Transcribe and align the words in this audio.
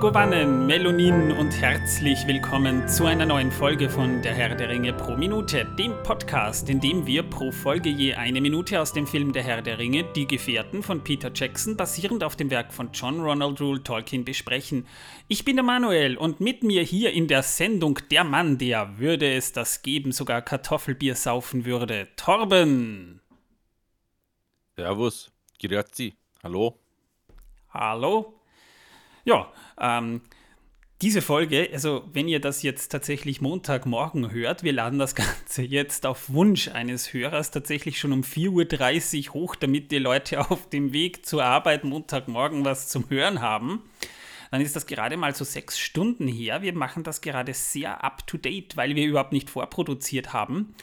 Govanen, 0.00 0.66
Melonin 0.66 1.32
und 1.32 1.50
herzlich 1.52 2.26
willkommen 2.26 2.88
zu 2.88 3.06
einer 3.06 3.26
neuen 3.26 3.50
Folge 3.50 3.88
von 3.88 4.20
Der 4.22 4.34
Herr 4.34 4.54
der 4.54 4.68
Ringe 4.68 4.92
pro 4.92 5.16
Minute, 5.16 5.64
dem 5.78 5.92
Podcast, 6.02 6.68
in 6.68 6.80
dem 6.80 7.06
wir 7.06 7.22
pro 7.22 7.50
Folge 7.50 7.88
je 7.88 8.14
eine 8.14 8.40
Minute 8.40 8.80
aus 8.80 8.92
dem 8.92 9.06
Film 9.06 9.32
Der 9.32 9.42
Herr 9.42 9.62
der 9.62 9.78
Ringe, 9.78 10.04
Die 10.14 10.26
Gefährten 10.26 10.82
von 10.82 11.02
Peter 11.02 11.30
Jackson, 11.34 11.76
basierend 11.76 12.24
auf 12.24 12.36
dem 12.36 12.50
Werk 12.50 12.72
von 12.72 12.90
John 12.92 13.20
Ronald 13.20 13.60
Rule 13.60 13.82
Tolkien, 13.82 14.24
besprechen. 14.24 14.86
Ich 15.28 15.44
bin 15.44 15.56
der 15.56 15.64
Manuel 15.64 16.16
und 16.16 16.40
mit 16.40 16.62
mir 16.62 16.82
hier 16.82 17.12
in 17.12 17.28
der 17.28 17.42
Sendung 17.42 17.98
der 18.10 18.24
Mann, 18.24 18.58
der 18.58 18.98
würde 18.98 19.32
es 19.32 19.52
das 19.52 19.82
geben, 19.82 20.12
sogar 20.12 20.42
Kartoffelbier 20.42 21.14
saufen 21.14 21.64
würde, 21.64 22.08
Torben. 22.16 23.20
Servus, 24.76 25.32
Grazie, 25.60 26.14
hallo. 26.42 26.78
Hallo. 27.72 28.40
Ja, 29.24 29.50
ähm, 29.80 30.20
diese 31.02 31.22
Folge, 31.22 31.68
also 31.72 32.04
wenn 32.12 32.28
ihr 32.28 32.40
das 32.40 32.62
jetzt 32.62 32.88
tatsächlich 32.88 33.40
Montagmorgen 33.40 34.30
hört, 34.30 34.62
wir 34.62 34.72
laden 34.72 34.98
das 34.98 35.14
Ganze 35.14 35.62
jetzt 35.62 36.06
auf 36.06 36.30
Wunsch 36.30 36.68
eines 36.68 37.12
Hörers 37.12 37.50
tatsächlich 37.50 37.98
schon 37.98 38.12
um 38.12 38.22
4.30 38.22 39.28
Uhr 39.28 39.34
hoch, 39.34 39.56
damit 39.56 39.90
die 39.90 39.98
Leute 39.98 40.38
auf 40.50 40.68
dem 40.70 40.92
Weg 40.92 41.26
zur 41.26 41.44
Arbeit 41.44 41.84
Montagmorgen 41.84 42.64
was 42.64 42.88
zum 42.88 43.10
Hören 43.10 43.40
haben. 43.40 43.82
Dann 44.50 44.60
ist 44.60 44.76
das 44.76 44.86
gerade 44.86 45.16
mal 45.16 45.34
so 45.34 45.44
sechs 45.44 45.78
Stunden 45.78 46.28
her. 46.28 46.62
Wir 46.62 46.74
machen 46.74 47.02
das 47.02 47.20
gerade 47.20 47.52
sehr 47.54 48.04
up-to-date, 48.04 48.76
weil 48.76 48.94
wir 48.94 49.04
überhaupt 49.04 49.32
nicht 49.32 49.50
vorproduziert 49.50 50.32
haben 50.32 50.74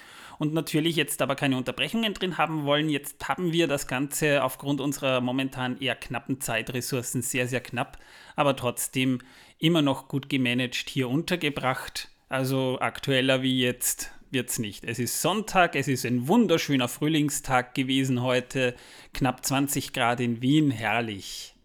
und 0.42 0.54
natürlich 0.54 0.96
jetzt 0.96 1.22
aber 1.22 1.36
keine 1.36 1.56
Unterbrechungen 1.56 2.16
drin 2.16 2.38
haben 2.40 2.66
wollen. 2.66 2.90
Jetzt 2.90 3.30
haben 3.30 3.54
wir 3.54 3.68
das 3.68 3.86
Ganze 3.86 4.44
aufgrund 4.44 4.82
unserer 4.82 5.22
momentan 5.22 5.80
eher 5.80 5.96
knappen 5.96 6.42
Zeitressourcen 6.42 7.22
sehr, 7.22 7.48
sehr 7.48 7.62
knapp, 7.62 7.98
aber 8.36 8.56
trotzdem 8.56 9.20
immer 9.58 9.82
noch 9.82 10.08
gut 10.08 10.30
gemanagt 10.30 10.90
hier 10.90 11.10
untergebracht. 11.10 12.10
Also 12.30 12.80
aktueller 12.80 13.42
wie 13.42 13.60
jetzt 13.60 14.12
wird 14.32 14.50
es 14.50 14.60
nicht. 14.60 14.86
Es 14.86 15.00
ist 15.00 15.22
Sonntag, 15.22 15.76
es 15.76 15.88
ist 15.88 16.06
ein 16.06 16.28
wunderschöner 16.28 16.88
Frühlingstag 16.88 17.76
gewesen 17.76 18.22
heute, 18.22 18.76
knapp 19.14 19.46
20 19.46 19.94
Grad 19.94 20.20
in 20.20 20.42
Wien, 20.42 20.72
herrlich. 20.72 21.56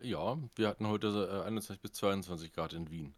Ja, 0.00 0.36
wir 0.56 0.68
hatten 0.68 0.88
heute 0.88 1.44
21 1.46 1.76
äh, 1.76 1.78
bis 1.80 1.92
22 1.92 2.52
Grad 2.52 2.72
in 2.72 2.90
Wien. 2.90 3.14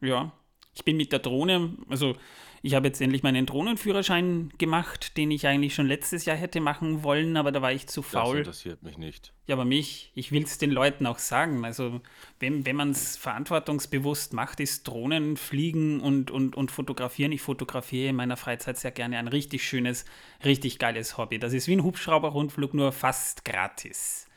Ja, 0.00 0.32
ich 0.76 0.84
bin 0.84 0.96
mit 0.96 1.10
der 1.10 1.18
Drohne, 1.18 1.70
also 1.88 2.14
ich 2.62 2.74
habe 2.74 2.88
jetzt 2.88 3.00
endlich 3.00 3.22
meinen 3.22 3.46
Drohnenführerschein 3.46 4.52
gemacht, 4.58 5.16
den 5.16 5.30
ich 5.30 5.46
eigentlich 5.46 5.74
schon 5.74 5.86
letztes 5.86 6.24
Jahr 6.24 6.36
hätte 6.36 6.60
machen 6.60 7.02
wollen, 7.02 7.36
aber 7.36 7.52
da 7.52 7.62
war 7.62 7.72
ich 7.72 7.86
zu 7.86 8.02
faul. 8.02 8.38
Das 8.38 8.46
interessiert 8.46 8.82
mich 8.82 8.98
nicht. 8.98 9.32
Ja, 9.46 9.54
aber 9.54 9.64
mich, 9.64 10.10
ich 10.14 10.32
will 10.32 10.42
es 10.42 10.58
den 10.58 10.70
Leuten 10.70 11.06
auch 11.06 11.18
sagen. 11.18 11.64
Also, 11.64 12.00
wenn, 12.40 12.66
wenn 12.66 12.76
man 12.76 12.90
es 12.90 13.16
verantwortungsbewusst 13.16 14.32
macht, 14.32 14.60
ist 14.60 14.86
Drohnen 14.88 15.36
fliegen 15.36 16.00
und, 16.00 16.30
und, 16.30 16.56
und 16.56 16.70
fotografieren. 16.70 17.32
Ich 17.32 17.42
fotografiere 17.42 18.10
in 18.10 18.16
meiner 18.16 18.36
Freizeit 18.36 18.78
sehr 18.78 18.90
gerne 18.90 19.18
ein 19.18 19.28
richtig 19.28 19.66
schönes, 19.66 20.04
richtig 20.44 20.78
geiles 20.78 21.16
Hobby. 21.16 21.38
Das 21.38 21.52
ist 21.52 21.68
wie 21.68 21.76
ein 21.76 21.84
Hubschrauberrundflug, 21.84 22.74
nur 22.74 22.92
fast 22.92 23.44
gratis. 23.44 24.28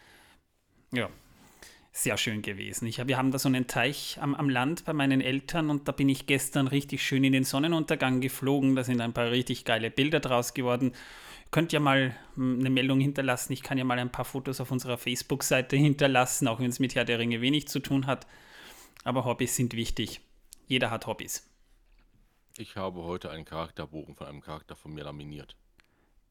Ja, 0.93 1.09
sehr 2.03 2.17
schön 2.17 2.41
gewesen. 2.41 2.87
Ich, 2.87 3.05
wir 3.05 3.17
haben 3.17 3.31
da 3.31 3.39
so 3.39 3.49
einen 3.49 3.67
Teich 3.67 4.17
am, 4.21 4.33
am 4.35 4.49
Land 4.49 4.85
bei 4.85 4.93
meinen 4.93 5.21
Eltern 5.21 5.69
und 5.69 5.87
da 5.87 5.91
bin 5.91 6.07
ich 6.07 6.25
gestern 6.27 6.67
richtig 6.67 7.03
schön 7.03 7.23
in 7.23 7.33
den 7.33 7.43
Sonnenuntergang 7.43 8.21
geflogen. 8.21 8.75
Da 8.75 8.83
sind 8.83 9.01
ein 9.01 9.13
paar 9.13 9.31
richtig 9.31 9.65
geile 9.65 9.91
Bilder 9.91 10.19
draus 10.19 10.53
geworden. 10.53 10.93
Könnt 11.51 11.73
ihr 11.73 11.79
mal 11.79 12.15
hm, 12.35 12.59
eine 12.59 12.69
Meldung 12.69 12.99
hinterlassen. 12.99 13.53
Ich 13.53 13.63
kann 13.63 13.77
ja 13.77 13.83
mal 13.83 13.99
ein 13.99 14.11
paar 14.11 14.25
Fotos 14.25 14.61
auf 14.61 14.71
unserer 14.71 14.97
Facebook-Seite 14.97 15.75
hinterlassen, 15.75 16.47
auch 16.47 16.59
wenn 16.59 16.69
es 16.69 16.79
mit 16.79 16.95
Herr 16.95 17.05
der 17.05 17.19
Ringe 17.19 17.41
wenig 17.41 17.67
zu 17.67 17.79
tun 17.79 18.07
hat. 18.07 18.27
Aber 19.03 19.25
Hobbys 19.25 19.55
sind 19.55 19.73
wichtig. 19.73 20.21
Jeder 20.67 20.91
hat 20.91 21.05
Hobbys. 21.07 21.49
Ich 22.57 22.75
habe 22.75 23.03
heute 23.03 23.31
einen 23.31 23.45
Charakterbogen 23.45 24.15
von 24.15 24.27
einem 24.27 24.41
Charakter 24.41 24.75
von 24.75 24.93
mir 24.93 25.03
laminiert. 25.03 25.55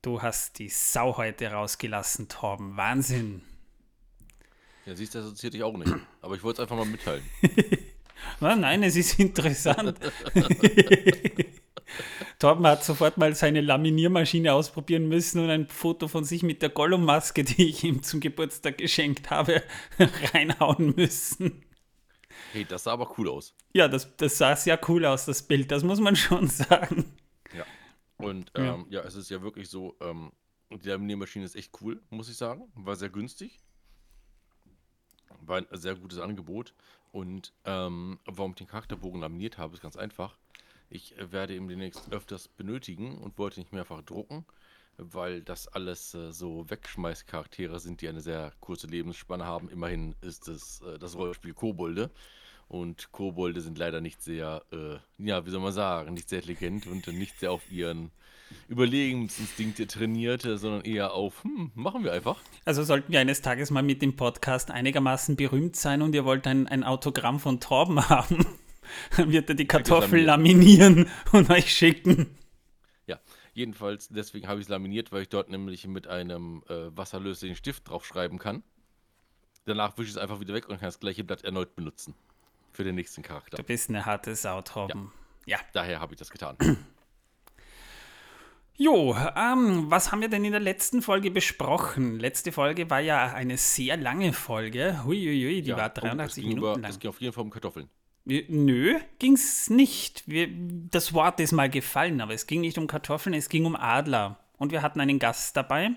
Du 0.03 0.23
hast 0.23 0.59
die 0.59 0.69
Sau 0.69 1.17
heute 1.17 1.51
rausgelassen, 1.51 2.29
Torben. 2.29 2.77
Wahnsinn. 2.77 3.43
Ja, 4.89 4.97
siehst 4.97 5.15
du, 5.15 5.19
das 5.19 5.29
interessiert 5.29 5.53
dich 5.53 5.63
auch 5.63 5.77
nicht. 5.77 5.93
Aber 6.23 6.35
ich 6.35 6.43
wollte 6.43 6.63
es 6.63 6.63
einfach 6.63 6.83
mal 6.83 6.91
mitteilen. 6.91 7.23
nein, 8.41 8.83
es 8.83 8.97
ist 8.97 9.21
interessant. 9.21 9.99
Torben 12.39 12.67
hat 12.67 12.85
sofort 12.85 13.19
mal 13.19 13.35
seine 13.35 13.61
Laminiermaschine 13.61 14.55
ausprobieren 14.55 15.07
müssen 15.07 15.43
und 15.43 15.51
ein 15.51 15.67
Foto 15.67 16.09
von 16.09 16.25
sich 16.25 16.43
mit 16.43 16.63
der 16.63 16.71
Gollum-Maske, 16.71 17.45
die 17.45 17.69
ich 17.69 17.85
ihm 17.85 18.03
zum 18.03 18.21
Geburtstag 18.21 18.79
geschenkt 18.79 19.29
habe, 19.29 19.63
reinhauen 20.33 20.95
müssen. 20.97 21.67
Hey, 22.53 22.65
das 22.65 22.85
sah 22.85 22.93
aber 22.93 23.13
cool 23.19 23.29
aus. 23.29 23.55
Ja, 23.75 23.89
das, 23.89 24.17
das 24.17 24.39
sah 24.39 24.57
sehr 24.57 24.81
cool 24.89 25.05
aus, 25.05 25.27
das 25.27 25.43
Bild, 25.43 25.71
das 25.71 25.83
muss 25.83 26.01
man 26.01 26.17
schon 26.17 26.49
sagen. 26.49 27.13
Ja, 27.55 27.67
und 28.17 28.53
ähm, 28.55 28.87
ja. 28.89 29.03
ja. 29.03 29.07
es 29.07 29.17
ist 29.17 29.29
ja 29.29 29.43
wirklich 29.43 29.69
so, 29.69 29.99
ähm, 30.01 30.33
die 30.71 30.89
Laminiermaschine 30.89 31.45
ist 31.45 31.57
echt 31.57 31.73
cool, 31.83 32.01
muss 32.09 32.31
ich 32.31 32.39
sagen. 32.39 32.73
War 32.75 32.97
sehr 32.97 33.11
günstig 33.11 33.61
war 35.41 35.59
ein 35.59 35.67
sehr 35.73 35.95
gutes 35.95 36.19
Angebot. 36.19 36.75
Und 37.13 37.53
ähm, 37.65 38.19
warum 38.27 38.53
ich 38.53 38.59
den 38.59 38.67
Charakterbogen 38.67 39.21
laminiert 39.21 39.59
habe, 39.59 39.75
ist 39.75 39.83
ganz 39.83 39.97
einfach. 39.97 40.37
Ich 40.91 41.17
äh, 41.19 41.33
werde 41.33 41.55
ihn 41.55 41.69
demnächst 41.69 42.13
öfters 42.13 42.49
benötigen 42.49 43.19
und 43.19 43.39
wollte 43.39 43.61
nicht 43.61 43.73
mehrfach 43.73 44.03
drucken, 44.03 44.45
weil 44.97 45.43
das 45.43 45.69
alles 45.69 46.15
äh, 46.15 46.33
so 46.33 46.69
Wegschmeißcharaktere 46.69 47.81
sind, 47.81 48.01
die 48.01 48.09
eine 48.09 48.21
sehr 48.21 48.53
kurze 48.61 48.87
Lebensspanne 48.87 49.45
haben. 49.45 49.69
Immerhin 49.69 50.15
ist 50.21 50.49
es 50.49 50.83
äh, 50.83 50.99
das 50.99 51.17
Rollenspiel 51.17 51.55
Kobolde. 51.55 52.11
Und 52.69 53.13
Kobolde 53.13 53.63
sind 53.63 53.79
leider 53.79 54.03
nicht 54.03 54.23
sehr, 54.23 54.63
äh, 54.73 54.99
ja, 55.17 55.47
wie 55.47 55.51
soll 55.51 55.61
man 55.61 55.73
sagen, 55.73 56.13
nicht 56.13 56.29
sehr 56.29 56.41
intelligent 56.41 56.87
und 56.87 57.07
nicht 57.07 57.39
sehr 57.39 57.51
auf 57.51 57.71
ihren 57.71 58.11
Überlegensinstinkte 58.69 59.87
trainierte, 59.87 60.59
sondern 60.59 60.83
eher 60.83 61.13
auf, 61.15 61.43
hm, 61.45 61.71
machen 61.75 62.05
wir 62.05 62.13
einfach. 62.13 62.41
Also 62.65 62.83
sollten 62.83 63.13
wir 63.13 63.21
eines 63.21 63.41
Tages 63.41 63.71
mal 63.71 63.83
mit 63.83 64.03
dem 64.03 64.17
Podcast 64.17 64.71
einigermaßen 64.71 65.37
berühmt 65.37 65.77
sein 65.77 66.03
und 66.03 66.15
ihr 66.15 66.25
wollt 66.25 66.47
ein, 66.47 66.67
ein 66.67 66.85
Autogramm 66.85 67.41
von 67.41 67.61
Torben 67.61 68.09
haben, 68.09 68.47
dann 69.17 69.33
wird 69.33 69.49
er 69.49 69.55
die 69.55 69.67
Kartoffel 69.67 70.23
laminieren 70.23 71.09
und 71.33 71.51
euch 71.51 71.73
schicken. 71.73 72.37
Ja, 73.07 73.19
jedenfalls, 73.55 74.09
deswegen 74.09 74.49
habe 74.49 74.61
ich 74.61 74.67
es 74.67 74.69
laminiert, 74.69 75.13
weil 75.13 75.23
ich 75.23 75.29
dort 75.29 75.49
nämlich 75.49 75.87
mit 75.87 76.07
einem 76.07 76.63
äh, 76.69 76.97
wasserlöslichen 76.97 77.57
Stift 77.57 77.89
draufschreiben 77.89 78.39
kann. 78.39 78.63
Danach 79.65 79.97
wische 79.99 80.09
ich 80.09 80.17
es 80.17 80.19
einfach 80.19 80.41
wieder 80.41 80.55
weg 80.55 80.69
und 80.69 80.79
kann 80.79 80.87
das 80.87 81.01
gleiche 81.01 81.25
Blatt 81.25 81.45
erneut 81.45 81.75
benutzen. 81.75 82.15
Für 82.73 82.85
den 82.85 82.95
nächsten 82.95 83.23
Charakter. 83.23 83.57
Du 83.57 83.63
bist 83.63 83.89
eine 83.89 84.07
harte 84.07 84.37
Sau, 84.37 84.63
Torben. 84.63 85.11
Ja, 85.47 85.57
ja. 85.57 85.65
daher 85.73 86.01
habe 86.01 86.15
ich 86.15 86.19
das 86.19 86.31
getan. 86.31 86.57
Jo, 88.81 89.17
ähm, 89.35 89.91
was 89.91 90.13
haben 90.13 90.21
wir 90.21 90.29
denn 90.29 90.45
in 90.45 90.53
der 90.53 90.61
letzten 90.61 91.03
Folge 91.03 91.33
besprochen? 91.33 92.21
Letzte 92.21 92.53
Folge 92.53 92.89
war 92.89 93.01
ja 93.01 93.33
eine 93.33 93.57
sehr 93.57 93.97
lange 93.97 94.33
Folge. 94.33 95.03
Huiuiui, 95.05 95.63
die 95.63 95.71
ja, 95.71 95.77
war 95.77 95.89
83 95.89 96.45
Minuten 96.45 96.59
über, 96.61 96.73
lang. 96.75 96.83
Das 96.83 97.01
ging 97.01 97.11
auf 97.11 97.21
jeden 97.21 97.33
Fall 97.33 97.43
um 97.43 97.51
Kartoffeln. 97.51 97.89
Nö, 98.25 99.01
ging's 99.19 99.69
nicht. 99.69 100.23
Wir, 100.29 100.49
das 100.93 101.13
Wort 101.13 101.41
ist 101.41 101.51
mal 101.51 101.69
gefallen, 101.69 102.21
aber 102.21 102.35
es 102.35 102.47
ging 102.47 102.61
nicht 102.61 102.79
um 102.79 102.87
Kartoffeln, 102.87 103.35
es 103.35 103.49
ging 103.49 103.65
um 103.65 103.75
Adler. 103.75 104.39
Und 104.59 104.71
wir 104.71 104.83
hatten 104.83 105.01
einen 105.01 105.19
Gast 105.19 105.57
dabei. 105.57 105.91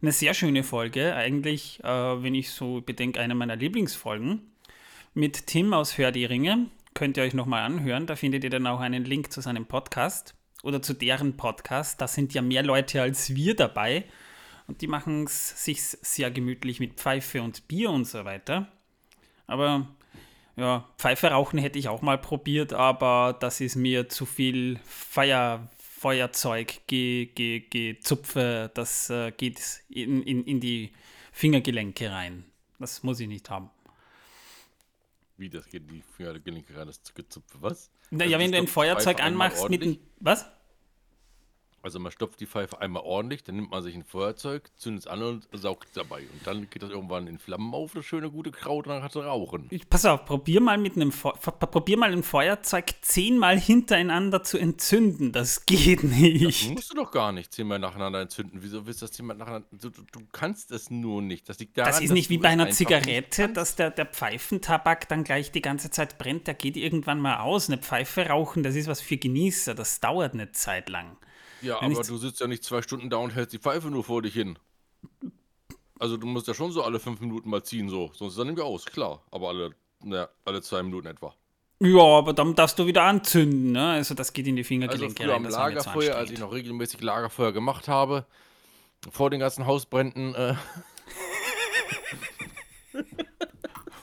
Eine 0.00 0.10
sehr 0.10 0.34
schöne 0.34 0.64
Folge, 0.64 1.14
eigentlich, 1.14 1.78
äh, 1.84 1.86
wenn 1.86 2.34
ich 2.34 2.50
so 2.50 2.80
bedenke, 2.80 3.20
eine 3.20 3.36
meiner 3.36 3.54
Lieblingsfolgen. 3.54 4.40
Mit 5.14 5.46
Tim 5.46 5.72
aus 5.72 5.98
Hör 5.98 6.10
die 6.10 6.24
Ringe. 6.24 6.66
Könnt 6.94 7.16
ihr 7.16 7.22
euch 7.22 7.34
nochmal 7.34 7.62
anhören. 7.62 8.08
Da 8.08 8.16
findet 8.16 8.42
ihr 8.42 8.50
dann 8.50 8.66
auch 8.66 8.80
einen 8.80 9.04
Link 9.04 9.32
zu 9.32 9.40
seinem 9.40 9.66
Podcast 9.66 10.34
oder 10.62 10.80
zu 10.80 10.94
deren 10.94 11.36
Podcast. 11.36 12.00
Da 12.00 12.08
sind 12.08 12.34
ja 12.34 12.42
mehr 12.42 12.62
Leute 12.62 13.02
als 13.02 13.34
wir 13.34 13.54
dabei. 13.54 14.04
Und 14.66 14.80
die 14.80 14.86
machen 14.86 15.24
es 15.24 15.64
sich 15.64 15.82
sehr 15.82 16.30
gemütlich 16.30 16.80
mit 16.80 16.94
Pfeife 16.94 17.42
und 17.42 17.68
Bier 17.68 17.90
und 17.90 18.06
so 18.06 18.24
weiter. 18.24 18.70
Aber 19.46 19.88
ja, 20.56 20.88
Pfeife 20.98 21.28
rauchen 21.28 21.58
hätte 21.58 21.78
ich 21.78 21.88
auch 21.88 22.02
mal 22.02 22.18
probiert, 22.18 22.72
aber 22.72 23.36
das 23.38 23.60
ist 23.60 23.76
mir 23.76 24.08
zu 24.08 24.26
viel 24.26 24.78
Feuer, 24.84 25.68
Feuerzeug, 25.78 26.80
ge, 26.86 27.26
ge, 27.26 27.60
gezupfe. 27.60 28.70
Das 28.74 29.10
äh, 29.10 29.32
geht 29.32 29.60
in, 29.88 30.22
in, 30.22 30.44
in 30.44 30.60
die 30.60 30.92
Fingergelenke 31.32 32.10
rein. 32.10 32.44
Das 32.78 33.02
muss 33.02 33.20
ich 33.20 33.28
nicht 33.28 33.48
haben. 33.50 33.70
Wie, 35.36 35.48
das 35.48 35.66
geht 35.68 35.90
die 35.90 36.02
Fingergelenke 36.16 36.76
rein, 36.76 36.86
das 36.86 37.02
gezupfe, 37.14 37.58
was? 37.60 37.90
Naja, 38.12 38.38
wenn 38.38 38.52
du 38.52 38.58
ein 38.58 38.66
Feuerzeug 38.66 39.22
anmachst 39.22 39.68
mit 39.68 39.82
einem. 39.82 39.98
Was? 40.20 40.46
Also 41.82 41.98
man 41.98 42.12
stopft 42.12 42.40
die 42.40 42.46
Pfeife 42.46 42.80
einmal 42.80 43.02
ordentlich, 43.02 43.42
dann 43.42 43.56
nimmt 43.56 43.70
man 43.70 43.82
sich 43.82 43.94
ein 43.94 44.04
Feuerzeug, 44.04 44.70
zündet 44.76 45.04
es 45.04 45.06
an 45.08 45.22
und 45.22 45.48
saugt 45.52 45.88
dabei. 45.94 46.20
Und 46.20 46.46
dann 46.46 46.70
geht 46.70 46.82
das 46.82 46.90
irgendwann 46.90 47.26
in 47.26 47.38
Flammen 47.38 47.74
auf, 47.74 47.92
das 47.92 48.04
schöne 48.04 48.30
gute 48.30 48.52
Kraut, 48.52 48.86
und 48.86 48.92
dann 48.94 49.02
hat 49.02 49.14
es 49.14 49.22
rauchen. 49.22 49.66
Ich, 49.70 49.88
pass 49.88 50.04
auf, 50.04 50.24
probier 50.24 50.60
mal 50.60 50.78
mit 50.78 50.94
einem 50.94 51.10
Fe 51.10 51.32
probier 51.32 51.98
mal 51.98 52.12
ein 52.12 52.22
Feuerzeug 52.22 52.94
zehnmal 53.00 53.58
hintereinander 53.58 54.44
zu 54.44 54.58
entzünden. 54.58 55.32
Das 55.32 55.66
geht 55.66 56.04
nicht. 56.04 56.62
Das 56.68 56.74
musst 56.74 56.90
du 56.92 56.96
doch 56.96 57.10
gar 57.10 57.32
nicht 57.32 57.52
zehnmal 57.52 57.78
nacheinander 57.78 58.20
entzünden. 58.20 58.62
Wieso 58.62 58.86
willst 58.86 59.02
du 59.02 59.06
das 59.06 59.12
zehnmal 59.12 59.36
nacheinander? 59.36 59.66
Du, 59.72 59.90
du, 59.90 60.02
du 60.12 60.20
kannst 60.30 60.70
es 60.70 60.90
nur 60.90 61.20
nicht. 61.20 61.48
Das 61.48 61.58
liegt 61.58 61.76
daran, 61.76 61.92
Das 61.92 62.00
ist 62.00 62.12
nicht 62.12 62.30
wie 62.30 62.38
bei 62.38 62.48
einer 62.48 62.70
Zigarette, 62.70 63.48
dass 63.48 63.74
der, 63.74 63.90
der 63.90 64.06
Pfeifentabak 64.06 65.08
dann 65.08 65.24
gleich 65.24 65.50
die 65.50 65.62
ganze 65.62 65.90
Zeit 65.90 66.18
brennt. 66.18 66.46
Der 66.46 66.54
geht 66.54 66.76
irgendwann 66.76 67.20
mal 67.20 67.40
aus. 67.40 67.68
Eine 67.68 67.78
Pfeife 67.78 68.28
rauchen, 68.28 68.62
das 68.62 68.76
ist 68.76 68.86
was 68.86 69.00
für 69.00 69.16
Genießer. 69.16 69.74
Das 69.74 70.00
dauert 70.00 70.34
eine 70.34 70.52
Zeit 70.52 70.88
lang. 70.88 71.16
Ja, 71.62 71.80
Wenn 71.80 71.92
aber 71.92 72.02
du 72.02 72.16
sitzt 72.16 72.40
ja 72.40 72.46
nicht 72.46 72.64
zwei 72.64 72.82
Stunden 72.82 73.10
da 73.10 73.16
und 73.18 73.34
hältst 73.34 73.52
die 73.52 73.58
Pfeife 73.58 73.88
nur 73.88 74.04
vor 74.04 74.22
dich 74.22 74.34
hin. 74.34 74.58
Also 75.98 76.16
du 76.16 76.26
musst 76.26 76.48
ja 76.48 76.54
schon 76.54 76.72
so 76.72 76.82
alle 76.82 76.98
fünf 76.98 77.20
Minuten 77.20 77.48
mal 77.48 77.62
ziehen, 77.62 77.88
so. 77.88 78.10
Sonst 78.14 78.32
ist 78.32 78.38
er 78.38 78.44
nämlich 78.44 78.64
aus, 78.64 78.84
klar. 78.84 79.22
Aber 79.30 79.48
alle, 79.48 79.70
naja, 80.02 80.28
alle 80.44 80.60
zwei 80.60 80.82
Minuten 80.82 81.06
etwa. 81.06 81.34
Ja, 81.78 82.02
aber 82.18 82.32
dann 82.32 82.54
darfst 82.54 82.78
du 82.78 82.86
wieder 82.86 83.02
anzünden, 83.02 83.72
ne? 83.72 83.90
Also 83.92 84.14
das 84.14 84.32
geht 84.32 84.46
in 84.46 84.54
die 84.56 84.64
Fingergelenke 84.64 85.22
also 85.22 85.24
früher 85.24 85.34
am 85.34 85.44
Lagerfeuer, 85.44 86.14
als 86.14 86.30
ich 86.30 86.38
noch 86.38 86.52
regelmäßig 86.52 87.00
Lagerfeuer 87.00 87.52
gemacht 87.52 87.88
habe, 87.88 88.24
vor 89.10 89.30
den 89.30 89.40
ganzen 89.40 89.66
Hausbränden, 89.66 90.34
äh, 90.34 90.54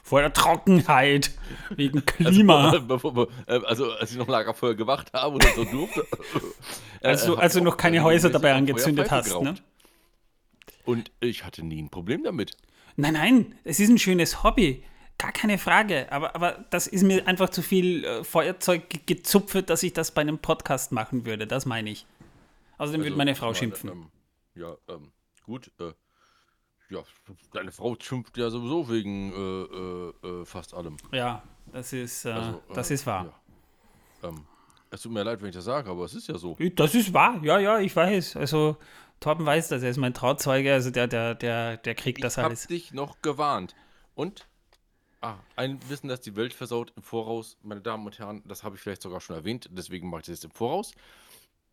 Vor 0.10 0.22
der 0.22 0.34
Trockenheit, 0.34 1.30
wegen 1.70 2.04
Klima. 2.04 2.72
Also, 2.72 3.30
also, 3.46 3.92
als 3.94 4.10
ich 4.10 4.18
noch 4.18 4.28
Lagerfeuer 4.28 4.74
gemacht 4.74 5.14
habe 5.14 5.36
und 5.36 5.44
so 5.56 5.64
durfte. 5.66 6.04
als 7.38 7.54
du, 7.54 7.62
noch 7.62 7.78
keine 7.78 8.04
Häuser 8.04 8.32
dabei 8.32 8.56
angezündet 8.56 9.12
hast, 9.12 9.40
ne? 9.40 9.54
Und 10.84 11.12
ich 11.20 11.46
hatte 11.46 11.64
nie 11.64 11.80
ein 11.80 11.90
Problem 11.90 12.24
damit. 12.24 12.58
Nein, 12.96 13.14
nein, 13.14 13.56
es 13.64 13.80
ist 13.80 13.90
ein 13.90 14.00
schönes 14.00 14.42
Hobby. 14.42 14.84
Gar 15.20 15.32
keine 15.32 15.60
Frage. 15.60 16.12
Aber, 16.12 16.34
aber 16.34 16.66
das 16.72 16.88
ist 16.88 17.04
mir 17.04 17.28
einfach 17.28 17.52
zu 17.52 17.62
viel 17.62 18.04
äh, 18.04 18.24
Feuerzeug 18.24 19.06
gezupft, 19.06 19.70
dass 19.70 19.84
ich 19.84 19.94
das 19.94 20.10
bei 20.10 20.22
einem 20.22 20.40
Podcast 20.40 20.92
machen 20.92 21.28
würde. 21.28 21.46
Das 21.46 21.68
meine 21.68 21.92
ich. 21.92 22.08
Außerdem 22.80 23.02
also, 23.02 23.12
würde 23.12 23.16
meine 23.16 23.36
Frau 23.36 23.54
schimpfen. 23.54 23.92
Ähm, 23.92 24.08
ja, 24.56 24.76
ähm, 24.88 25.12
gut. 25.44 25.70
Äh, 25.80 25.92
ja, 26.90 27.04
deine 27.54 27.72
Frau 27.72 27.96
schimpft 28.00 28.38
ja 28.38 28.50
sowieso 28.50 28.90
wegen 28.90 29.32
äh, 29.34 30.28
äh, 30.28 30.42
äh 30.42 30.46
fast 30.46 30.74
allem. 30.74 30.98
Ja, 31.12 31.44
das 31.72 31.94
ist, 31.94 32.26
äh, 32.26 32.32
also, 32.32 32.62
das 32.74 32.92
ist 32.92 33.06
wahr. 33.06 33.34
Ja. 34.22 34.30
Ähm, 34.30 34.46
es 34.92 35.02
tut 35.02 35.12
mir 35.12 35.24
leid, 35.24 35.42
wenn 35.42 35.50
ich 35.50 35.56
das 35.56 35.66
sage, 35.66 35.90
aber 35.90 36.06
es 36.06 36.14
ist 36.14 36.28
ja 36.28 36.38
so. 36.38 36.58
Das 36.76 36.96
ist 36.96 37.14
wahr, 37.14 37.40
ja, 37.44 37.60
ja, 37.60 37.80
ich 37.80 37.96
weiß. 37.96 38.38
Also, 38.38 38.78
Torben 39.20 39.46
weiß 39.46 39.68
das, 39.68 39.84
er 39.84 39.90
ist 39.90 39.98
mein 39.98 40.14
Trauzeuge, 40.14 40.74
also 40.74 40.90
der, 40.90 41.08
der, 41.08 41.36
der, 41.36 41.78
der 41.78 41.96
kriegt 41.96 42.24
das 42.24 42.38
alles. 42.38 42.62
Ich 42.62 42.64
hab 42.64 42.70
dich 42.70 42.94
noch 42.94 43.22
gewarnt. 43.22 43.76
Und 44.16 44.48
Ah, 45.22 45.38
ein 45.58 45.80
Wissen, 45.90 46.08
dass 46.08 46.22
die 46.22 46.38
Welt 46.38 46.54
versaut 46.54 46.94
im 46.96 47.04
Voraus, 47.04 47.58
meine 47.62 47.82
Damen 47.82 48.06
und 48.06 48.18
Herren, 48.20 48.42
das 48.46 48.64
habe 48.64 48.76
ich 48.76 48.82
vielleicht 48.82 49.02
sogar 49.02 49.20
schon 49.20 49.36
erwähnt, 49.36 49.70
deswegen 49.72 50.10
mache 50.10 50.22
ich 50.22 50.28
das 50.28 50.46
im 50.46 50.52
Voraus. 50.52 50.94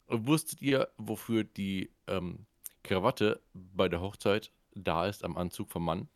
Wusstet 0.09 0.63
ihr, 0.63 0.89
wofür 0.99 1.45
die 1.45 1.91
ähm, 2.09 2.47
Krawatte 2.83 3.41
bei 3.55 3.89
der 3.89 4.01
Hochzeit 4.01 4.51
da 4.77 5.07
ist 5.07 5.25
am 5.25 5.37
Anzug 5.37 5.71
vom 5.71 5.85
Mann? 5.85 6.09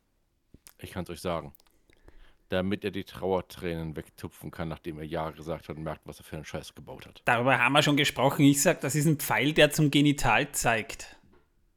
Ich 0.79 0.93
kann 0.93 1.05
es 1.05 1.11
euch 1.11 1.21
sagen. 1.21 1.53
Damit 2.49 2.85
er 2.85 2.91
die 2.91 3.05
Trauertränen 3.05 3.97
wegtupfen 3.97 4.51
kann, 4.51 4.69
nachdem 4.69 4.99
er 4.99 5.05
Ja 5.05 5.31
gesagt 5.31 5.69
hat 5.69 5.77
und 5.77 5.85
merkt, 5.85 6.07
was 6.07 6.19
er 6.19 6.25
für 6.25 6.37
einen 6.37 6.45
Scheiß 6.45 6.75
gebaut 6.75 7.07
hat. 7.07 7.23
Darüber 7.25 7.59
haben 7.59 7.73
wir 7.73 7.83
schon 7.83 7.97
gesprochen. 7.97 8.45
Ich 8.45 8.61
sage, 8.61 8.81
das 8.83 8.95
ist 8.95 9.07
ein 9.07 9.19
Pfeil, 9.19 9.53
der 9.53 9.71
zum 9.71 9.91
Genital 9.91 10.51
zeigt. 10.53 11.17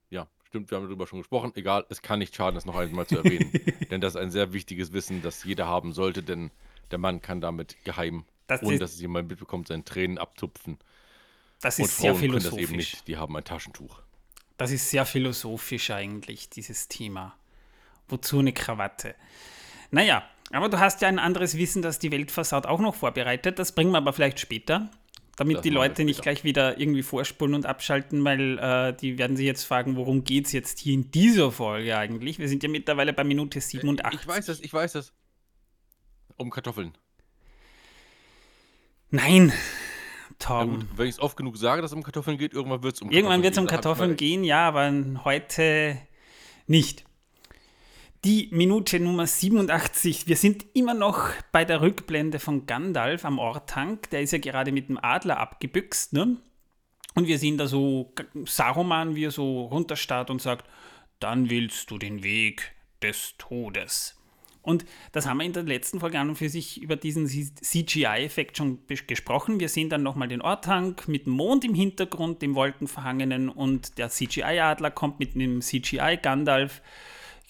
Ja, 0.09 0.27
stimmt, 0.45 0.71
wir 0.71 0.77
haben 0.77 0.85
darüber 0.85 1.05
schon 1.05 1.19
gesprochen. 1.19 1.51
Egal, 1.55 1.85
es 1.89 2.01
kann 2.01 2.19
nicht 2.19 2.35
schaden, 2.35 2.55
das 2.55 2.65
noch 2.65 2.75
einmal 2.75 3.05
zu 3.05 3.17
erwähnen. 3.17 3.51
denn 3.91 4.01
das 4.01 4.15
ist 4.15 4.21
ein 4.21 4.31
sehr 4.31 4.51
wichtiges 4.53 4.93
Wissen, 4.93 5.21
das 5.21 5.43
jeder 5.43 5.67
haben 5.67 5.93
sollte, 5.93 6.23
denn 6.23 6.49
der 6.89 6.97
Mann 6.97 7.21
kann 7.21 7.39
damit 7.39 7.83
geheim, 7.83 8.25
das 8.47 8.63
ohne 8.63 8.79
dass 8.79 8.93
es 8.93 9.01
jemand 9.01 9.29
mitbekommt, 9.29 9.67
seine 9.67 9.83
Tränen 9.83 10.17
abtupfen. 10.17 10.79
Das 11.61 11.77
ist 11.77 11.85
und 11.85 11.91
sehr 11.91 12.15
philosophisch. 12.15 12.49
Können 12.49 12.61
das 12.61 12.69
eben 12.69 12.77
nicht, 12.77 13.07
die 13.07 13.17
haben 13.17 13.37
ein 13.37 13.43
Taschentuch. 13.43 14.01
Das 14.57 14.71
ist 14.71 14.89
sehr 14.89 15.05
philosophisch 15.05 15.89
eigentlich, 15.91 16.49
dieses 16.49 16.87
Thema. 16.87 17.35
Wozu 18.07 18.39
eine 18.39 18.53
Krawatte? 18.53 19.15
Naja, 19.91 20.23
aber 20.51 20.69
du 20.69 20.79
hast 20.79 21.01
ja 21.01 21.07
ein 21.07 21.19
anderes 21.19 21.57
Wissen, 21.57 21.81
das 21.81 21.99
die 21.99 22.11
Welt 22.11 22.31
versaut, 22.31 22.65
auch 22.65 22.79
noch 22.79 22.95
vorbereitet. 22.95 23.57
Das 23.57 23.71
bringen 23.73 23.91
wir 23.91 23.97
aber 23.97 24.13
vielleicht 24.13 24.39
später, 24.39 24.89
damit 25.35 25.57
das 25.57 25.63
die 25.63 25.69
Leute 25.69 26.03
nicht 26.03 26.21
gleich 26.21 26.43
wieder 26.43 26.79
irgendwie 26.79 27.01
vorspulen 27.01 27.55
und 27.55 27.65
abschalten, 27.65 28.23
weil 28.23 28.59
äh, 28.59 28.93
die 28.93 29.17
werden 29.17 29.35
sich 29.35 29.47
jetzt 29.47 29.63
fragen, 29.63 29.95
worum 29.95 30.23
geht 30.23 30.45
es 30.45 30.51
jetzt 30.51 30.79
hier 30.79 30.93
in 30.93 31.09
dieser 31.09 31.51
Folge 31.51 31.97
eigentlich? 31.97 32.37
Wir 32.37 32.47
sind 32.47 32.61
ja 32.61 32.69
mittlerweile 32.69 33.13
bei 33.13 33.23
Minute 33.23 33.59
87. 33.59 34.19
Ich 34.21 34.27
weiß 34.27 34.45
das, 34.45 34.59
ich 34.59 34.73
weiß 34.73 34.93
das. 34.93 35.13
Um 36.37 36.49
Kartoffeln. 36.51 36.93
Nein, 39.09 39.53
Tom. 40.43 40.81
Ja 40.81 40.97
wenn 40.97 41.07
ich 41.07 41.15
es 41.15 41.19
oft 41.19 41.37
genug 41.37 41.57
sage, 41.57 41.81
dass 41.81 41.91
es 41.91 41.95
um 41.95 42.03
Kartoffeln 42.03 42.37
geht, 42.37 42.53
irgendwann 42.53 42.83
wird 42.83 42.95
es 42.95 43.01
um 43.01 43.07
Kartoffeln 43.07 43.17
Irgendwann 43.17 43.43
wird 43.43 43.53
es 43.53 43.59
um 43.59 43.67
Kartoffeln 43.67 44.15
gehen, 44.15 44.43
ja, 44.43 44.67
aber 44.67 44.91
heute 45.23 45.97
nicht. 46.67 47.05
Die 48.25 48.47
Minute 48.51 48.99
Nummer 48.99 49.27
87. 49.27 50.27
Wir 50.27 50.37
sind 50.37 50.65
immer 50.73 50.93
noch 50.93 51.29
bei 51.51 51.65
der 51.65 51.81
Rückblende 51.81 52.39
von 52.39 52.65
Gandalf 52.65 53.25
am 53.25 53.37
Ortank. 53.37 54.09
Der 54.11 54.21
ist 54.21 54.31
ja 54.31 54.37
gerade 54.37 54.71
mit 54.71 54.87
dem 54.87 54.97
Adler 54.97 55.39
abgebüxt. 55.39 56.13
Ne? 56.13 56.37
Und 57.15 57.27
wir 57.27 57.37
sehen 57.37 57.57
da 57.57 57.67
so 57.67 58.13
Saruman, 58.45 59.15
wie 59.15 59.25
er 59.25 59.31
so 59.31 59.63
runterstarrt 59.65 60.29
und 60.29 60.41
sagt: 60.41 60.65
Dann 61.19 61.49
willst 61.49 61.91
du 61.91 61.97
den 61.97 62.23
Weg 62.23 62.71
des 63.01 63.35
Todes. 63.37 64.17
Und 64.63 64.85
das 65.11 65.27
haben 65.27 65.37
wir 65.37 65.45
in 65.45 65.53
der 65.53 65.63
letzten 65.63 65.99
Folge 65.99 66.17
an 66.19 66.29
und 66.29 66.37
für 66.37 66.49
sich 66.49 66.81
über 66.81 66.95
diesen 66.95 67.27
CGI-Effekt 67.27 68.57
schon 68.57 68.79
gesprochen. 68.87 69.59
Wir 69.59 69.67
sehen 69.69 69.89
dann 69.89 70.03
nochmal 70.03 70.29
den 70.29 70.41
Ortank 70.41 71.07
mit 71.09 71.25
dem 71.25 71.33
Mond 71.33 71.65
im 71.65 71.75
Hintergrund, 71.75 72.41
dem 72.41 72.55
Wolkenverhangenen 72.55 73.49
und 73.49 73.97
der 73.97 74.09
CGI-Adler 74.09 74.89
kommt 74.89 75.19
mit 75.19 75.35
einem 75.35 75.61
CGI-Gandalf 75.61 76.81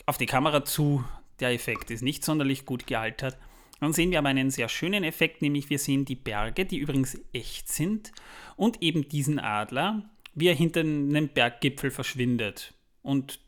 auf 0.08 0.18
die 0.18 0.26
Kamera 0.26 0.66
zu. 0.66 1.04
Der 1.40 1.52
Effekt 1.52 1.92
ist 1.92 2.02
nicht 2.02 2.26
sonderlich 2.26 2.66
gut 2.66 2.88
gealtert. 2.88 3.38
Dann 3.80 3.94
sehen 3.94 4.12
wir 4.12 4.20
aber 4.20 4.30
einen 4.30 4.50
sehr 4.50 4.70
schönen 4.70 5.04
Effekt, 5.04 5.42
nämlich 5.42 5.70
wir 5.70 5.78
sehen 5.78 6.06
die 6.06 6.16
Berge, 6.16 6.66
die 6.66 6.78
übrigens 6.78 7.20
echt 7.32 7.70
sind, 7.70 8.12
und 8.56 8.82
eben 8.82 9.08
diesen 9.08 9.40
Adler, 9.40 10.10
wie 10.34 10.48
er 10.48 10.56
hinter 10.56 10.80
einem 10.80 11.28
Berggipfel 11.28 11.92
verschwindet. 11.92 12.74
Und 13.02 13.40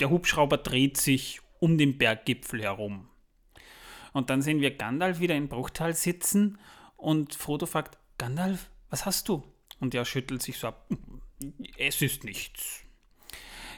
der 0.00 0.10
Hubschrauber 0.10 0.58
dreht 0.58 0.96
sich 0.96 1.40
um 1.60 1.78
den 1.78 1.96
Berggipfel 1.96 2.62
herum. 2.62 3.08
Und 4.14 4.30
dann 4.30 4.40
sehen 4.40 4.60
wir 4.60 4.74
Gandalf 4.74 5.20
wieder 5.20 5.34
in 5.34 5.48
Bruchtal 5.48 5.94
sitzen 5.94 6.58
und 6.96 7.34
Frodo 7.34 7.66
fragt, 7.66 7.98
Gandalf, 8.16 8.70
was 8.88 9.04
hast 9.04 9.28
du? 9.28 9.42
Und 9.80 9.94
er 9.94 10.06
schüttelt 10.06 10.40
sich 10.40 10.56
so 10.56 10.68
ab, 10.68 10.88
es 11.76 12.00
ist 12.00 12.24
nichts. 12.24 12.80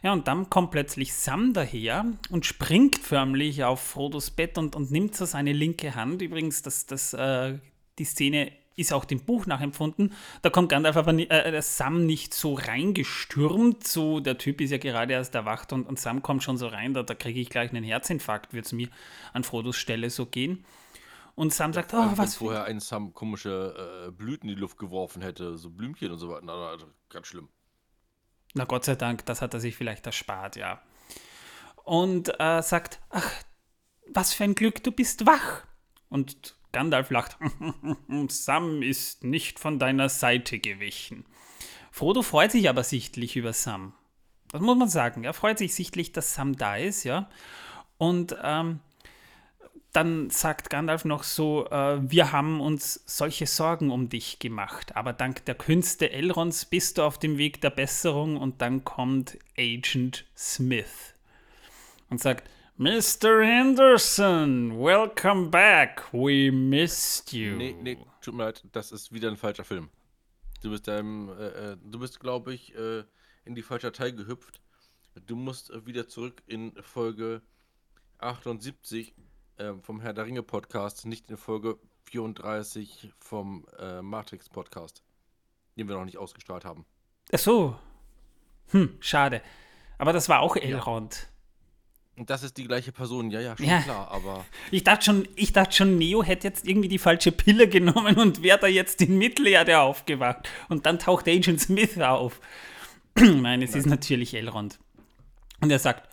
Ja, 0.03 0.13
und 0.13 0.29
dann 0.29 0.51
kommt 0.51 0.71
plötzlich 0.71 1.15
Sam 1.15 1.55
daher 1.55 2.05
und 2.29 2.45
springt 2.45 2.99
förmlich 2.99 3.65
auf 3.65 3.81
Frodos 3.81 4.31
Bett 4.31 4.59
und, 4.59 4.77
und 4.77 4.91
nimmt 4.93 5.17
so 5.17 5.25
seine 5.25 5.53
linke 5.53 5.95
Hand. 5.95 6.21
Übrigens, 6.21 6.63
das, 6.63 6.87
das, 6.87 7.15
äh, 7.15 7.59
die 7.99 8.05
Szene 8.05 8.53
ist 8.77 8.93
auch 8.93 9.05
dem 9.05 9.21
Buch 9.21 9.47
nachempfunden. 9.47 10.13
Da 10.43 10.51
kommt 10.51 10.69
Gandalf 10.69 10.97
aber 10.97 11.15
äh, 11.15 11.25
äh, 11.25 11.63
Sam 11.63 12.07
nicht 12.07 12.35
so 12.35 12.55
reingestürmt. 12.55 13.87
So, 13.87 14.21
der 14.21 14.39
Typ 14.39 14.61
ist 14.61 14.71
ja 14.71 14.79
gerade 14.79 15.15
erst 15.15 15.35
erwacht 15.35 15.73
und, 15.73 15.87
und 15.87 15.99
Sam 15.99 16.23
kommt 16.23 16.43
schon 16.43 16.59
so 16.59 16.69
rein, 16.69 16.95
da, 16.95 17.03
da 17.03 17.15
kriege 17.15 17.41
ich 17.41 17.49
gleich 17.49 17.71
einen 17.71 17.85
Herzinfarkt, 17.85 18.53
wird 18.53 18.67
es 18.67 18.73
mir 18.73 18.89
an 19.33 19.45
Frodos 19.45 19.77
Stelle 19.77 20.11
so 20.11 20.27
gehen. 20.27 20.65
Und 21.35 21.53
Sam 21.53 21.73
sagt, 21.73 21.93
oh, 21.93 22.13
was. 22.17 22.37
Vorher 22.37 22.65
ein 22.65 22.81
Sam 22.81 23.13
komische 23.13 24.07
äh, 24.07 24.11
Blüten 24.11 24.49
in 24.49 24.55
die 24.55 24.61
Luft 24.61 24.79
geworfen 24.79 25.21
hätte, 25.21 25.59
so 25.59 25.71
Blümchen 25.71 26.13
und 26.13 26.19
so 26.19 26.31
weiter. 26.31 26.51
Also, 26.51 26.87
ganz 27.11 27.27
schlimm. 27.27 27.49
Na 28.55 28.65
Gott 28.65 28.85
sei 28.85 28.95
Dank, 28.95 29.27
das 29.27 29.43
hat 29.43 29.53
er 29.53 29.61
sich 29.61 29.77
vielleicht 29.77 30.07
erspart, 30.07 30.57
ja. 30.57 30.81
Und 31.85 32.33
äh, 32.41 32.63
sagt, 32.63 33.01
ach, 33.11 33.31
was 34.09 34.33
für 34.33 34.45
ein 34.45 34.55
Glück, 34.55 34.83
du 34.83 34.93
bist 34.93 35.27
wach. 35.27 35.67
Und 36.09 36.57
Gandalf 36.77 37.09
lacht. 37.09 37.39
Sam 38.29 38.83
ist 38.83 39.25
nicht 39.25 39.59
von 39.59 39.79
deiner 39.79 40.11
Seite 40.11 40.59
gewichen. 40.59 41.25
Frodo 41.91 42.21
freut 42.21 42.53
sich 42.53 42.69
aber 42.69 42.85
sichtlich 42.85 43.35
über 43.35 43.55
Sam. 43.55 43.95
Das 44.49 44.61
muss 44.61 44.77
man 44.77 44.91
sagen. 44.91 45.25
Er 45.25 45.33
freut 45.33 45.57
sich 45.57 45.75
sichtlich, 45.75 46.13
dass 46.13 46.35
Sam 46.35 46.55
da 46.55 46.77
ist, 46.77 47.05
ja. 47.05 47.31
Und 47.97 48.37
ähm, 48.43 48.81
dann 49.95 50.29
sagt 50.29 50.69
Gandalf 50.69 51.07
noch 51.07 51.23
so: 51.23 51.67
äh, 51.71 51.99
Wir 52.03 52.33
haben 52.33 52.61
uns 52.61 53.03
solche 53.07 53.47
Sorgen 53.47 53.91
um 53.91 54.11
dich 54.11 54.39
gemacht, 54.39 54.97
aber 54.97 55.15
dank 55.15 55.47
der 55.47 55.55
Künste 55.55 56.11
Elrons 56.11 56.67
bist 56.67 56.99
du 56.99 57.05
auf 57.05 57.19
dem 57.19 57.39
Weg 57.39 57.63
der 57.63 57.71
Besserung. 57.71 58.37
Und 58.37 58.61
dann 58.61 58.85
kommt 58.85 59.39
Agent 59.57 60.27
Smith 60.37 61.15
und 62.11 62.21
sagt: 62.21 62.47
Mr. 62.79 63.43
Henderson, 63.43 64.79
welcome 64.79 65.49
back. 65.49 66.03
We 66.13 66.51
missed 66.51 67.33
you. 67.33 67.57
Nee, 67.57 67.73
nee, 67.73 67.97
tut 68.21 68.35
mir 68.35 68.45
leid, 68.45 68.63
das 68.73 68.93
ist 68.93 69.15
wieder 69.15 69.31
ein 69.31 69.39
falscher 69.39 69.65
Film. 69.65 69.89
Du 70.63 70.69
bist, 70.71 70.87
äh, 70.87 71.03
du 71.03 71.99
bist, 71.99 72.21
glaube 72.21 72.53
ich, 72.53 72.75
äh, 72.75 73.05
in 73.47 73.55
die 73.55 73.63
falsche 73.63 73.91
Datei 73.91 74.11
gehüpft. 74.11 74.61
Du 75.25 75.37
musst 75.37 75.71
äh, 75.71 75.87
wieder 75.87 76.07
zurück 76.07 76.43
in 76.47 76.75
Folge 76.83 77.41
78 78.19 79.15
äh, 79.57 79.73
vom 79.81 80.03
Herr 80.03 80.13
der 80.13 80.27
Ringe 80.27 80.43
Podcast, 80.43 81.07
nicht 81.07 81.31
in 81.31 81.39
Folge 81.39 81.79
34 82.05 83.11
vom 83.19 83.67
äh, 83.79 84.03
Matrix 84.03 84.51
Podcast, 84.51 85.03
den 85.79 85.89
wir 85.89 85.97
noch 85.97 86.05
nicht 86.05 86.19
ausgestrahlt 86.19 86.67
haben. 86.67 86.85
Ach 87.33 87.39
so. 87.39 87.79
Hm, 88.67 88.99
schade. 89.01 89.41
Aber 89.97 90.13
das 90.13 90.29
war 90.29 90.41
auch 90.41 90.57
Elrond. 90.57 91.15
Und 91.15 91.36
das 92.19 92.43
ist 92.43 92.57
die 92.57 92.65
gleiche 92.65 92.93
Person, 92.93 93.31
ja, 93.31 93.41
ja, 93.41 93.57
schon 93.57 93.67
Ja. 93.67 93.81
klar, 93.83 94.11
aber 94.11 94.45
Ich 94.71 94.85
dachte 94.85 95.05
schon, 95.05 95.29
ich 95.37 95.53
dachte 95.53 95.77
schon, 95.77 95.99
Neo 95.99 96.23
hätte 96.23 96.49
jetzt 96.49 96.67
irgendwie 96.67 96.89
die 96.89 96.99
falsche 96.99 97.33
Pille 97.33 97.69
genommen 97.77 98.17
und 98.17 98.43
wäre 98.43 98.59
da 98.59 98.67
jetzt 98.67 99.03
in 99.03 99.19
Mittelerde 99.19 99.81
aufgewacht. 99.81 100.49
Und 100.69 100.87
dann 100.87 100.99
taucht 100.99 101.29
Agent 101.29 101.61
Smith 101.61 101.99
auf. 102.01 102.41
Nein, 103.19 103.63
es 103.63 103.75
ist 103.75 103.87
natürlich 103.87 104.35
Elrond. 104.35 104.79
Und 105.61 105.71
er 105.71 105.79
sagt, 105.79 106.09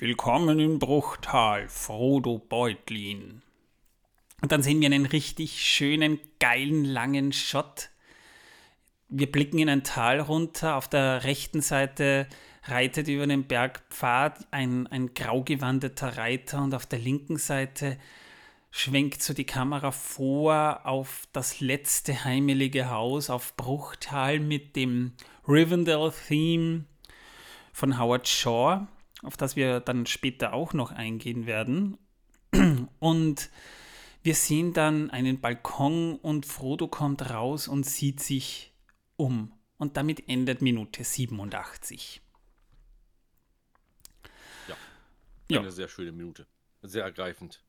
Willkommen 0.00 0.60
im 0.60 0.78
Bruchtal, 0.78 1.68
Frodo 1.68 2.38
Beutlin. 2.38 3.42
Und 4.40 4.52
dann 4.52 4.62
sehen 4.62 4.80
wir 4.80 4.86
einen 4.86 5.06
richtig 5.06 5.60
schönen, 5.64 6.20
geilen, 6.38 6.84
langen 6.84 7.32
Shot. 7.32 7.90
Wir 9.08 9.30
blicken 9.30 9.58
in 9.58 9.68
ein 9.68 9.82
Tal 9.82 10.20
runter. 10.20 10.76
Auf 10.76 10.86
der 10.86 11.24
rechten 11.24 11.62
Seite 11.62 12.28
reitet 12.70 13.08
über 13.08 13.26
den 13.26 13.44
Bergpfad 13.44 14.46
ein, 14.50 14.86
ein 14.86 15.14
grau 15.14 15.42
gewandeter 15.42 16.16
Reiter 16.16 16.62
und 16.62 16.74
auf 16.74 16.86
der 16.86 16.98
linken 16.98 17.36
Seite 17.36 17.98
schwenkt 18.70 19.22
so 19.22 19.34
die 19.34 19.44
Kamera 19.44 19.90
vor 19.90 20.80
auf 20.84 21.26
das 21.32 21.60
letzte 21.60 22.24
heimelige 22.24 22.90
Haus 22.90 23.30
auf 23.30 23.56
Bruchtal 23.56 24.40
mit 24.40 24.76
dem 24.76 25.12
Rivendell-Theme 25.46 26.84
von 27.72 27.98
Howard 27.98 28.28
Shaw, 28.28 28.86
auf 29.22 29.36
das 29.36 29.56
wir 29.56 29.80
dann 29.80 30.06
später 30.06 30.52
auch 30.52 30.74
noch 30.74 30.92
eingehen 30.92 31.46
werden. 31.46 31.96
Und 32.98 33.50
wir 34.22 34.34
sehen 34.34 34.72
dann 34.72 35.10
einen 35.10 35.40
Balkon 35.40 36.16
und 36.16 36.44
Frodo 36.44 36.88
kommt 36.88 37.30
raus 37.30 37.68
und 37.68 37.86
sieht 37.86 38.20
sich 38.20 38.72
um. 39.16 39.52
Und 39.78 39.96
damit 39.96 40.28
endet 40.28 40.60
Minute 40.60 41.04
87. 41.04 42.20
Ja. 45.50 45.60
eine 45.60 45.70
sehr 45.70 45.88
schöne 45.88 46.12
Minute. 46.12 46.46
Sehr 46.82 47.04
ergreifend. 47.04 47.62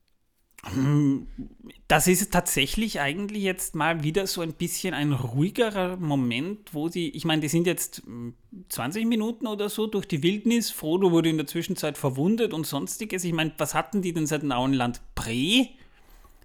Das 1.87 2.07
ist 2.07 2.33
tatsächlich 2.33 2.99
eigentlich 2.99 3.43
jetzt 3.43 3.75
mal 3.75 4.03
wieder 4.03 4.27
so 4.27 4.41
ein 4.41 4.53
bisschen 4.53 4.93
ein 4.93 5.13
ruhigerer 5.13 5.95
Moment, 5.97 6.73
wo 6.73 6.89
sie, 6.89 7.09
ich 7.09 7.23
meine, 7.23 7.41
die 7.41 7.47
sind 7.47 7.65
jetzt 7.65 8.05
mm, 8.05 8.31
20 8.67 9.05
Minuten 9.05 9.47
oder 9.47 9.69
so 9.69 9.87
durch 9.87 10.05
die 10.05 10.21
Wildnis. 10.21 10.69
Frodo 10.69 11.11
wurde 11.11 11.29
in 11.29 11.37
der 11.37 11.47
Zwischenzeit 11.47 11.97
verwundet 11.97 12.53
und 12.53 12.67
sonstiges. 12.67 13.23
Ich 13.23 13.31
meine, 13.31 13.53
was 13.57 13.73
hatten 13.73 14.01
die 14.01 14.13
denn 14.13 14.27
seit 14.27 14.41
dem 14.41 14.51
Auenland? 14.51 14.99
Bre, 15.15 15.69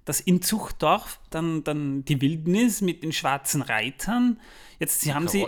das 0.04 0.20
Inzuchtdorf, 0.20 1.18
dann, 1.30 1.64
dann 1.64 2.04
die 2.04 2.20
Wildnis 2.20 2.82
mit 2.82 3.02
den 3.02 3.12
schwarzen 3.12 3.62
Reitern. 3.62 4.38
Jetzt 4.78 5.00
sie 5.00 5.12
haben 5.12 5.26
sie, 5.26 5.46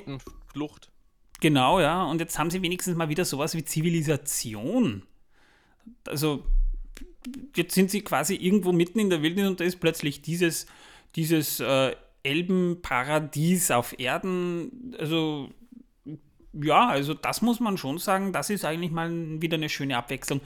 genau, 1.41 1.81
ja, 1.81 2.05
und 2.05 2.21
jetzt 2.21 2.39
haben 2.39 2.51
sie 2.51 2.63
wenigstens 2.63 2.97
mal 2.97 3.09
wieder 3.09 3.25
sowas 3.25 3.55
wie 3.55 3.65
Zivilisation. 3.65 5.05
Also 6.07 6.45
jetzt 7.55 7.75
sind 7.75 7.91
sie 7.91 8.03
quasi 8.03 8.37
irgendwo 8.37 8.73
mitten 8.73 8.99
in 8.99 9.11
der 9.11 9.23
Wildnis 9.23 9.49
und 9.49 9.61
da 9.61 9.65
ist 9.65 9.81
plötzlich 9.81 10.23
dieses, 10.23 10.67
dieses 11.17 11.61
äh, 11.61 11.95
Elbenparadies 12.23 13.71
auf 13.71 13.99
Erden. 13.99 14.95
Also 14.99 15.51
ja, 16.53 16.89
also 16.89 17.15
das 17.15 17.43
muss 17.43 17.61
man 17.61 17.77
schon 17.77 17.99
sagen, 17.99 18.33
das 18.33 18.51
ist 18.51 18.65
eigentlich 18.65 18.91
mal 18.91 19.11
wieder 19.41 19.57
eine 19.57 19.69
schöne 19.69 19.97
Abwechslung. 19.97 20.41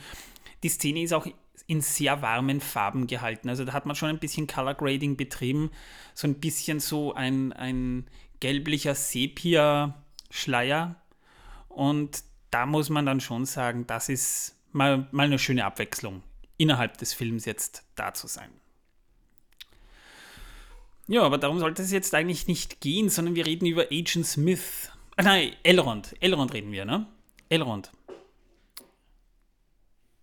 Die 0.62 0.68
Szene 0.68 1.02
ist 1.02 1.12
auch 1.12 1.26
in 1.66 1.80
sehr 1.80 2.20
warmen 2.20 2.60
Farben 2.60 3.06
gehalten. 3.06 3.48
Also 3.48 3.64
da 3.64 3.72
hat 3.72 3.86
man 3.86 3.96
schon 3.96 4.08
ein 4.08 4.18
bisschen 4.18 4.46
Color 4.46 4.74
Grading 4.74 5.16
betrieben. 5.16 5.70
So 6.14 6.26
ein 6.26 6.34
bisschen 6.34 6.80
so 6.80 7.14
ein, 7.14 7.52
ein 7.52 8.06
gelblicher 8.40 8.94
Sepia-Schleier. 8.94 10.96
Und 11.68 12.24
da 12.50 12.66
muss 12.66 12.90
man 12.90 13.06
dann 13.06 13.20
schon 13.20 13.46
sagen, 13.46 13.86
das 13.86 14.08
ist 14.08 14.56
mal, 14.72 15.08
mal 15.10 15.24
eine 15.24 15.38
schöne 15.38 15.64
Abwechslung, 15.64 16.22
innerhalb 16.56 16.98
des 16.98 17.14
Films 17.14 17.44
jetzt 17.44 17.84
da 17.94 18.14
zu 18.14 18.26
sein. 18.26 18.50
Ja, 21.08 21.22
aber 21.22 21.38
darum 21.38 21.58
sollte 21.58 21.82
es 21.82 21.90
jetzt 21.90 22.14
eigentlich 22.14 22.46
nicht 22.46 22.80
gehen, 22.80 23.08
sondern 23.08 23.34
wir 23.34 23.44
reden 23.44 23.66
über 23.66 23.86
Agent 23.90 24.26
Smith. 24.26 24.92
Ah, 25.16 25.22
nein, 25.22 25.56
Elrond. 25.64 26.14
Elrond 26.20 26.54
reden 26.54 26.70
wir, 26.70 26.84
ne? 26.84 27.06
Elrond. 27.48 27.90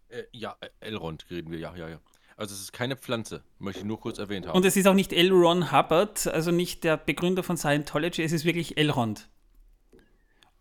Äh, 0.07 0.23
ja, 0.31 0.55
äh, 0.61 0.69
Elrond 0.79 1.29
reden 1.29 1.51
wir, 1.51 1.59
ja, 1.59 1.75
ja, 1.75 1.89
ja. 1.89 1.99
Also 2.37 2.53
es 2.53 2.61
ist 2.61 2.71
keine 2.71 2.95
Pflanze, 2.95 3.43
möchte 3.59 3.79
ich 3.81 3.85
nur 3.85 3.99
kurz 3.99 4.19
erwähnt 4.19 4.45
haben. 4.45 4.55
Und 4.55 4.63
es 4.63 4.77
ist 4.77 4.87
auch 4.87 4.93
nicht 4.93 5.11
L. 5.11 5.31
Ron 5.31 5.71
Hubbard, 5.71 6.27
also 6.27 6.51
nicht 6.51 6.83
der 6.83 6.95
Begründer 6.95 7.43
von 7.43 7.57
Scientology, 7.57 8.21
es 8.21 8.31
ist 8.31 8.45
wirklich 8.45 8.77
Elrond. 8.77 9.27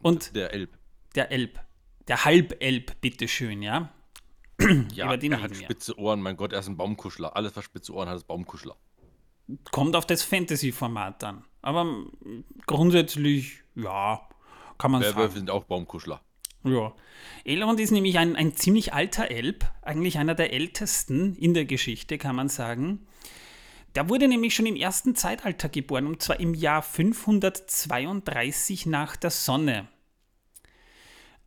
Und 0.00 0.34
der 0.34 0.52
Elb. 0.52 0.76
der 1.14 1.30
Elb. 1.30 1.60
Der 2.08 2.24
Halbelb, 2.24 3.00
bitteschön, 3.00 3.62
ja? 3.62 3.90
Ja, 4.92 5.06
Über 5.06 5.16
den 5.18 5.32
er 5.32 5.42
hat 5.42 5.50
wir. 5.50 5.56
spitze 5.56 5.98
Ohren, 5.98 6.20
mein 6.22 6.36
Gott, 6.36 6.52
er 6.52 6.60
ist 6.60 6.68
ein 6.68 6.76
Baumkuschler. 6.76 7.36
Alles, 7.36 7.54
was 7.56 7.64
spitze 7.64 7.92
Ohren 7.92 8.08
hat, 8.08 8.16
ist 8.16 8.26
Baumkuschler. 8.26 8.76
Kommt 9.70 9.94
auf 9.96 10.06
das 10.06 10.22
Fantasy-Format 10.22 11.22
an. 11.24 11.44
Aber 11.62 12.04
grundsätzlich, 12.66 13.62
ja, 13.74 14.26
kann 14.78 14.90
man 14.92 15.02
Werwölfe 15.02 15.20
sagen. 15.20 15.34
sind 15.34 15.50
auch 15.50 15.64
Baumkuschler. 15.64 16.20
Ja. 16.64 16.94
Elrond 17.44 17.78
ist 17.80 17.92
nämlich 17.92 18.18
ein, 18.18 18.34
ein 18.34 18.56
ziemlich 18.56 18.92
alter 18.92 19.30
Elb, 19.30 19.64
eigentlich 19.82 20.18
einer 20.18 20.34
der 20.34 20.52
ältesten 20.52 21.36
in 21.36 21.54
der 21.54 21.64
Geschichte, 21.64 22.18
kann 22.18 22.34
man 22.34 22.48
sagen. 22.48 23.06
Der 23.94 24.08
wurde 24.08 24.26
nämlich 24.28 24.54
schon 24.54 24.66
im 24.66 24.76
ersten 24.76 25.14
Zeitalter 25.14 25.68
geboren, 25.68 26.06
und 26.06 26.22
zwar 26.22 26.40
im 26.40 26.54
Jahr 26.54 26.82
532 26.82 28.86
nach 28.86 29.16
der 29.16 29.30
Sonne. 29.30 29.88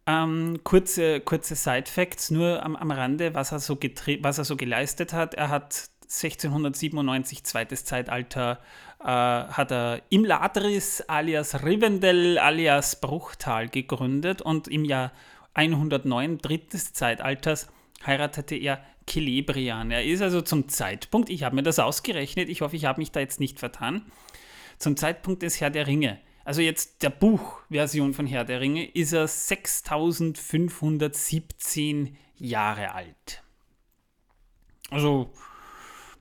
Ähm, 0.09 0.61
kurze, 0.63 1.19
kurze 1.19 1.53
Side-Facts, 1.53 2.31
nur 2.31 2.63
am, 2.63 2.75
am 2.75 2.89
Rande, 2.89 3.35
was 3.35 3.51
er, 3.51 3.59
so 3.59 3.77
was 4.21 4.37
er 4.39 4.43
so 4.43 4.55
geleistet 4.55 5.13
hat. 5.13 5.35
Er 5.35 5.49
hat 5.49 5.87
1697, 6.05 7.43
zweites 7.43 7.85
Zeitalter, 7.85 8.59
äh, 9.01 9.05
hat 9.05 9.71
er 9.71 10.01
Imladris 10.09 11.01
alias 11.01 11.63
Rivendell 11.63 12.39
alias 12.39 12.99
Bruchtal 12.99 13.69
gegründet 13.69 14.41
und 14.41 14.67
im 14.67 14.83
Jahr 14.83 15.11
109, 15.53 16.39
drittes 16.39 16.93
Zeitalters, 16.93 17.67
heiratete 18.03 18.55
er 18.55 18.83
Celebrian. 19.07 19.91
Er 19.91 20.03
ist 20.03 20.23
also 20.23 20.41
zum 20.41 20.69
Zeitpunkt, 20.69 21.29
ich 21.29 21.43
habe 21.43 21.55
mir 21.55 21.63
das 21.63 21.77
ausgerechnet, 21.77 22.49
ich 22.49 22.61
hoffe, 22.61 22.75
ich 22.75 22.85
habe 22.85 22.99
mich 22.99 23.11
da 23.11 23.19
jetzt 23.19 23.39
nicht 23.39 23.59
vertan, 23.59 24.01
zum 24.79 24.97
Zeitpunkt 24.97 25.43
des 25.43 25.61
Herr 25.61 25.69
der 25.69 25.85
Ringe, 25.85 26.19
also 26.49 26.61
jetzt 26.61 27.03
der 27.03 27.11
Buchversion 27.11 28.15
von 28.15 28.25
Herr 28.25 28.43
der 28.43 28.59
Ringe, 28.59 28.83
ist 28.83 29.13
er 29.13 29.27
6517 29.27 32.17
Jahre 32.37 32.95
alt. 32.95 33.43
Also 34.89 35.31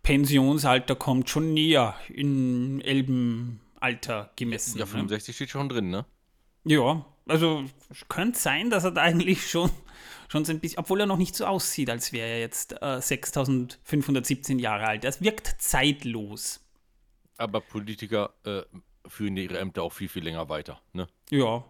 Pensionsalter 0.03 0.97
kommt 0.97 1.31
schon 1.31 1.55
näher 1.55 1.95
in 2.11 2.83
Elbenalter 2.83 4.31
gemessen. 4.37 4.77
Ja, 4.77 4.85
ne? 4.85 4.91
65 4.91 5.35
steht 5.35 5.49
schon 5.49 5.71
drin, 5.71 5.89
ne? 5.89 6.05
Ja, 6.65 7.07
also 7.27 7.65
könnte 8.11 8.39
sein, 8.39 8.69
dass 8.69 8.85
er 8.85 8.91
da 8.91 9.01
eigentlich 9.01 9.49
schon, 9.49 9.71
schon 10.29 10.45
so 10.45 10.53
ein 10.53 10.61
bisschen, 10.61 10.81
obwohl 10.81 11.01
er 11.01 11.07
noch 11.07 11.17
nicht 11.17 11.37
so 11.37 11.47
aussieht, 11.47 11.89
als 11.89 12.13
wäre 12.13 12.29
er 12.29 12.41
jetzt 12.41 12.75
äh, 12.83 13.01
6517 13.01 14.59
Jahre 14.59 14.89
alt. 14.89 15.05
Das 15.05 15.23
wirkt 15.23 15.55
zeitlos. 15.57 16.61
Aber 17.39 17.63
Politiker 17.63 18.35
äh, 18.45 18.61
führen 19.09 19.37
ihre 19.37 19.59
Ämter 19.59 19.83
auch 19.83 19.93
viel, 19.93 20.09
viel 20.09 20.25
länger 20.25 20.49
weiter, 20.49 20.81
ne? 20.93 21.07
Ja. 21.31 21.65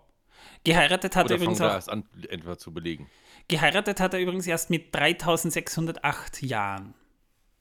Geheiratet 0.65 1.17
hat, 1.17 1.31
er 1.31 1.37
Oder 1.37 1.39
fangen 1.39 1.43
übrigens 1.43 1.61
auch, 1.61 1.73
erst 1.73 1.91
an, 1.91 2.05
etwa 2.29 2.57
zu 2.59 2.73
belegen. 2.73 3.09
geheiratet 3.49 4.01
hat 4.01 4.15
er 4.15 4.21
übrigens 4.21 4.47
erst 4.47 4.71
mit 4.71 4.95
3608 4.95 6.43
Jahren. 6.43 6.95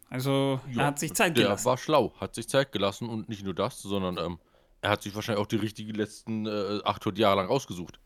Also 0.09 0.61
er 0.75 0.85
hat 0.85 0.99
sich 0.99 1.13
Zeit 1.13 1.35
der 1.35 1.45
gelassen. 1.45 1.65
war 1.65 1.77
schlau, 1.77 2.13
hat 2.19 2.33
sich 2.35 2.47
Zeit 2.47 2.71
gelassen 2.71 3.09
und 3.09 3.27
nicht 3.29 3.43
nur 3.43 3.53
das, 3.53 3.81
sondern 3.81 4.17
ähm, 4.17 4.39
er 4.81 4.91
hat 4.91 5.03
sich 5.03 5.13
wahrscheinlich 5.15 5.43
auch 5.43 5.47
die 5.47 5.57
richtigen 5.57 5.93
letzten 5.93 6.45
äh, 6.45 6.79
800 6.83 7.17
Jahre 7.19 7.37
lang 7.37 7.49
ausgesucht. 7.49 7.99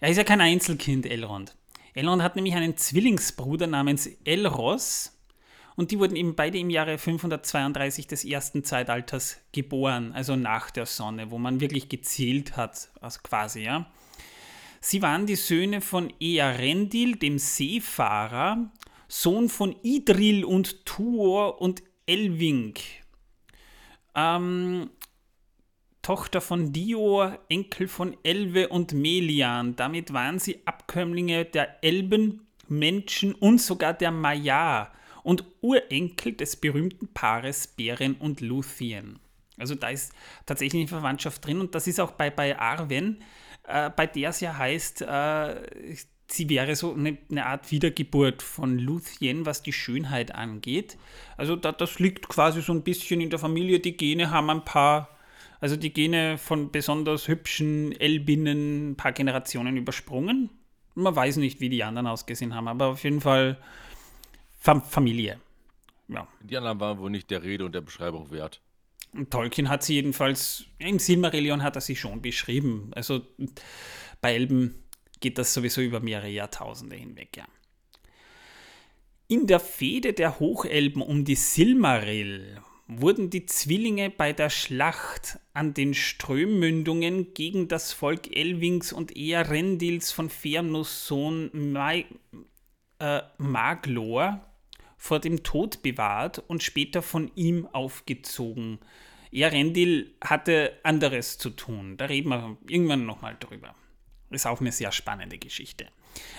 Er 0.00 0.10
ist 0.10 0.16
ja 0.16 0.24
kein 0.24 0.40
Einzelkind, 0.40 1.06
Elrond. 1.06 1.56
Elrond 1.94 2.22
hat 2.22 2.34
nämlich 2.34 2.54
einen 2.54 2.76
Zwillingsbruder 2.76 3.66
namens 3.68 4.06
Elros 4.24 5.13
und 5.76 5.90
die 5.90 5.98
wurden 5.98 6.16
eben 6.16 6.34
beide 6.34 6.58
im 6.58 6.70
Jahre 6.70 6.98
532 6.98 8.06
des 8.06 8.24
ersten 8.24 8.64
Zeitalters 8.64 9.40
geboren, 9.52 10.12
also 10.12 10.36
nach 10.36 10.70
der 10.70 10.86
Sonne, 10.86 11.30
wo 11.30 11.38
man 11.38 11.60
wirklich 11.60 11.88
gezählt 11.88 12.56
hat, 12.56 12.90
also 13.00 13.20
quasi, 13.22 13.62
ja. 13.62 13.86
Sie 14.80 15.00
waren 15.02 15.26
die 15.26 15.36
Söhne 15.36 15.80
von 15.80 16.12
Earendil, 16.20 17.16
dem 17.16 17.38
Seefahrer, 17.38 18.70
Sohn 19.08 19.48
von 19.48 19.74
Idril 19.82 20.44
und 20.44 20.84
Tuor 20.84 21.60
und 21.60 21.82
Elwing. 22.06 22.74
Ähm, 24.14 24.90
Tochter 26.02 26.42
von 26.42 26.70
Dior, 26.70 27.38
Enkel 27.48 27.88
von 27.88 28.14
Elve 28.22 28.68
und 28.68 28.92
Melian. 28.92 29.74
Damit 29.74 30.12
waren 30.12 30.38
sie 30.38 30.60
Abkömmlinge 30.66 31.46
der 31.46 31.82
Elben, 31.82 32.46
Menschen 32.68 33.34
und 33.34 33.60
sogar 33.62 33.94
der 33.94 34.10
Maya 34.10 34.92
und 35.24 35.44
Urenkel 35.60 36.34
des 36.34 36.54
berühmten 36.54 37.08
Paares 37.08 37.66
Beren 37.66 38.14
und 38.14 38.40
Luthien. 38.40 39.18
Also 39.58 39.74
da 39.74 39.88
ist 39.88 40.12
tatsächlich 40.46 40.82
eine 40.82 40.88
Verwandtschaft 40.88 41.44
drin 41.44 41.60
und 41.60 41.74
das 41.74 41.88
ist 41.88 41.98
auch 41.98 42.12
bei, 42.12 42.30
bei 42.30 42.56
Arwen, 42.58 43.22
äh, 43.66 43.90
bei 43.90 44.06
der 44.06 44.30
es 44.30 44.40
ja 44.40 44.56
heißt, 44.56 45.02
äh, 45.02 45.96
sie 46.28 46.48
wäre 46.48 46.76
so 46.76 46.94
eine, 46.94 47.18
eine, 47.30 47.46
Art 47.46 47.70
Wiedergeburt 47.70 48.42
von 48.42 48.78
Luthien, 48.78 49.46
was 49.46 49.62
die 49.62 49.72
Schönheit 49.72 50.34
angeht. 50.34 50.96
Also 51.36 51.56
da, 51.56 51.72
das 51.72 51.98
liegt 51.98 52.28
quasi 52.28 52.62
so 52.62 52.72
ein 52.72 52.82
bisschen 52.82 53.20
in 53.20 53.30
der 53.30 53.38
Familie. 53.38 53.80
Die 53.80 53.96
Gene 53.96 54.30
haben 54.30 54.50
ein 54.50 54.64
paar, 54.64 55.08
also 55.60 55.76
die 55.76 55.92
Gene 55.92 56.38
von 56.38 56.70
besonders 56.70 57.28
hübschen 57.28 57.92
Elbinnen 57.98 58.90
ein 58.90 58.96
paar 58.96 59.12
Generationen 59.12 59.76
übersprungen. 59.76 60.50
Man 60.94 61.14
weiß 61.14 61.36
nicht, 61.36 61.60
wie 61.60 61.68
die 61.68 61.84
anderen 61.84 62.06
ausgesehen 62.06 62.54
haben, 62.54 62.68
aber 62.68 62.86
auf 62.86 63.04
jeden 63.04 63.20
Fall 63.20 63.58
Fam 64.64 64.80
Familie. 64.82 65.38
Ja. 66.08 66.26
Die 66.40 66.56
anderen 66.56 66.80
waren 66.80 66.98
wohl 66.98 67.10
nicht 67.10 67.30
der 67.30 67.42
Rede 67.42 67.66
und 67.66 67.74
der 67.74 67.82
Beschreibung 67.82 68.30
wert. 68.30 68.62
Tolkien 69.28 69.68
hat 69.68 69.82
sie 69.82 69.96
jedenfalls, 69.96 70.64
im 70.78 70.98
Silmarillion 70.98 71.62
hat 71.62 71.76
er 71.76 71.82
sie 71.82 71.96
schon 71.96 72.22
beschrieben. 72.22 72.90
Also 72.94 73.20
bei 74.22 74.32
Elben 74.32 74.82
geht 75.20 75.36
das 75.36 75.52
sowieso 75.52 75.82
über 75.82 76.00
mehrere 76.00 76.30
Jahrtausende 76.30 76.96
hinweg, 76.96 77.36
ja. 77.36 77.44
In 79.28 79.46
der 79.46 79.60
Fehde 79.60 80.14
der 80.14 80.40
Hochelben 80.40 81.02
um 81.02 81.26
die 81.26 81.34
Silmaril 81.34 82.58
wurden 82.88 83.28
die 83.28 83.44
Zwillinge 83.44 84.08
bei 84.08 84.32
der 84.32 84.48
Schlacht 84.48 85.40
an 85.52 85.74
den 85.74 85.92
Strömmündungen 85.92 87.34
gegen 87.34 87.68
das 87.68 87.92
Volk 87.92 88.34
Elwings 88.34 88.94
und 88.94 89.14
Earendils 89.14 90.10
von 90.10 90.30
Fernus 90.30 91.06
Sohn 91.06 91.50
Mai, 91.52 92.06
äh, 92.98 93.20
Maglor 93.36 94.53
vor 95.04 95.20
dem 95.20 95.42
Tod 95.42 95.82
bewahrt 95.82 96.42
und 96.46 96.62
später 96.62 97.02
von 97.02 97.30
ihm 97.34 97.68
aufgezogen. 97.74 98.78
Earendil 99.30 100.14
hatte 100.22 100.72
anderes 100.82 101.36
zu 101.36 101.50
tun. 101.50 101.98
Da 101.98 102.06
reden 102.06 102.30
wir 102.30 102.56
irgendwann 102.66 103.04
nochmal 103.04 103.36
drüber. 103.38 103.74
Ist 104.30 104.46
auch 104.46 104.62
eine 104.62 104.72
sehr 104.72 104.92
spannende 104.92 105.36
Geschichte. 105.36 105.88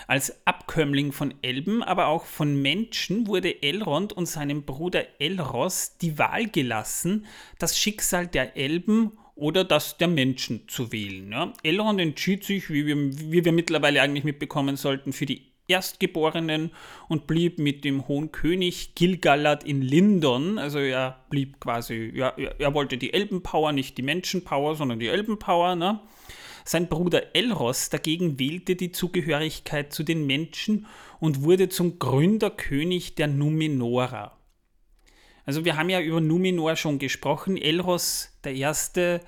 Als 0.08 0.44
Abkömmling 0.48 1.12
von 1.12 1.32
Elben, 1.42 1.84
aber 1.84 2.08
auch 2.08 2.24
von 2.24 2.60
Menschen 2.60 3.28
wurde 3.28 3.62
Elrond 3.62 4.12
und 4.12 4.26
seinem 4.26 4.64
Bruder 4.64 5.20
Elros 5.20 5.96
die 5.98 6.18
Wahl 6.18 6.48
gelassen, 6.48 7.26
das 7.60 7.78
Schicksal 7.78 8.26
der 8.26 8.56
Elben 8.56 9.12
oder 9.36 9.62
das 9.62 9.96
der 9.96 10.08
Menschen 10.08 10.66
zu 10.66 10.90
wählen. 10.90 11.30
Ja. 11.30 11.52
Elrond 11.62 12.00
entschied 12.00 12.42
sich, 12.42 12.68
wie 12.68 12.84
wir, 12.84 12.96
wie 12.96 13.44
wir 13.44 13.52
mittlerweile 13.52 14.02
eigentlich 14.02 14.24
mitbekommen 14.24 14.74
sollten, 14.74 15.12
für 15.12 15.26
die 15.26 15.52
Erstgeborenen 15.68 16.70
und 17.08 17.26
blieb 17.26 17.58
mit 17.58 17.84
dem 17.84 18.06
Hohen 18.08 18.32
König 18.32 18.94
Gilgalad 18.94 19.64
in 19.64 19.82
Lindon. 19.82 20.58
Also 20.58 20.78
er 20.78 21.24
blieb 21.30 21.60
quasi, 21.60 22.12
ja, 22.14 22.28
er 22.36 22.74
wollte 22.74 22.98
die 22.98 23.12
Elbenpower, 23.12 23.72
nicht 23.72 23.98
die 23.98 24.02
Menschenpower, 24.02 24.76
sondern 24.76 25.00
die 25.00 25.08
Elbenpower. 25.08 25.74
Ne? 25.74 26.00
Sein 26.64 26.88
Bruder 26.88 27.34
Elros 27.34 27.90
dagegen 27.90 28.38
wählte 28.38 28.76
die 28.76 28.92
Zugehörigkeit 28.92 29.92
zu 29.92 30.02
den 30.02 30.26
Menschen 30.26 30.86
und 31.20 31.42
wurde 31.42 31.68
zum 31.68 31.98
Gründerkönig 31.98 33.14
der 33.14 33.28
Numenora. 33.28 34.36
Also 35.44 35.64
wir 35.64 35.76
haben 35.76 35.88
ja 35.88 36.00
über 36.00 36.20
Numenor 36.20 36.74
schon 36.74 36.98
gesprochen. 36.98 37.56
Elros, 37.56 38.36
der 38.42 38.54
erste, 38.54 39.20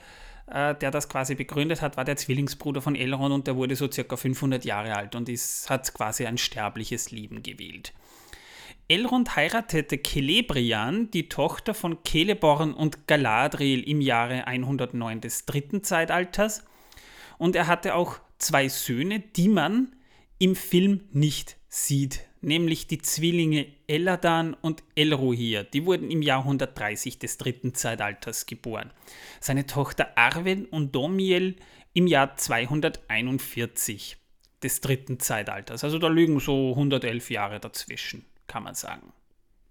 der 0.51 0.91
das 0.91 1.09
quasi 1.09 1.35
begründet 1.35 1.83
hat, 1.83 1.97
war 1.97 2.05
der 2.05 2.17
Zwillingsbruder 2.17 2.81
von 2.81 2.95
Elrond 2.95 3.35
und 3.35 3.47
der 3.47 3.57
wurde 3.57 3.77
so 3.77 3.91
circa 3.91 4.17
500 4.17 4.65
Jahre 4.65 4.97
alt 4.97 5.15
und 5.15 5.29
ist, 5.29 5.69
hat 5.69 5.93
quasi 5.93 6.27
ein 6.27 6.39
sterbliches 6.39 7.11
Leben 7.11 7.43
gewählt. 7.43 7.93
Elrond 8.89 9.37
heiratete 9.37 10.03
Celebrian, 10.03 11.11
die 11.11 11.29
Tochter 11.29 11.75
von 11.75 11.99
Celeborn 12.07 12.73
und 12.73 13.07
Galadriel 13.07 13.83
im 13.83 14.01
Jahre 14.01 14.47
109 14.47 15.21
des 15.21 15.45
dritten 15.45 15.85
Zeitalters 15.85 16.65
und 17.37 17.55
er 17.55 17.67
hatte 17.67 17.95
auch 17.95 18.19
zwei 18.39 18.69
Söhne, 18.69 19.21
die 19.21 19.49
man 19.49 19.95
im 20.39 20.57
Film 20.57 21.03
nicht 21.13 21.57
sieht, 21.69 22.28
nämlich 22.41 22.87
die 22.87 22.99
Zwillinge 22.99 23.67
Eladan 23.87 24.55
und 24.55 24.83
Elrohir. 24.95 25.65
Die 25.65 25.85
wurden 25.85 26.11
im 26.11 26.23
Jahr 26.23 26.41
130 26.41 27.19
des 27.19 27.39
dritten 27.39 27.75
Zeitalters 27.75 28.47
geboren. 28.47 28.93
Seine 29.41 29.67
Tochter 29.67 30.17
Arwen 30.17 30.67
und 30.67 30.95
Domiel 30.95 31.57
im 31.95 32.07
Jahr 32.07 32.37
241 32.37 34.17
des 34.63 34.81
dritten 34.81 35.21
Zeitalters. 35.21 35.85
Also 35.85 35.99
da 35.99 36.09
liegen 36.09 36.41
so 36.41 36.71
111 36.71 37.31
Jahre 37.31 37.61
dazwischen, 37.61 38.25
kann 38.47 38.63
man 38.63 38.75
sagen, 38.75 39.13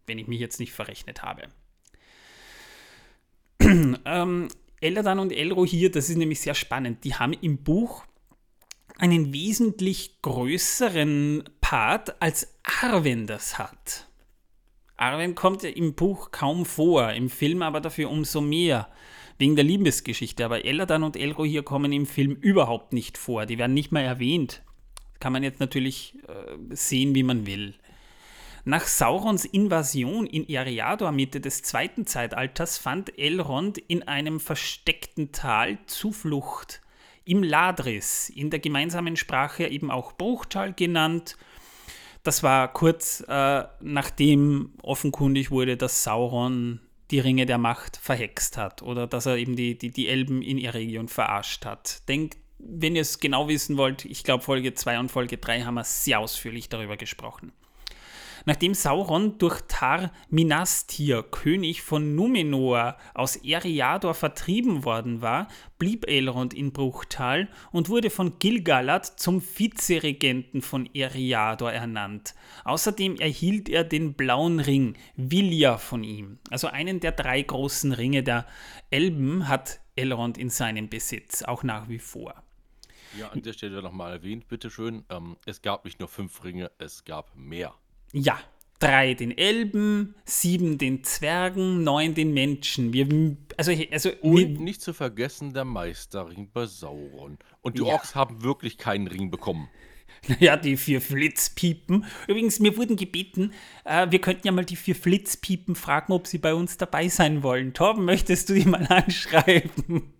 wenn 0.06 0.18
ich 0.18 0.28
mich 0.28 0.40
jetzt 0.40 0.60
nicht 0.60 0.74
verrechnet 0.74 1.24
habe. 1.24 1.44
ähm, 3.60 4.48
Eladan 4.80 5.20
und 5.20 5.32
Elrohir, 5.32 5.92
das 5.92 6.10
ist 6.10 6.18
nämlich 6.18 6.40
sehr 6.40 6.54
spannend, 6.54 7.04
die 7.04 7.16
haben 7.16 7.34
im 7.34 7.58
Buch 7.58 8.06
einen 8.98 9.34
wesentlich 9.34 10.22
größeren 10.22 11.44
Part 11.62 12.22
als 12.22 12.56
Arwen 12.82 13.28
das 13.28 13.58
hat. 13.58 14.08
Arwen 14.98 15.36
kommt 15.36 15.64
ja 15.64 15.70
im 15.70 15.94
Buch 15.94 16.32
kaum 16.32 16.66
vor, 16.66 17.12
im 17.12 17.30
Film 17.30 17.62
aber 17.62 17.82
dafür 17.82 18.10
umso 18.10 18.42
mehr, 18.42 18.88
wegen 19.38 19.56
der 19.56 19.64
Liebesgeschichte. 19.64 20.44
Aber 20.44 20.66
Eladan 20.66 21.04
und 21.04 21.16
Elrohir 21.16 21.62
kommen 21.62 21.92
im 21.94 22.08
Film 22.08 22.32
überhaupt 22.32 22.94
nicht 22.94 23.18
vor, 23.18 23.46
die 23.46 23.60
werden 23.60 23.76
nicht 23.76 23.92
mal 23.92 24.02
erwähnt. 24.02 24.64
Kann 25.20 25.34
man 25.34 25.44
jetzt 25.44 25.60
natürlich 25.60 26.16
äh, 26.28 26.76
sehen, 26.76 27.14
wie 27.14 27.24
man 27.24 27.46
will. 27.46 27.76
Nach 28.66 28.86
Saurons 28.86 29.46
Invasion 29.46 30.28
in 30.28 30.50
Eriador 30.50 31.12
Mitte 31.12 31.40
des 31.40 31.62
zweiten 31.62 32.06
Zeitalters 32.06 32.78
fand 32.78 33.18
Elrond 33.18 33.78
in 33.78 34.04
einem 34.04 34.40
versteckten 34.40 35.32
Tal 35.32 35.78
Zuflucht 35.86 36.82
im 37.28 37.44
Ladris, 37.44 38.30
in 38.30 38.50
der 38.50 38.60
gemeinsamen 38.60 39.18
Sprache 39.18 39.68
eben 39.68 39.92
auch 39.92 40.14
Bruchtal 40.14 40.74
genannt. 40.74 41.38
Das 42.24 42.42
war 42.42 42.72
kurz 42.74 43.24
äh, 43.28 43.64
nachdem 43.82 44.74
offenkundig 44.82 45.52
wurde, 45.52 45.78
dass 45.78 46.04
Sauron 46.04 46.80
die 47.12 47.20
Ringe 47.20 47.46
der 47.46 47.58
Macht 47.58 47.98
verhext 47.98 48.58
hat 48.58 48.82
oder 48.82 49.08
dass 49.08 49.26
er 49.26 49.38
eben 49.38 49.56
die, 49.56 49.78
die, 49.78 49.92
die 49.92 50.08
Elben 50.08 50.42
in 50.42 50.58
ihrer 50.58 50.76
Region 50.76 51.08
verarscht 51.08 51.66
hat. 51.66 52.08
Denkt, 52.10 52.38
wenn 52.60 52.96
ihr 52.96 53.02
es 53.02 53.20
genau 53.20 53.48
wissen 53.48 53.78
wollt, 53.78 54.06
ich 54.06 54.24
glaube 54.24 54.44
Folge 54.44 54.74
2 54.74 55.00
und 55.00 55.12
Folge 55.12 55.38
3 55.38 55.62
haben 55.62 55.76
wir 55.76 55.84
sehr 55.84 56.20
ausführlich 56.20 56.70
darüber 56.70 56.98
gesprochen. 56.98 57.52
Nachdem 58.48 58.74
Sauron 58.74 59.38
durch 59.40 59.60
Tar 59.68 60.10
Minastir, 60.30 61.22
König 61.22 61.82
von 61.82 62.16
Numenor, 62.16 62.96
aus 63.14 63.36
Eriador 63.36 64.14
vertrieben 64.14 64.86
worden 64.86 65.22
war, 65.22 65.50
blieb 65.78 66.08
Elrond 66.08 66.54
in 66.54 66.72
Bruchtal 66.72 67.50
und 67.74 67.90
wurde 67.90 68.10
von 68.10 68.40
Gilgalad 68.40 69.06
zum 69.06 69.42
Vizeregenten 69.42 70.62
von 70.62 70.90
Eriador 70.94 71.74
ernannt. 71.74 72.36
Außerdem 72.64 73.18
erhielt 73.18 73.68
er 73.68 73.84
den 73.84 74.14
blauen 74.14 74.62
Ring, 74.62 74.96
Vilja, 75.18 75.78
von 75.78 76.06
ihm. 76.06 76.40
Also 76.50 76.68
einen 76.68 77.02
der 77.02 77.12
drei 77.12 77.42
großen 77.42 77.92
Ringe 77.92 78.24
der 78.24 78.48
Elben 78.90 79.50
hat 79.50 79.82
Elrond 79.98 80.38
in 80.38 80.50
seinem 80.50 80.88
Besitz, 80.88 81.44
auch 81.44 81.64
nach 81.64 81.90
wie 81.90 82.00
vor. 82.00 82.34
Ja, 83.20 83.28
an 83.28 83.42
der 83.42 83.52
Stelle 83.52 83.82
nochmal 83.82 84.14
erwähnt, 84.14 84.48
bitteschön. 84.48 85.04
Ähm, 85.10 85.36
es 85.46 85.62
gab 85.62 85.84
nicht 85.84 86.00
nur 86.00 86.08
fünf 86.08 86.46
Ringe, 86.46 86.72
es 86.78 87.04
gab 87.04 87.36
mehr. 87.36 87.74
Ja, 88.14 88.40
drei 88.80 89.14
den 89.14 89.38
Elben, 89.38 90.16
sieben 90.26 90.78
den 90.78 91.04
Zwergen, 91.04 91.84
neun 91.84 92.14
den 92.14 92.34
Menschen. 92.34 92.94
Wir, 92.94 93.08
also, 93.58 93.72
also, 93.92 94.12
Und 94.22 94.60
nicht 94.60 94.82
zu 94.82 94.94
vergessen 94.94 95.54
der 95.54 95.66
Meisterring 95.66 96.50
bei 96.52 96.66
Sauron. 96.66 97.38
Und 97.62 97.78
die 97.78 97.84
ja. 97.84 97.94
Orks 97.94 98.16
haben 98.16 98.44
wirklich 98.44 98.78
keinen 98.78 99.08
Ring 99.08 99.32
bekommen. 99.32 99.70
Naja, 100.28 100.58
die 100.58 100.78
vier 100.78 101.00
Flitzpiepen. 101.00 102.04
Übrigens, 102.28 102.60
mir 102.60 102.76
wurden 102.76 102.96
gebeten, 102.96 103.54
äh, 103.86 104.10
wir 104.10 104.20
könnten 104.20 104.48
ja 104.48 104.52
mal 104.52 104.66
die 104.66 104.76
vier 104.76 104.96
Flitzpiepen 104.96 105.76
fragen, 105.76 106.12
ob 106.12 106.26
sie 106.26 106.40
bei 106.40 106.56
uns 106.56 106.78
dabei 106.78 107.08
sein 107.08 107.44
wollen. 107.44 107.74
Torben, 107.74 108.04
möchtest 108.04 108.50
du 108.50 108.56
die 108.56 108.66
mal 108.66 108.86
anschreiben? 108.90 110.12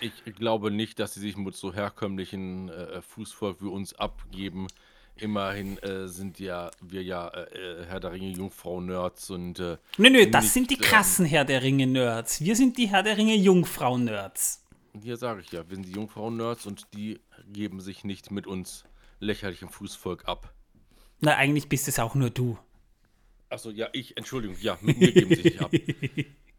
Ich 0.00 0.34
glaube 0.34 0.70
nicht, 0.70 0.98
dass 0.98 1.14
sie 1.14 1.20
sich 1.20 1.36
mit 1.36 1.54
so 1.54 1.72
herkömmlichen 1.72 2.68
äh, 2.68 3.00
Fußvolk 3.00 3.62
wie 3.62 3.68
uns 3.68 3.94
abgeben. 3.94 4.66
Immerhin 5.16 5.78
äh, 5.78 6.08
sind 6.08 6.40
ja 6.40 6.70
wir 6.80 7.02
ja 7.02 7.28
äh, 7.28 7.84
Herr 7.86 8.00
der 8.00 8.12
Ringe 8.12 8.30
Jungfrau-Nerds 8.30 9.30
und. 9.30 9.60
Äh, 9.60 9.76
nö, 9.98 10.10
nö, 10.10 10.26
das 10.26 10.44
nicht, 10.44 10.52
sind 10.52 10.70
die 10.70 10.74
ähm, 10.74 10.80
krassen 10.80 11.26
Herr 11.26 11.44
der 11.44 11.62
Ringe-Nerds. 11.62 12.40
Wir 12.40 12.56
sind 12.56 12.78
die 12.78 12.88
Herr 12.88 13.02
der 13.02 13.16
Ringe 13.16 13.36
Jungfrau-Nerds. 13.36 14.64
Hier 15.00 15.16
sage 15.16 15.40
ich 15.40 15.52
ja, 15.52 15.68
wir 15.68 15.76
sind 15.76 15.86
die 15.86 15.92
Jungfrau-Nerds 15.92 16.66
und 16.66 16.86
die 16.94 17.20
geben 17.52 17.80
sich 17.80 18.04
nicht 18.04 18.30
mit 18.30 18.46
uns 18.46 18.84
lächerlichem 19.20 19.68
Fußvolk 19.68 20.26
ab. 20.26 20.52
Na, 21.20 21.36
eigentlich 21.36 21.68
bist 21.68 21.88
es 21.88 21.98
auch 21.98 22.14
nur 22.14 22.30
du. 22.30 22.58
Achso, 23.48 23.70
ja, 23.70 23.88
ich, 23.92 24.16
Entschuldigung, 24.16 24.56
ja, 24.60 24.76
mit 24.80 24.98
mir 24.98 25.12
geben 25.12 25.34
sie 25.34 25.42
sich 25.42 25.60
ab. 25.60 25.70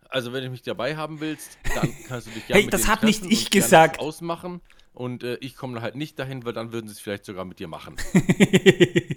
Also, 0.09 0.31
wenn 0.31 0.43
du 0.43 0.51
mich 0.51 0.61
dabei 0.61 0.95
haben 0.95 1.19
willst, 1.21 1.57
dann 1.73 1.91
kannst 2.07 2.27
du 2.27 2.31
dich 2.31 2.45
gerne 2.45 2.61
Hey, 2.61 2.69
das 2.69 2.87
hab 2.87 3.01
nicht 3.01 3.25
ich 3.25 3.49
gesagt. 3.49 3.99
ausmachen. 3.99 4.61
Und 4.93 5.23
äh, 5.23 5.35
ich 5.41 5.55
komme 5.55 5.81
halt 5.81 5.95
nicht 5.95 6.19
dahin, 6.19 6.45
weil 6.45 6.53
dann 6.53 6.71
würden 6.71 6.87
sie 6.87 6.93
es 6.93 6.99
vielleicht 6.99 7.25
sogar 7.25 7.45
mit 7.45 7.59
dir 7.59 7.67
machen. 7.67 7.95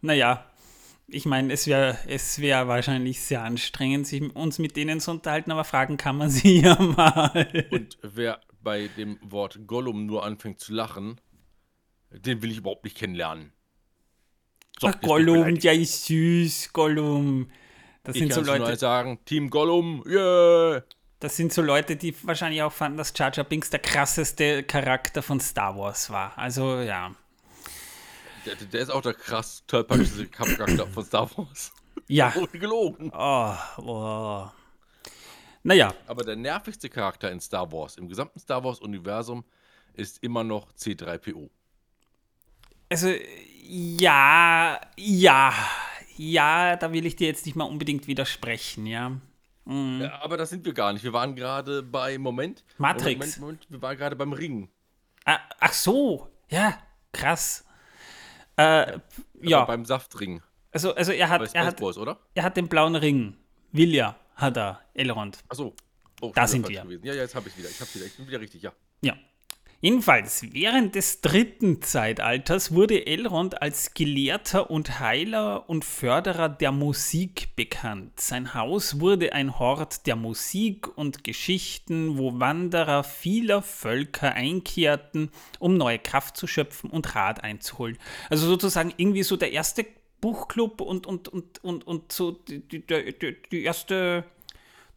naja, 0.00 0.44
ich 1.08 1.26
meine, 1.26 1.52
es 1.52 1.66
wäre 1.66 1.98
es 2.06 2.40
wär 2.40 2.68
wahrscheinlich 2.68 3.20
sehr 3.20 3.42
anstrengend, 3.42 4.06
sich 4.06 4.22
uns 4.34 4.58
mit 4.58 4.76
denen 4.76 5.00
zu 5.00 5.10
unterhalten, 5.10 5.50
aber 5.50 5.64
fragen 5.64 5.96
kann 5.96 6.16
man 6.16 6.30
sie 6.30 6.60
ja 6.60 6.80
mal. 6.80 7.68
Und 7.70 7.98
wer 8.02 8.40
bei 8.62 8.88
dem 8.96 9.18
Wort 9.22 9.66
Gollum 9.66 10.06
nur 10.06 10.24
anfängt 10.24 10.60
zu 10.60 10.72
lachen, 10.72 11.20
den 12.10 12.42
will 12.42 12.50
ich 12.50 12.58
überhaupt 12.58 12.84
nicht 12.84 12.96
kennenlernen. 12.96 13.52
So, 14.80 14.88
Ach, 14.88 15.00
Gollum, 15.00 15.56
ja, 15.56 15.72
ist 15.72 16.06
süß, 16.06 16.72
Gollum. 16.72 17.50
Das 18.02 18.16
ich 18.16 18.22
sind 18.22 18.32
so 18.32 18.40
Leute. 18.40 18.64
Nur 18.64 18.76
sagen, 18.76 19.18
Team 19.24 19.50
Gollum, 19.50 20.02
yeah! 20.06 20.82
Das 21.24 21.38
sind 21.38 21.54
so 21.54 21.62
Leute, 21.62 21.96
die 21.96 22.14
wahrscheinlich 22.26 22.60
auch 22.60 22.70
fanden, 22.70 22.98
dass 22.98 23.14
Jar 23.16 23.32
Jar 23.32 23.44
Binks 23.44 23.70
der 23.70 23.80
krasseste 23.80 24.62
Charakter 24.62 25.22
von 25.22 25.40
Star 25.40 25.74
Wars 25.74 26.10
war. 26.10 26.36
Also, 26.36 26.80
ja. 26.80 27.14
Der, 28.44 28.56
der 28.56 28.82
ist 28.82 28.90
auch 28.90 29.00
der 29.00 29.14
krass 29.14 29.64
tollpatschigste 29.66 30.26
Charakter 30.26 30.86
von 30.86 31.02
Star 31.02 31.30
Wars. 31.34 31.72
Ja. 32.08 32.30
Ohne 32.36 32.46
gelogen. 32.48 33.10
Oh, 33.14 33.54
oh. 33.78 34.50
Naja. 35.62 35.94
Aber 36.06 36.24
der 36.24 36.36
nervigste 36.36 36.90
Charakter 36.90 37.32
in 37.32 37.40
Star 37.40 37.72
Wars, 37.72 37.96
im 37.96 38.06
gesamten 38.06 38.38
Star 38.38 38.62
Wars-Universum, 38.62 39.46
ist 39.94 40.22
immer 40.22 40.44
noch 40.44 40.74
C3PO. 40.74 41.48
Also, 42.90 43.14
ja, 43.62 44.78
ja, 44.98 45.54
ja, 46.18 46.76
da 46.76 46.92
will 46.92 47.06
ich 47.06 47.16
dir 47.16 47.28
jetzt 47.28 47.46
nicht 47.46 47.56
mal 47.56 47.64
unbedingt 47.64 48.08
widersprechen, 48.08 48.84
ja. 48.84 49.18
Mhm. 49.64 50.02
ja 50.02 50.22
aber 50.22 50.36
das 50.36 50.50
sind 50.50 50.64
wir 50.64 50.72
gar 50.72 50.92
nicht. 50.92 51.04
Wir 51.04 51.12
waren 51.12 51.34
gerade 51.34 51.82
bei, 51.82 52.18
Moment. 52.18 52.64
Matrix. 52.78 53.38
Moment, 53.38 53.40
Moment, 53.40 53.66
wir 53.70 53.82
waren 53.82 53.96
gerade 53.96 54.16
beim 54.16 54.32
Ring. 54.32 54.68
Ah, 55.24 55.38
ach 55.58 55.72
so, 55.72 56.28
ja, 56.50 56.78
krass. 57.12 57.64
Äh, 58.56 58.98
ja. 59.40 59.64
beim 59.64 59.84
Saftring. 59.84 60.42
Also, 60.70 60.94
also 60.94 61.12
er 61.12 61.28
hat, 61.28 61.54
er 61.54 61.66
hat, 61.66 61.76
Boys, 61.78 61.96
oder? 61.96 62.18
er 62.34 62.42
hat 62.42 62.56
den 62.56 62.68
blauen 62.68 62.96
Ring. 62.96 63.36
Vilja 63.72 64.16
hat 64.36 64.56
er, 64.56 64.80
Elrond. 64.92 65.38
Ach 65.48 65.54
so. 65.54 65.74
Oh, 66.20 66.32
da 66.34 66.46
sind 66.46 66.68
wir. 66.68 66.84
Ja, 67.02 67.14
ja, 67.14 67.14
jetzt 67.14 67.34
habe 67.34 67.48
ich 67.48 67.56
wieder. 67.56 67.68
Ich 67.68 67.80
habe 67.80 67.92
wieder. 67.94 68.06
Ich 68.06 68.16
bin 68.16 68.26
wieder 68.26 68.40
richtig, 68.40 68.62
ja. 68.62 68.72
Ja. 69.02 69.14
Jedenfalls, 69.84 70.46
während 70.54 70.94
des 70.94 71.20
dritten 71.20 71.82
Zeitalters 71.82 72.72
wurde 72.72 73.06
Elrond 73.06 73.60
als 73.60 73.92
Gelehrter 73.92 74.70
und 74.70 74.98
Heiler 74.98 75.68
und 75.68 75.84
Förderer 75.84 76.48
der 76.48 76.72
Musik 76.72 77.54
bekannt. 77.54 78.18
Sein 78.18 78.54
Haus 78.54 78.98
wurde 78.98 79.34
ein 79.34 79.58
Hort 79.58 80.06
der 80.06 80.16
Musik 80.16 80.96
und 80.96 81.22
Geschichten, 81.22 82.16
wo 82.16 82.40
Wanderer 82.40 83.04
vieler 83.04 83.60
Völker 83.60 84.32
einkehrten, 84.32 85.28
um 85.58 85.76
neue 85.76 85.98
Kraft 85.98 86.38
zu 86.38 86.46
schöpfen 86.46 86.88
und 86.88 87.14
Rat 87.14 87.44
einzuholen. 87.44 87.98
Also 88.30 88.46
sozusagen 88.46 88.94
irgendwie 88.96 89.22
so 89.22 89.36
der 89.36 89.52
erste 89.52 89.84
Buchclub 90.22 90.80
und, 90.80 91.06
und, 91.06 91.28
und, 91.28 91.62
und, 91.62 91.86
und 91.86 92.10
so 92.10 92.30
die, 92.30 92.66
die, 92.66 92.86
die, 92.86 93.36
die 93.52 93.62
erste 93.62 94.24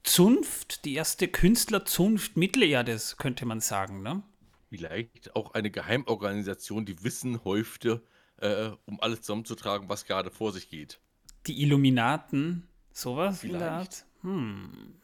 Zunft, 0.03 0.85
die 0.85 0.93
erste 0.93 1.27
Künstlerzunft 1.27 2.37
Mittelerdes, 2.37 3.17
könnte 3.17 3.45
man 3.45 3.59
sagen, 3.59 4.01
ne? 4.01 4.23
Vielleicht 4.69 5.35
auch 5.35 5.53
eine 5.53 5.71
Geheimorganisation, 5.71 6.85
die 6.85 7.03
Wissen 7.03 7.43
häufte, 7.43 8.03
äh, 8.37 8.69
um 8.85 8.99
alles 8.99 9.21
zusammenzutragen, 9.21 9.89
was 9.89 10.05
gerade 10.05 10.29
vor 10.29 10.51
sich 10.51 10.69
geht. 10.69 10.99
Die 11.45 11.61
Illuminaten, 11.61 12.67
sowas 12.91 13.39
Vielleicht. 13.39 14.05
Hm. 14.21 14.95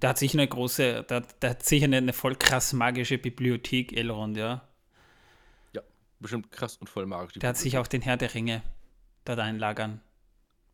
Da 0.00 0.08
hat 0.08 0.18
sich 0.18 0.32
eine 0.34 0.48
große, 0.48 1.04
da, 1.06 1.22
da 1.38 1.50
hat 1.50 1.64
sicher 1.64 1.84
eine, 1.84 1.98
eine 1.98 2.12
voll 2.12 2.34
krass 2.34 2.72
magische 2.72 3.18
Bibliothek, 3.18 3.92
Elrond, 3.92 4.36
ja. 4.36 4.66
Ja, 5.74 5.82
bestimmt 6.18 6.50
krass 6.50 6.76
und 6.78 6.88
voll 6.88 7.06
magisch. 7.06 7.34
Der 7.34 7.50
hat 7.50 7.56
sich 7.56 7.78
auch 7.78 7.86
den 7.86 8.02
Herr 8.02 8.16
der 8.16 8.34
Ringe 8.34 8.62
dort 9.24 9.38
einlagern. 9.38 10.00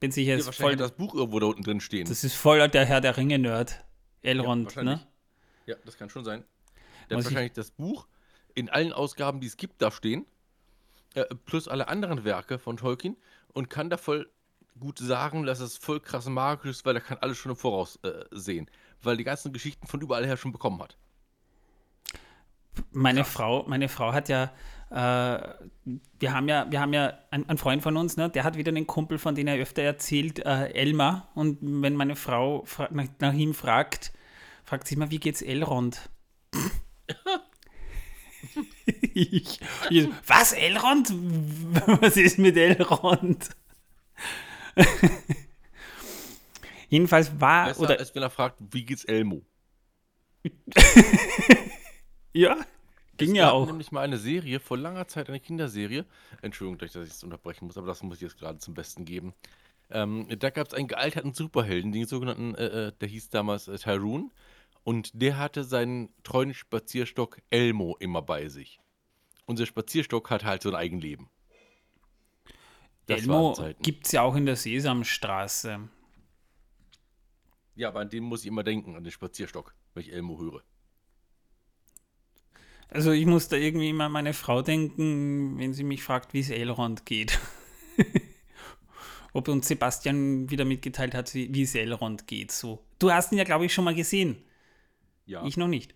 Bin 0.01 0.13
sicher, 0.13 0.33
ja, 0.33 0.39
ist 0.39 0.55
voll. 0.55 0.77
das 0.77 0.93
Buch 0.93 1.15
irgendwo 1.15 1.41
da 1.41 1.47
unten 1.47 1.63
drin 1.63 1.81
stehen. 1.81 2.09
Das 2.09 2.23
ist 2.23 2.35
voll 2.35 2.67
der 2.69 2.87
Herr 2.87 3.01
der 3.01 3.17
Ringe-Nerd. 3.17 3.85
Elrond, 4.23 4.75
ja, 4.77 4.83
ne? 4.83 5.07
Ja, 5.67 5.77
das 5.85 5.99
kann 5.99 6.09
schon 6.09 6.25
sein. 6.25 6.45
Der 7.11 7.19
hat 7.19 7.25
wahrscheinlich 7.25 7.53
das 7.53 7.71
Buch 7.71 8.07
in 8.55 8.69
allen 8.69 8.93
Ausgaben, 8.93 9.41
die 9.41 9.47
es 9.47 9.57
gibt, 9.57 9.81
da 9.83 9.91
stehen. 9.91 10.27
Äh, 11.15 11.25
plus 11.47 11.69
alle 11.69 11.89
anderen 11.89 12.25
Werke 12.25 12.59
von 12.59 12.77
Tolkien 12.77 13.17
und 13.53 13.71
kann 13.71 13.89
da 13.91 13.97
voll 13.97 14.31
gut 14.79 14.99
sagen, 14.99 15.45
dass 15.45 15.61
es 15.61 15.77
voll 15.77 16.01
krass 16.01 16.27
magisch 16.29 16.71
ist, 16.71 16.87
weil 16.87 16.97
er 16.97 17.01
kann 17.01 17.19
alles 17.21 17.39
schon 17.39 17.51
im 17.51 17.57
Voraus 17.57 17.99
äh, 18.03 18.25
sehen. 18.31 18.71
Weil 19.03 19.17
die 19.17 19.25
ganzen 19.25 19.53
Geschichten 19.53 19.87
von 19.87 20.01
überall 20.01 20.27
her 20.27 20.37
schon 20.37 20.53
bekommen 20.53 20.81
hat. 20.83 20.97
Meine 22.93 23.25
Frau, 23.25 23.65
meine 23.67 23.89
Frau 23.89 24.13
hat 24.13 24.29
ja, 24.29 24.53
äh, 24.91 25.55
wir 26.19 26.33
haben 26.33 26.49
ja, 26.49 26.71
wir 26.71 26.81
haben 26.81 26.93
ja 26.93 27.19
einen, 27.31 27.59
Freund 27.59 27.83
von 27.83 27.97
uns, 27.97 28.17
ne, 28.17 28.31
der 28.31 28.45
hat 28.45 28.57
wieder 28.57 28.71
einen 28.71 28.87
Kumpel, 28.87 29.19
von 29.19 29.35
dem 29.35 29.49
er 29.49 29.57
öfter 29.57 29.83
erzählt, 29.83 30.39
äh, 30.41 30.69
Elmar. 30.73 31.29
Und 31.35 31.59
wenn 31.61 31.97
meine 31.97 32.15
Frau 32.15 32.65
nach, 32.91 33.07
nach, 33.19 33.33
ihm 33.33 33.55
fragt, 33.55 34.13
fragt 34.65 34.87
sie 34.87 34.95
immer, 34.95 35.11
wie 35.11 35.19
geht's 35.19 35.43
Elrond? 35.43 36.09
Ich, 39.15 39.61
ich, 39.91 40.09
was, 40.27 40.53
Elrond? 40.53 41.11
Was 42.01 42.17
ist 42.17 42.39
mit 42.39 42.57
Elrond? 42.57 43.51
Jedenfalls 46.89 47.41
war. 47.41 47.67
Besser, 47.67 47.81
oder, 47.81 47.99
als 47.99 48.15
wenn 48.15 48.23
er 48.23 48.31
fragt, 48.31 48.59
wie 48.71 48.85
geht's 48.85 49.05
Elmo? 49.05 49.43
ja, 52.33 52.57
ging 53.17 53.31
es 53.31 53.37
ja 53.37 53.51
auch. 53.51 53.67
nämlich 53.67 53.93
mal 53.93 54.03
eine 54.03 54.19
Serie, 54.19 54.61
vor 54.61 54.79
langer 54.79 55.07
Zeit 55.09 55.29
eine 55.29 55.41
Kinderserie. 55.41 56.07
Entschuldigung, 56.41 56.79
dass 56.79 56.95
ich 56.95 57.11
es 57.11 57.25
unterbrechen 57.25 57.67
muss, 57.67 57.77
aber 57.77 57.89
das 57.89 58.03
muss 58.03 58.17
ich 58.17 58.23
jetzt 58.23 58.39
gerade 58.39 58.59
zum 58.59 58.75
Besten 58.75 59.05
geben. 59.05 59.35
Ähm, 59.91 60.27
da 60.39 60.51
gab 60.51 60.69
es 60.69 60.75
einen 60.75 60.89
gealterten 60.89 61.33
Superhelden, 61.35 61.93
den 61.93 62.07
sogenannten, 62.07 62.55
äh, 62.55 62.89
äh 62.89 62.93
der 62.93 63.09
hieß 63.09 63.31
damals 63.31 63.69
äh, 63.69 63.79
Tyrone. 63.79 64.31
Und 64.89 65.21
der 65.21 65.37
hatte 65.37 65.65
seinen 65.65 66.09
treuen 66.23 66.55
Spazierstock 66.55 67.43
Elmo 67.51 67.99
immer 68.01 68.23
bei 68.23 68.49
sich. 68.49 68.81
Unser 69.45 69.67
Spazierstock 69.67 70.31
hat 70.31 70.45
halt 70.45 70.63
so 70.63 70.71
ein 70.71 70.75
Eigenleben. 70.75 71.29
Das 73.05 73.21
Elmo 73.21 73.55
gibt 73.83 74.07
es 74.07 74.13
ja 74.13 74.23
auch 74.23 74.35
in 74.35 74.47
der 74.47 74.57
Sesamstraße. 74.57 75.91
Ja, 77.75 77.89
aber 77.89 78.01
an 78.01 78.09
den 78.09 78.25
muss 78.25 78.41
ich 78.41 78.47
immer 78.47 78.63
denken, 78.63 78.97
an 78.97 79.05
den 79.05 79.13
Spazierstock, 79.13 79.75
wenn 79.93 80.05
ich 80.05 80.11
Elmo 80.11 80.39
höre. 80.41 80.63
Also 82.89 83.13
ich 83.13 83.27
muss 83.27 83.49
da 83.49 83.59
irgendwie 83.59 83.91
immer 83.91 84.05
an 84.05 84.13
meine 84.13 84.33
Frau 84.33 84.63
denken, 84.63 85.59
wenn 85.59 85.75
sie 85.75 85.85
mich 85.85 86.03
fragt, 86.03 86.33
wie 86.33 86.41
es 86.41 86.49
Elrond 86.49 87.05
geht. 87.05 87.39
Ob 89.35 89.49
uns 89.49 89.69
Sebastian 89.69 90.49
wieder 90.49 90.65
mitgeteilt 90.65 91.15
hat, 91.15 91.35
wie, 91.35 91.61
es 91.61 91.75
Elrond 91.75 92.27
geht. 92.27 92.53
So. 92.53 92.83
Du 92.99 93.13
hast 93.13 93.33
ihn 93.33 93.37
ja, 93.37 93.45
glaube 93.45 93.67
ich, 93.67 93.75
schon 93.75 93.85
mal 93.85 93.95
gesehen. 93.95 94.43
Ja. 95.29 95.45
Ich 95.45 95.59
noch 95.59 95.69
nicht. 95.69 95.95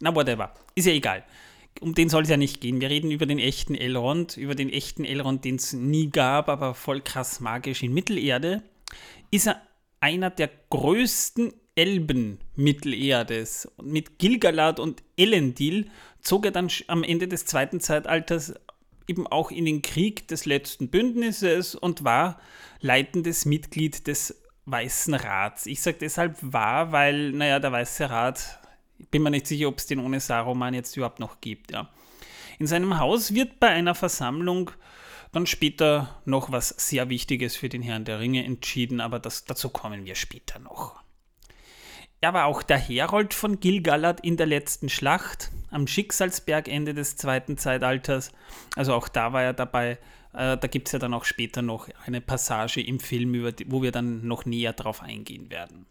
Na, 0.00 0.14
whatever. 0.14 0.54
Ist 0.74 0.86
ja 0.86 0.92
egal. 0.92 1.24
Um 1.80 1.94
den 1.94 2.08
soll 2.08 2.22
es 2.22 2.30
ja 2.30 2.38
nicht 2.38 2.60
gehen. 2.60 2.80
Wir 2.80 2.88
reden 2.88 3.10
über 3.10 3.26
den 3.26 3.38
echten 3.38 3.74
Elrond, 3.74 4.36
über 4.36 4.54
den 4.54 4.70
echten 4.70 5.04
Elrond, 5.04 5.44
den 5.44 5.56
es 5.56 5.74
nie 5.74 6.10
gab, 6.10 6.48
aber 6.48 6.74
voll 6.74 7.02
krass 7.02 7.40
magisch 7.40 7.82
in 7.82 7.92
Mittelerde. 7.92 8.62
Ist 9.30 9.46
er 9.46 9.60
einer 10.00 10.30
der 10.30 10.50
größten 10.70 11.52
Elben 11.74 12.38
Mittelerdes. 12.56 13.70
Mit 13.80 14.18
Gilgalad 14.18 14.80
und 14.80 15.02
Elendil 15.16 15.90
zog 16.22 16.46
er 16.46 16.50
dann 16.50 16.68
am 16.88 17.04
Ende 17.04 17.28
des 17.28 17.44
zweiten 17.44 17.78
Zeitalters 17.78 18.54
eben 19.06 19.26
auch 19.26 19.50
in 19.50 19.66
den 19.66 19.82
Krieg 19.82 20.26
des 20.28 20.46
letzten 20.46 20.88
Bündnisses 20.88 21.74
und 21.74 22.04
war 22.04 22.40
leitendes 22.80 23.44
Mitglied 23.44 24.06
des 24.06 24.42
Weißen 24.70 25.14
Rats. 25.14 25.66
Ich 25.66 25.80
sage 25.80 25.98
deshalb 26.00 26.36
wahr, 26.40 26.92
weil, 26.92 27.32
naja, 27.32 27.58
der 27.58 27.72
Weiße 27.72 28.10
Rat, 28.10 28.58
ich 28.98 29.08
bin 29.08 29.22
mir 29.22 29.30
nicht 29.30 29.46
sicher, 29.46 29.68
ob 29.68 29.78
es 29.78 29.86
den 29.86 30.00
ohne 30.00 30.20
Saruman 30.20 30.74
jetzt 30.74 30.96
überhaupt 30.96 31.20
noch 31.20 31.40
gibt. 31.40 31.72
Ja. 31.72 31.88
In 32.58 32.66
seinem 32.66 32.98
Haus 32.98 33.34
wird 33.34 33.60
bei 33.60 33.68
einer 33.68 33.94
Versammlung 33.94 34.70
dann 35.32 35.46
später 35.46 36.20
noch 36.24 36.52
was 36.52 36.68
sehr 36.68 37.08
Wichtiges 37.08 37.56
für 37.56 37.68
den 37.68 37.82
Herrn 37.82 38.04
der 38.04 38.20
Ringe 38.20 38.44
entschieden, 38.44 39.00
aber 39.00 39.18
das, 39.18 39.44
dazu 39.44 39.68
kommen 39.68 40.04
wir 40.04 40.14
später 40.14 40.58
noch. 40.58 41.00
Er 42.20 42.34
war 42.34 42.46
auch 42.46 42.62
der 42.62 42.78
Herold 42.78 43.32
von 43.32 43.60
Gilgalad 43.60 44.20
in 44.20 44.36
der 44.36 44.46
letzten 44.46 44.88
Schlacht 44.88 45.50
am 45.70 45.86
Schicksalsberg 45.86 46.66
Ende 46.66 46.92
des 46.92 47.16
zweiten 47.16 47.56
Zeitalters. 47.56 48.32
Also 48.74 48.94
auch 48.94 49.08
da 49.08 49.32
war 49.32 49.42
er 49.42 49.52
dabei, 49.52 49.98
äh, 50.38 50.56
da 50.56 50.68
gibt 50.68 50.88
es 50.88 50.92
ja 50.92 50.98
dann 50.98 51.14
auch 51.14 51.24
später 51.24 51.62
noch 51.62 51.88
eine 52.06 52.20
Passage 52.20 52.80
im 52.80 53.00
Film, 53.00 53.32
die, 53.56 53.70
wo 53.70 53.82
wir 53.82 53.90
dann 53.90 54.26
noch 54.26 54.46
näher 54.46 54.72
drauf 54.72 55.02
eingehen 55.02 55.50
werden. 55.50 55.86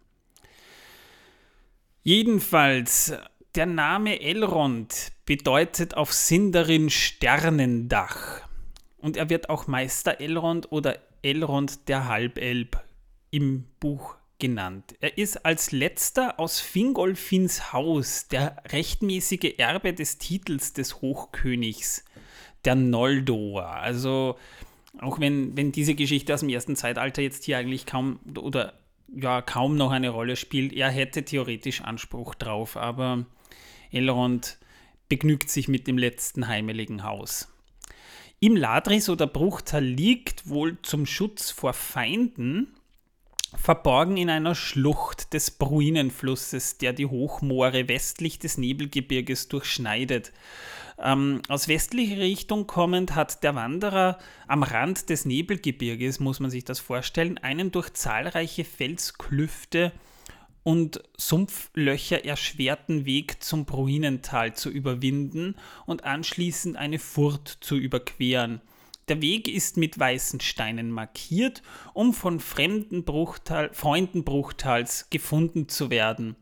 Jedenfalls, 2.02 3.12
der 3.54 3.66
Name 3.66 4.20
Elrond 4.20 5.12
bedeutet 5.26 5.94
auf 5.94 6.12
Sindarin 6.12 6.88
Sternendach. 6.88 8.48
Und 8.96 9.16
er 9.16 9.28
wird 9.28 9.50
auch 9.50 9.66
Meister 9.66 10.20
Elrond 10.20 10.72
oder 10.72 10.98
Elrond 11.22 11.88
der 11.88 12.08
Halbelb 12.08 12.82
im 13.30 13.66
Buch 13.78 14.16
genannt. 14.38 14.94
Er 15.00 15.18
ist 15.18 15.44
als 15.44 15.72
letzter 15.72 16.40
aus 16.40 16.60
Fingolfins 16.60 17.72
Haus 17.72 18.28
der 18.28 18.62
rechtmäßige 18.70 19.54
Erbe 19.58 19.92
des 19.92 20.18
Titels 20.18 20.72
des 20.72 21.02
Hochkönigs, 21.02 22.04
der 22.64 22.74
Noldor. 22.74 23.66
Also 23.66 24.36
auch 25.00 25.20
wenn, 25.20 25.56
wenn 25.56 25.72
diese 25.72 25.94
Geschichte 25.94 26.34
aus 26.34 26.40
dem 26.40 26.48
ersten 26.48 26.76
Zeitalter 26.76 27.22
jetzt 27.22 27.44
hier 27.44 27.58
eigentlich 27.58 27.86
kaum 27.86 28.18
oder 28.36 28.74
ja 29.14 29.42
kaum 29.42 29.76
noch 29.76 29.90
eine 29.90 30.10
Rolle 30.10 30.36
spielt, 30.36 30.72
er 30.72 30.90
hätte 30.90 31.24
theoretisch 31.24 31.80
Anspruch 31.80 32.34
drauf, 32.34 32.76
aber 32.76 33.24
Elrond 33.90 34.58
begnügt 35.08 35.50
sich 35.50 35.68
mit 35.68 35.86
dem 35.86 35.98
letzten 35.98 36.48
heimeligen 36.48 37.04
Haus. 37.04 37.48
Im 38.40 38.54
Ladris 38.54 39.08
oder 39.08 39.26
Bruchtal 39.26 39.84
liegt 39.84 40.48
wohl 40.48 40.78
zum 40.82 41.06
Schutz 41.06 41.50
vor 41.50 41.72
Feinden 41.72 42.68
verborgen 43.56 44.16
in 44.16 44.30
einer 44.30 44.54
Schlucht 44.54 45.32
des 45.32 45.50
Bruinenflusses, 45.50 46.78
der 46.78 46.92
die 46.92 47.06
Hochmoore 47.06 47.88
westlich 47.88 48.38
des 48.38 48.58
Nebelgebirges 48.58 49.48
durchschneidet. 49.48 50.32
Ähm, 51.00 51.42
aus 51.48 51.68
westlicher 51.68 52.18
Richtung 52.18 52.66
kommend 52.66 53.14
hat 53.14 53.44
der 53.44 53.54
Wanderer 53.54 54.18
am 54.48 54.62
Rand 54.62 55.10
des 55.10 55.24
Nebelgebirges, 55.24 56.18
muss 56.18 56.40
man 56.40 56.50
sich 56.50 56.64
das 56.64 56.80
vorstellen, 56.80 57.38
einen 57.38 57.70
durch 57.70 57.92
zahlreiche 57.92 58.64
Felsklüfte 58.64 59.92
und 60.64 61.02
Sumpflöcher 61.16 62.24
erschwerten 62.24 63.06
Weg 63.06 63.42
zum 63.42 63.64
Bruinental 63.64 64.54
zu 64.54 64.70
überwinden 64.70 65.54
und 65.86 66.04
anschließend 66.04 66.76
eine 66.76 66.98
Furt 66.98 67.48
zu 67.60 67.76
überqueren. 67.76 68.60
Der 69.08 69.22
Weg 69.22 69.48
ist 69.48 69.76
mit 69.78 69.98
weißen 69.98 70.40
Steinen 70.40 70.90
markiert, 70.90 71.62
um 71.94 72.12
von 72.12 72.40
fremden 72.40 73.04
Bruchtal, 73.04 73.70
Freunden 73.72 74.24
Bruchtals 74.24 75.08
gefunden 75.10 75.68
zu 75.68 75.90
werden. 75.90 76.36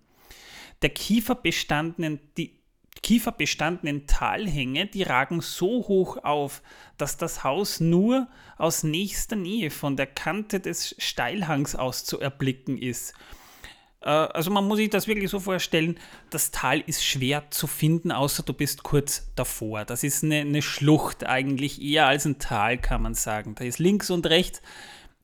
Der 0.83 0.90
kieferbestandenen, 0.90 2.19
die 2.37 2.59
kieferbestandenen 3.02 4.06
Talhänge, 4.06 4.87
die 4.87 5.02
ragen 5.02 5.40
so 5.40 5.87
hoch 5.88 6.18
auf, 6.24 6.62
dass 6.98 7.16
das 7.16 7.44
Haus 7.44 7.80
nur 7.80 8.28
aus 8.59 8.82
nächster 8.82 9.37
Nähe 9.37 9.70
von 9.70 9.96
der 9.96 10.06
Kante 10.06 10.61
des 10.61 10.94
Steilhangs 10.98 11.74
aus 11.76 12.04
zu 12.04 12.20
erblicken 12.20 12.78
ist 12.78 13.14
äh, 14.02 14.09
also 14.09 14.50
man 14.50 14.66
muss 14.66 14.78
sich 14.78 14.90
das 14.90 15.09
wirklich 15.09 15.30
so 15.30 15.40
vorstellen, 15.40 15.98
das 16.30 16.50
Tal 16.50 16.80
ist 16.80 17.04
schwer 17.04 17.50
zu 17.50 17.66
finden, 17.66 18.12
außer 18.12 18.42
du 18.42 18.52
bist 18.52 18.82
kurz 18.82 19.30
davor. 19.35 19.85
Das 19.85 20.04
ist 20.04 20.22
eine, 20.24 20.40
eine 20.40 20.62
Schlucht 20.62 21.26
eigentlich, 21.26 21.82
eher 21.82 22.06
als 22.06 22.24
ein 22.24 22.38
Tal, 22.38 22.78
kann 22.78 23.02
man 23.02 23.14
sagen. 23.14 23.54
Da 23.56 23.64
ist 23.64 23.78
links 23.78 24.11
und 24.11 24.26
rechts 24.26 24.62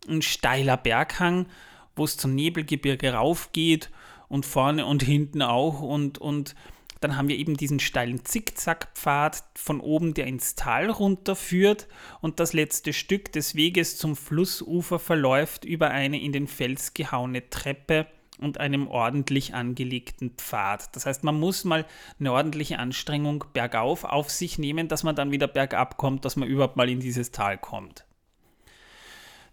ein 0.08 0.22
steiler 0.22 0.76
Berghang, 0.76 1.46
wo 1.94 2.04
es 2.04 2.16
zum 2.16 2.35
Nebelgebirge 2.35 3.14
raufgeht 3.14 3.90
und 4.28 4.46
vorne 4.46 4.87
und 4.87 5.02
hinten 5.02 5.42
auch 5.42 5.80
und, 5.80 6.18
und 6.18 6.54
dann 7.02 7.16
haben 7.16 7.28
wir 7.28 7.36
eben 7.36 7.56
diesen 7.56 7.80
steilen 7.80 8.24
Zickzackpfad 8.24 9.42
von 9.54 9.80
oben, 9.80 10.14
der 10.14 10.26
ins 10.26 10.54
Tal 10.54 10.90
runterführt 10.90 11.88
und 12.20 12.40
das 12.40 12.52
letzte 12.52 12.92
Stück 12.92 13.32
des 13.32 13.54
Weges 13.54 13.96
zum 13.96 14.16
Flussufer 14.16 14.98
verläuft 14.98 15.64
über 15.64 15.90
eine 15.90 16.20
in 16.20 16.32
den 16.32 16.46
Fels 16.46 16.94
gehauene 16.94 17.50
Treppe 17.50 18.06
und 18.38 18.58
einem 18.58 18.88
ordentlich 18.88 19.54
angelegten 19.54 20.30
Pfad. 20.30 20.94
Das 20.94 21.06
heißt, 21.06 21.24
man 21.24 21.38
muss 21.38 21.64
mal 21.64 21.86
eine 22.18 22.32
ordentliche 22.32 22.78
Anstrengung 22.78 23.44
bergauf 23.52 24.04
auf 24.04 24.30
sich 24.30 24.58
nehmen, 24.58 24.88
dass 24.88 25.02
man 25.02 25.16
dann 25.16 25.30
wieder 25.30 25.48
bergab 25.48 25.96
kommt, 25.96 26.24
dass 26.24 26.36
man 26.36 26.48
überhaupt 26.48 26.76
mal 26.76 26.88
in 26.88 27.00
dieses 27.00 27.30
Tal 27.30 27.58
kommt. 27.58 28.04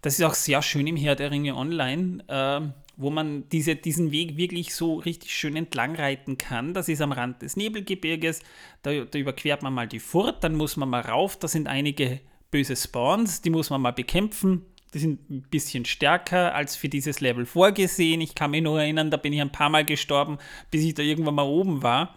Das 0.02 0.18
ist 0.18 0.24
auch 0.24 0.34
sehr 0.34 0.62
schön 0.62 0.86
im 0.86 0.96
Herr 0.96 1.14
der 1.14 1.30
Ringe 1.30 1.54
Online, 1.54 2.24
äh, 2.26 2.60
wo 3.00 3.10
man 3.10 3.48
diese, 3.48 3.76
diesen 3.76 4.12
Weg 4.12 4.36
wirklich 4.36 4.74
so 4.74 4.96
richtig 4.96 5.34
schön 5.34 5.56
entlang 5.56 5.96
reiten 5.96 6.36
kann. 6.36 6.74
Das 6.74 6.88
ist 6.88 7.00
am 7.00 7.12
Rand 7.12 7.40
des 7.40 7.56
Nebelgebirges. 7.56 8.40
Da, 8.82 9.04
da 9.04 9.18
überquert 9.18 9.62
man 9.62 9.72
mal 9.72 9.88
die 9.88 10.00
Furt, 10.00 10.44
dann 10.44 10.54
muss 10.54 10.76
man 10.76 10.90
mal 10.90 11.00
rauf. 11.00 11.38
Da 11.38 11.48
sind 11.48 11.66
einige 11.66 12.20
böse 12.50 12.76
Spawns, 12.76 13.40
die 13.40 13.50
muss 13.50 13.70
man 13.70 13.80
mal 13.80 13.92
bekämpfen. 13.92 14.66
Die 14.92 14.98
sind 14.98 15.30
ein 15.30 15.42
bisschen 15.42 15.84
stärker 15.84 16.54
als 16.54 16.76
für 16.76 16.88
dieses 16.88 17.20
Level 17.20 17.46
vorgesehen. 17.46 18.20
Ich 18.20 18.34
kann 18.34 18.50
mich 18.50 18.62
nur 18.62 18.80
erinnern, 18.80 19.10
da 19.10 19.16
bin 19.16 19.32
ich 19.32 19.40
ein 19.40 19.52
paar 19.52 19.70
Mal 19.70 19.84
gestorben, 19.84 20.38
bis 20.70 20.84
ich 20.84 20.94
da 20.94 21.02
irgendwann 21.02 21.36
mal 21.36 21.46
oben 21.46 21.82
war. 21.82 22.16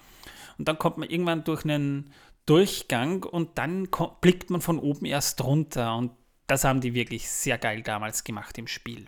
Und 0.58 0.68
dann 0.68 0.78
kommt 0.78 0.98
man 0.98 1.10
irgendwann 1.10 1.44
durch 1.44 1.64
einen 1.64 2.12
Durchgang 2.46 3.24
und 3.24 3.58
dann 3.58 3.88
blickt 4.20 4.50
man 4.50 4.60
von 4.60 4.80
oben 4.80 5.06
erst 5.06 5.42
runter. 5.44 5.96
Und 5.96 6.12
das 6.48 6.66
haben 6.66 6.82
die 6.82 6.94
wirklich 6.94 7.30
sehr 7.30 7.58
geil 7.58 7.84
damals 7.84 8.24
gemacht 8.24 8.58
im 8.58 8.68
Spiel. 8.68 9.08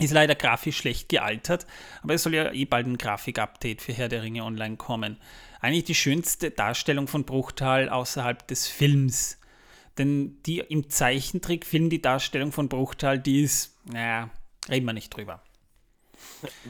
Ist 0.00 0.12
leider 0.12 0.34
grafisch 0.34 0.78
schlecht 0.78 1.08
gealtert, 1.08 1.66
aber 2.02 2.14
es 2.14 2.22
soll 2.22 2.34
ja 2.34 2.52
eh 2.52 2.64
bald 2.64 2.86
ein 2.86 2.98
Grafik-Update 2.98 3.82
für 3.82 3.92
Herr 3.92 4.08
der 4.08 4.22
Ringe 4.22 4.44
online 4.44 4.76
kommen. 4.76 5.18
Eigentlich 5.60 5.84
die 5.84 5.94
schönste 5.94 6.52
Darstellung 6.52 7.08
von 7.08 7.24
Bruchtal 7.24 7.88
außerhalb 7.88 8.46
des 8.46 8.68
Films 8.68 9.38
denn 9.98 10.40
die 10.44 10.60
im 10.60 10.88
Zeichentrickfilm, 10.88 11.90
die 11.90 12.00
Darstellung 12.00 12.52
von 12.52 12.68
Bruchtal, 12.68 13.18
die 13.18 13.42
ist, 13.42 13.76
naja, 13.84 14.30
reden 14.68 14.86
wir 14.86 14.92
nicht 14.92 15.14
drüber. 15.14 15.42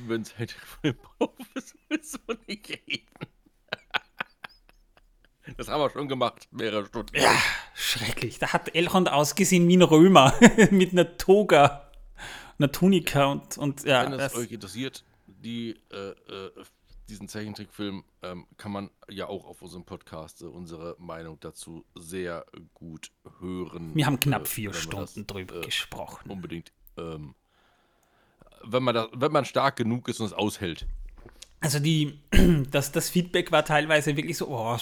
Wenn 0.06 0.22
es 0.22 0.36
halt 0.38 0.56
sowieso 0.82 2.18
nicht 2.46 2.68
reden. 2.68 3.06
Das 5.56 5.68
haben 5.68 5.80
wir 5.80 5.88
schon 5.88 6.08
gemacht, 6.08 6.46
mehrere 6.50 6.84
Stunden. 6.84 7.16
Ja, 7.16 7.34
schrecklich. 7.74 8.38
Da 8.38 8.52
hat 8.52 8.74
Elrond 8.74 9.10
ausgesehen 9.10 9.66
wie 9.66 9.78
ein 9.78 9.82
Römer 9.82 10.34
mit 10.70 10.92
einer 10.92 11.16
Toga, 11.16 11.87
einer 12.58 12.72
Tunika 12.72 13.26
und, 13.26 13.58
und 13.58 13.84
ja. 13.84 14.04
Wenn 14.04 14.18
es 14.18 14.34
euch 14.34 14.52
interessiert, 14.52 15.04
die 15.26 15.76
äh, 15.90 16.10
äh, 16.10 16.50
diesen 17.08 17.28
Zeichentrickfilm 17.28 18.04
ähm, 18.22 18.46
kann 18.56 18.72
man 18.72 18.90
ja 19.08 19.28
auch 19.28 19.46
auf 19.46 19.62
unserem 19.62 19.84
Podcast 19.84 20.42
äh, 20.42 20.46
unsere 20.46 20.96
Meinung 20.98 21.38
dazu 21.40 21.84
sehr 21.94 22.44
gut 22.74 23.10
hören. 23.40 23.94
Wir 23.94 24.06
haben 24.06 24.20
knapp 24.20 24.42
äh, 24.42 24.46
vier 24.46 24.74
Stunden 24.74 25.24
das, 25.24 25.26
drüber 25.26 25.56
äh, 25.56 25.64
gesprochen. 25.64 26.30
Unbedingt. 26.30 26.72
Ähm, 26.96 27.34
wenn, 28.64 28.82
man 28.82 28.94
da, 28.94 29.08
wenn 29.14 29.32
man 29.32 29.44
stark 29.44 29.76
genug 29.76 30.08
ist 30.08 30.20
und 30.20 30.26
es 30.26 30.32
aushält. 30.32 30.86
Also 31.60 31.78
die, 31.78 32.20
das, 32.70 32.92
das 32.92 33.08
Feedback 33.08 33.52
war 33.52 33.64
teilweise 33.64 34.16
wirklich 34.16 34.36
so, 34.36 34.48
oh, 34.48 34.76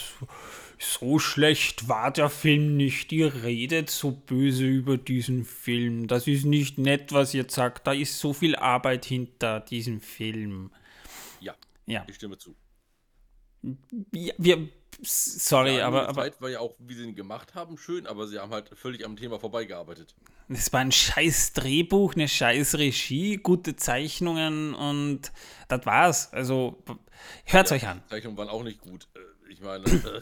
so, 0.78 1.18
schlecht 1.18 1.88
war 1.88 2.10
der 2.10 2.30
Film 2.30 2.76
nicht. 2.76 3.12
Ihr 3.12 3.42
redet 3.42 3.90
so 3.90 4.10
böse 4.10 4.64
über 4.64 4.96
diesen 4.98 5.44
Film. 5.44 6.06
Das 6.06 6.26
ist 6.26 6.44
nicht 6.44 6.78
nett, 6.78 7.12
was 7.12 7.34
ihr 7.34 7.46
sagt. 7.48 7.86
Da 7.86 7.92
ist 7.92 8.18
so 8.18 8.32
viel 8.32 8.56
Arbeit 8.56 9.04
hinter 9.04 9.60
diesem 9.60 10.00
Film. 10.00 10.70
Ja. 11.86 12.04
Ich 12.08 12.16
stimme 12.16 12.36
zu. 12.36 12.54
Wir, 14.10 14.34
wir 14.38 14.68
sorry, 15.02 15.78
ja, 15.78 15.86
aber. 15.86 16.08
Die 16.08 16.14
Zeit 16.14 16.40
war 16.40 16.50
ja 16.50 16.60
auch, 16.60 16.74
wie 16.78 16.94
sie 16.94 17.04
ihn 17.04 17.14
gemacht 17.14 17.54
haben, 17.54 17.78
schön, 17.78 18.06
aber 18.06 18.26
sie 18.26 18.38
haben 18.38 18.52
halt 18.52 18.70
völlig 18.76 19.04
am 19.04 19.16
Thema 19.16 19.38
vorbeigearbeitet. 19.38 20.14
Es 20.48 20.72
war 20.72 20.80
ein 20.80 20.92
scheiß 20.92 21.54
Drehbuch, 21.54 22.14
eine 22.14 22.28
scheiß 22.28 22.78
Regie, 22.78 23.36
gute 23.36 23.76
Zeichnungen 23.76 24.74
und 24.74 25.32
das 25.68 25.86
war's. 25.86 26.32
Also, 26.32 26.82
hört's 27.44 27.70
ja, 27.70 27.76
euch 27.76 27.88
an. 27.88 28.02
Die 28.06 28.10
Zeichnungen 28.10 28.36
waren 28.36 28.48
auch 28.48 28.62
nicht 28.62 28.80
gut. 28.80 29.08
Äh, 29.14 29.52
ich 29.52 29.60
meine, 29.60 29.84
äh, 29.84 30.20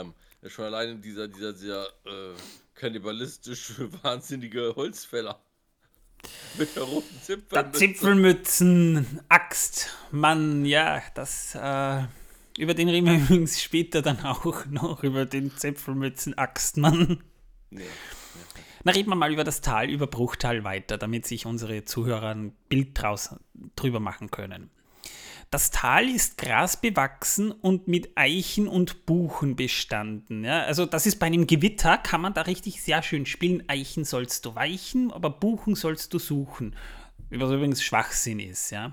ähm, 0.00 0.14
schon 0.48 0.66
alleine 0.66 0.96
dieser, 0.96 1.28
dieser 1.28 1.54
sehr 1.54 1.86
äh, 2.04 2.34
kannibalistisch 2.74 3.74
wahnsinnige 4.02 4.74
Holzfäller. 4.76 5.40
Mit 6.58 6.74
der 6.74 6.82
roten 6.82 7.20
Zipfelmütze. 7.22 7.78
Zipfelmützen, 7.78 9.20
Axt, 9.28 9.90
Mann, 10.10 10.64
ja, 10.64 11.02
das, 11.14 11.54
äh, 11.54 12.04
über 12.58 12.74
den 12.74 12.88
reden 12.88 13.06
wir 13.06 13.14
übrigens 13.18 13.62
später 13.62 14.02
dann 14.02 14.20
auch 14.24 14.66
noch, 14.66 15.02
über 15.04 15.26
den 15.26 15.56
Zipfelmützen, 15.56 16.36
Axtmann. 16.38 17.22
Ja. 17.70 17.80
Na, 18.84 18.92
reden 18.92 19.10
wir 19.10 19.16
mal 19.16 19.32
über 19.32 19.44
das 19.44 19.62
Tal, 19.62 19.90
über 19.90 20.06
Bruchtal 20.06 20.62
weiter, 20.62 20.96
damit 20.96 21.26
sich 21.26 21.44
unsere 21.44 21.84
Zuhörer 21.84 22.28
ein 22.34 22.52
Bild 22.68 22.90
draus, 22.94 23.34
drüber 23.74 23.98
machen 23.98 24.30
können. 24.30 24.70
Das 25.50 25.70
Tal 25.70 26.08
ist 26.08 26.38
grasbewachsen 26.38 27.52
und 27.52 27.86
mit 27.86 28.10
Eichen 28.16 28.66
und 28.66 29.06
Buchen 29.06 29.54
bestanden. 29.54 30.44
Ja, 30.44 30.62
also 30.62 30.86
das 30.86 31.06
ist 31.06 31.20
bei 31.20 31.26
einem 31.26 31.46
Gewitter, 31.46 31.98
kann 31.98 32.20
man 32.20 32.34
da 32.34 32.42
richtig 32.42 32.82
sehr 32.82 33.00
schön 33.02 33.26
spielen. 33.26 33.62
Eichen 33.68 34.04
sollst 34.04 34.44
du 34.44 34.56
weichen, 34.56 35.12
aber 35.12 35.30
Buchen 35.30 35.76
sollst 35.76 36.12
du 36.12 36.18
suchen. 36.18 36.74
Was 37.30 37.52
übrigens 37.52 37.82
Schwachsinn 37.82 38.40
ist, 38.40 38.70
ja. 38.70 38.92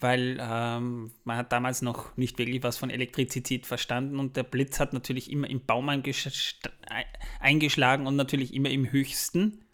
Weil 0.00 0.38
ähm, 0.40 1.12
man 1.22 1.36
hat 1.36 1.52
damals 1.52 1.82
noch 1.82 2.16
nicht 2.16 2.36
wirklich 2.38 2.64
was 2.64 2.76
von 2.76 2.90
Elektrizität 2.90 3.64
verstanden 3.64 4.18
und 4.18 4.36
der 4.36 4.42
Blitz 4.42 4.80
hat 4.80 4.92
natürlich 4.92 5.30
immer 5.30 5.48
im 5.48 5.64
Baum 5.64 5.88
eingeschlagen 5.88 8.06
und 8.06 8.16
natürlich 8.16 8.54
immer 8.54 8.70
im 8.70 8.90
höchsten. 8.90 9.64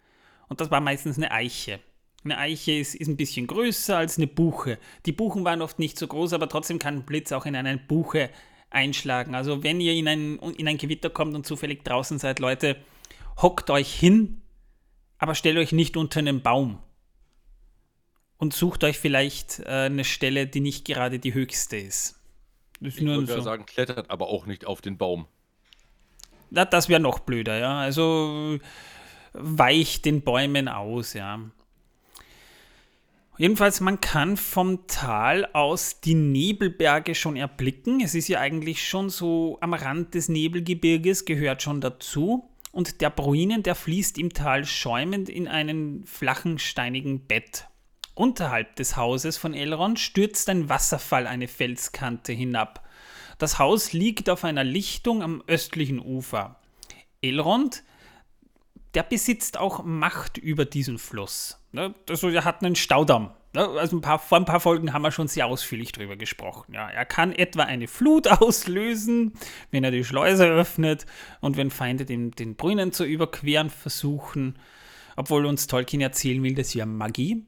Und 0.47 0.61
das 0.61 0.69
war 0.69 0.79
meistens 0.79 1.17
eine 1.17 1.31
Eiche. 1.31 1.79
Eine 2.23 2.37
Eiche 2.37 2.73
ist, 2.73 2.95
ist 2.95 3.07
ein 3.07 3.17
bisschen 3.17 3.47
größer 3.47 3.97
als 3.97 4.17
eine 4.17 4.27
Buche. 4.27 4.77
Die 5.05 5.11
Buchen 5.11 5.43
waren 5.43 5.61
oft 5.61 5.79
nicht 5.79 5.97
so 5.97 6.07
groß, 6.07 6.33
aber 6.33 6.47
trotzdem 6.49 6.77
kann 6.77 6.97
ein 6.97 7.05
Blitz 7.05 7.31
auch 7.31 7.45
in 7.45 7.55
eine 7.55 7.77
Buche 7.77 8.29
einschlagen. 8.69 9.33
Also 9.33 9.63
wenn 9.63 9.81
ihr 9.81 9.93
in 9.93 10.07
ein, 10.07 10.39
in 10.39 10.67
ein 10.67 10.77
Gewitter 10.77 11.09
kommt 11.09 11.33
und 11.33 11.45
zufällig 11.45 11.83
draußen 11.83 12.19
seid, 12.19 12.39
Leute, 12.39 12.77
hockt 13.41 13.69
euch 13.69 13.93
hin, 13.93 14.41
aber 15.17 15.35
stellt 15.35 15.57
euch 15.57 15.71
nicht 15.71 15.97
unter 15.97 16.19
einen 16.19 16.41
Baum. 16.41 16.79
und 18.41 18.53
sucht 18.55 18.83
euch 18.83 18.97
vielleicht 18.97 19.59
äh, 19.59 19.85
eine 19.85 20.03
Stelle, 20.03 20.47
die 20.47 20.61
nicht 20.61 20.85
gerade 20.85 21.19
die 21.19 21.35
höchste 21.35 21.77
ist. 21.77 22.19
Das 22.79 22.95
ich 22.97 23.05
würde 23.05 23.27
so. 23.27 23.39
sagen, 23.41 23.67
klettert 23.67 24.09
aber 24.09 24.29
auch 24.29 24.47
nicht 24.47 24.65
auf 24.65 24.81
den 24.81 24.97
Baum. 24.97 25.27
Na, 26.49 26.65
das 26.65 26.89
wäre 26.89 26.99
noch 26.99 27.19
blöder, 27.19 27.59
ja. 27.59 27.79
Also 27.79 28.57
weicht 29.33 30.05
den 30.05 30.23
Bäumen 30.23 30.67
aus, 30.67 31.13
ja. 31.13 31.39
Jedenfalls, 33.41 33.79
man 33.79 33.99
kann 33.99 34.37
vom 34.37 34.85
Tal 34.85 35.47
aus 35.53 35.99
die 35.99 36.13
Nebelberge 36.13 37.15
schon 37.15 37.35
erblicken. 37.35 37.99
Es 37.99 38.13
ist 38.13 38.27
ja 38.27 38.39
eigentlich 38.39 38.87
schon 38.87 39.09
so 39.09 39.57
am 39.61 39.73
Rand 39.73 40.13
des 40.13 40.29
Nebelgebirges, 40.29 41.25
gehört 41.25 41.63
schon 41.63 41.81
dazu. 41.81 42.47
Und 42.71 43.01
der 43.01 43.09
Bruinen, 43.09 43.63
der 43.63 43.73
fließt 43.73 44.19
im 44.19 44.31
Tal 44.31 44.63
schäumend 44.63 45.27
in 45.27 45.47
einen 45.47 46.05
flachen, 46.05 46.59
steinigen 46.59 47.25
Bett. 47.25 47.65
Unterhalb 48.13 48.75
des 48.75 48.95
Hauses 48.95 49.37
von 49.37 49.55
Elrond 49.55 49.97
stürzt 49.97 50.47
ein 50.47 50.69
Wasserfall 50.69 51.25
eine 51.25 51.47
Felskante 51.47 52.33
hinab. 52.33 52.87
Das 53.39 53.57
Haus 53.57 53.91
liegt 53.91 54.29
auf 54.29 54.43
einer 54.43 54.63
Lichtung 54.63 55.23
am 55.23 55.41
östlichen 55.47 55.97
Ufer. 55.99 56.59
Elrond, 57.23 57.81
der 58.93 59.03
besitzt 59.03 59.57
auch 59.57 59.83
Macht 59.83 60.37
über 60.37 60.65
diesen 60.65 60.97
Fluss. 60.97 61.57
Also 62.09 62.29
er 62.29 62.43
hat 62.43 62.63
einen 62.63 62.75
Staudamm. 62.75 63.31
Also 63.53 63.97
ein 63.97 64.01
paar, 64.01 64.19
vor 64.19 64.37
ein 64.37 64.45
paar 64.45 64.61
Folgen 64.61 64.93
haben 64.93 65.01
wir 65.01 65.11
schon 65.11 65.27
sehr 65.27 65.45
ausführlich 65.45 65.91
darüber 65.91 66.15
gesprochen. 66.15 66.73
Ja, 66.73 66.89
er 66.89 67.05
kann 67.05 67.33
etwa 67.33 67.63
eine 67.63 67.87
Flut 67.87 68.27
auslösen, 68.41 69.33
wenn 69.71 69.83
er 69.83 69.91
die 69.91 70.05
Schleuse 70.05 70.45
öffnet 70.45 71.05
und 71.41 71.57
wenn 71.57 71.69
Feinde 71.69 72.05
den, 72.05 72.31
den 72.31 72.55
Brunnen 72.55 72.93
zu 72.93 73.03
überqueren 73.03 73.69
versuchen. 73.69 74.57
Obwohl 75.17 75.45
uns 75.45 75.67
Tolkien 75.67 76.01
erzählen 76.01 76.41
will, 76.43 76.55
das 76.55 76.73
ja 76.73 76.85
Magie. 76.85 77.45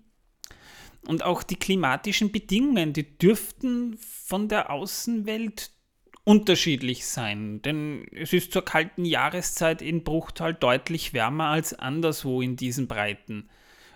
Und 1.07 1.23
auch 1.23 1.43
die 1.43 1.55
klimatischen 1.55 2.31
Bedingungen, 2.31 2.93
die 2.93 3.17
dürften 3.17 3.97
von 3.99 4.47
der 4.47 4.69
Außenwelt 4.69 5.71
unterschiedlich 6.25 7.05
sein, 7.05 7.61
denn 7.61 8.05
es 8.11 8.31
ist 8.33 8.53
zur 8.53 8.63
kalten 8.63 9.05
Jahreszeit 9.05 9.81
in 9.81 10.03
Bruchtal 10.03 10.53
deutlich 10.53 11.13
wärmer 11.13 11.47
als 11.47 11.73
anderswo 11.73 12.41
in 12.41 12.55
diesen 12.55 12.87
Breiten. 12.87 13.49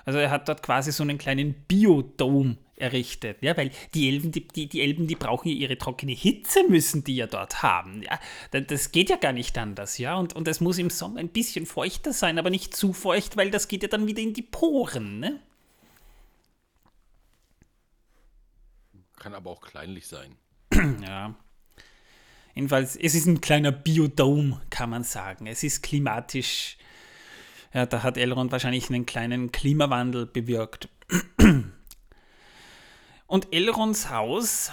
Also 0.04 0.20
er 0.20 0.30
hat 0.30 0.48
dort 0.48 0.64
quasi 0.64 0.92
so 0.92 1.04
einen 1.04 1.18
kleinen 1.18 1.54
Biodom 1.68 2.58
errichtet, 2.78 3.40
ja, 3.42 3.58
weil 3.58 3.72
die 3.94 4.08
Elben, 4.08 4.32
die, 4.32 4.48
die, 4.48 4.70
die 4.70 4.82
Elben, 4.82 5.08
die 5.08 5.16
brauchen 5.16 5.50
ja 5.50 5.56
ihre 5.56 5.78
trockene 5.78 6.12
Hitze, 6.12 6.64
müssen 6.70 7.04
die 7.04 7.16
ja 7.16 7.28
dort 7.28 7.64
haben. 7.64 8.04
Ja, 8.04 8.20
das 8.62 8.92
geht 8.92 9.10
ja 9.10 9.18
gar 9.18 9.34
nicht 9.34 9.58
anders, 9.58 9.98
ja. 9.98 10.16
Und, 10.16 10.34
und 10.34 10.48
es 10.48 10.62
muss 10.62 10.78
im 10.78 10.90
Sommer 10.90 11.20
ein 11.20 11.30
bisschen 11.30 11.66
feuchter 11.66 12.14
sein, 12.14 12.40
aber 12.40 12.50
nicht 12.50 12.76
zu 12.76 12.94
feucht, 12.94 13.36
weil 13.36 13.52
das 13.52 13.68
geht 13.68 13.84
ja 13.84 13.90
dann 13.90 14.08
wieder 14.08 14.22
in 14.22 14.34
die 14.34 14.44
Poren, 14.44 15.20
ne? 15.20 15.40
Kann 19.18 19.34
aber 19.34 19.50
auch 19.50 19.62
kleinlich 19.62 20.08
sein. 20.08 20.36
ja. 21.02 21.36
Jedenfalls, 22.58 22.96
es 22.96 23.14
ist 23.14 23.28
ein 23.28 23.40
kleiner 23.40 23.72
Biodom, 23.72 24.60
kann 24.72 24.90
man 24.90 25.04
sagen. 25.04 25.46
Es 25.46 25.62
ist 25.62 25.84
klimatisch. 25.84 26.78
Ja, 27.72 27.86
da 27.86 28.02
hat 28.02 28.18
Elrond 28.18 28.52
wahrscheinlich 28.52 28.90
einen 28.90 29.06
kleinen 29.06 29.52
Klimawandel 29.52 30.26
bewirkt. 30.26 30.90
Und 33.28 33.54
Elronds 33.54 34.10
Haus, 34.10 34.72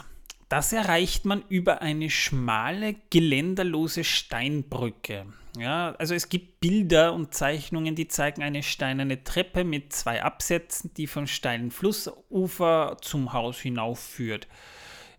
das 0.48 0.72
erreicht 0.72 1.26
man 1.26 1.44
über 1.50 1.82
eine 1.82 2.08
schmale, 2.08 2.94
geländerlose 3.10 4.02
Steinbrücke. 4.02 5.26
Ja, 5.58 5.94
also 5.98 6.14
es 6.14 6.30
gibt 6.30 6.60
Bilder 6.60 7.12
und 7.12 7.34
Zeichnungen, 7.34 7.94
die 7.94 8.08
zeigen 8.08 8.42
eine 8.42 8.62
steinerne 8.62 9.24
Treppe 9.24 9.62
mit 9.62 9.92
zwei 9.92 10.22
Absätzen, 10.22 10.94
die 10.94 11.06
von 11.06 11.26
steilen 11.26 11.70
Flussufer 11.70 12.96
zum 13.02 13.34
Haus 13.34 13.58
hinaufführt. 13.58 14.48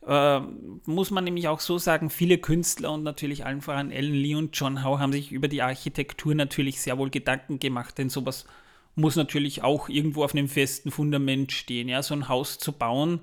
Äh, 0.06 0.40
muss 0.86 1.10
man 1.10 1.24
nämlich 1.24 1.48
auch 1.48 1.60
so 1.60 1.80
sagen, 1.80 2.12
viele 2.12 2.38
Künstler 2.38 2.92
und 2.92 3.02
natürlich 3.02 3.46
allen 3.46 3.62
voran 3.62 3.92
Ellen 3.92 4.14
Lee 4.14 4.36
und 4.36 4.56
John 4.56 4.84
Howe 4.84 5.00
haben 5.00 5.12
sich 5.12 5.32
über 5.32 5.48
die 5.48 5.64
Architektur 5.64 6.36
natürlich 6.36 6.80
sehr 6.80 7.00
wohl 7.00 7.10
Gedanken 7.10 7.58
gemacht, 7.58 7.98
denn 7.98 8.10
sowas 8.10 8.46
muss 8.94 9.16
natürlich 9.16 9.64
auch 9.64 9.90
irgendwo 9.90 10.24
auf 10.24 10.36
einem 10.36 10.48
festen 10.48 10.92
Fundament 10.92 11.52
stehen. 11.52 11.90
Ja, 11.90 12.04
so 12.04 12.14
ein 12.14 12.30
Haus 12.30 12.60
zu 12.60 12.72
bauen 12.72 13.22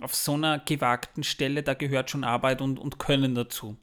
auf 0.00 0.14
so 0.14 0.34
einer 0.34 0.58
gewagten 0.58 1.22
Stelle, 1.22 1.62
da 1.62 1.74
gehört 1.74 2.10
schon 2.10 2.24
Arbeit 2.24 2.60
und, 2.60 2.78
und 2.78 2.98
Können 2.98 3.34
dazu. 3.34 3.76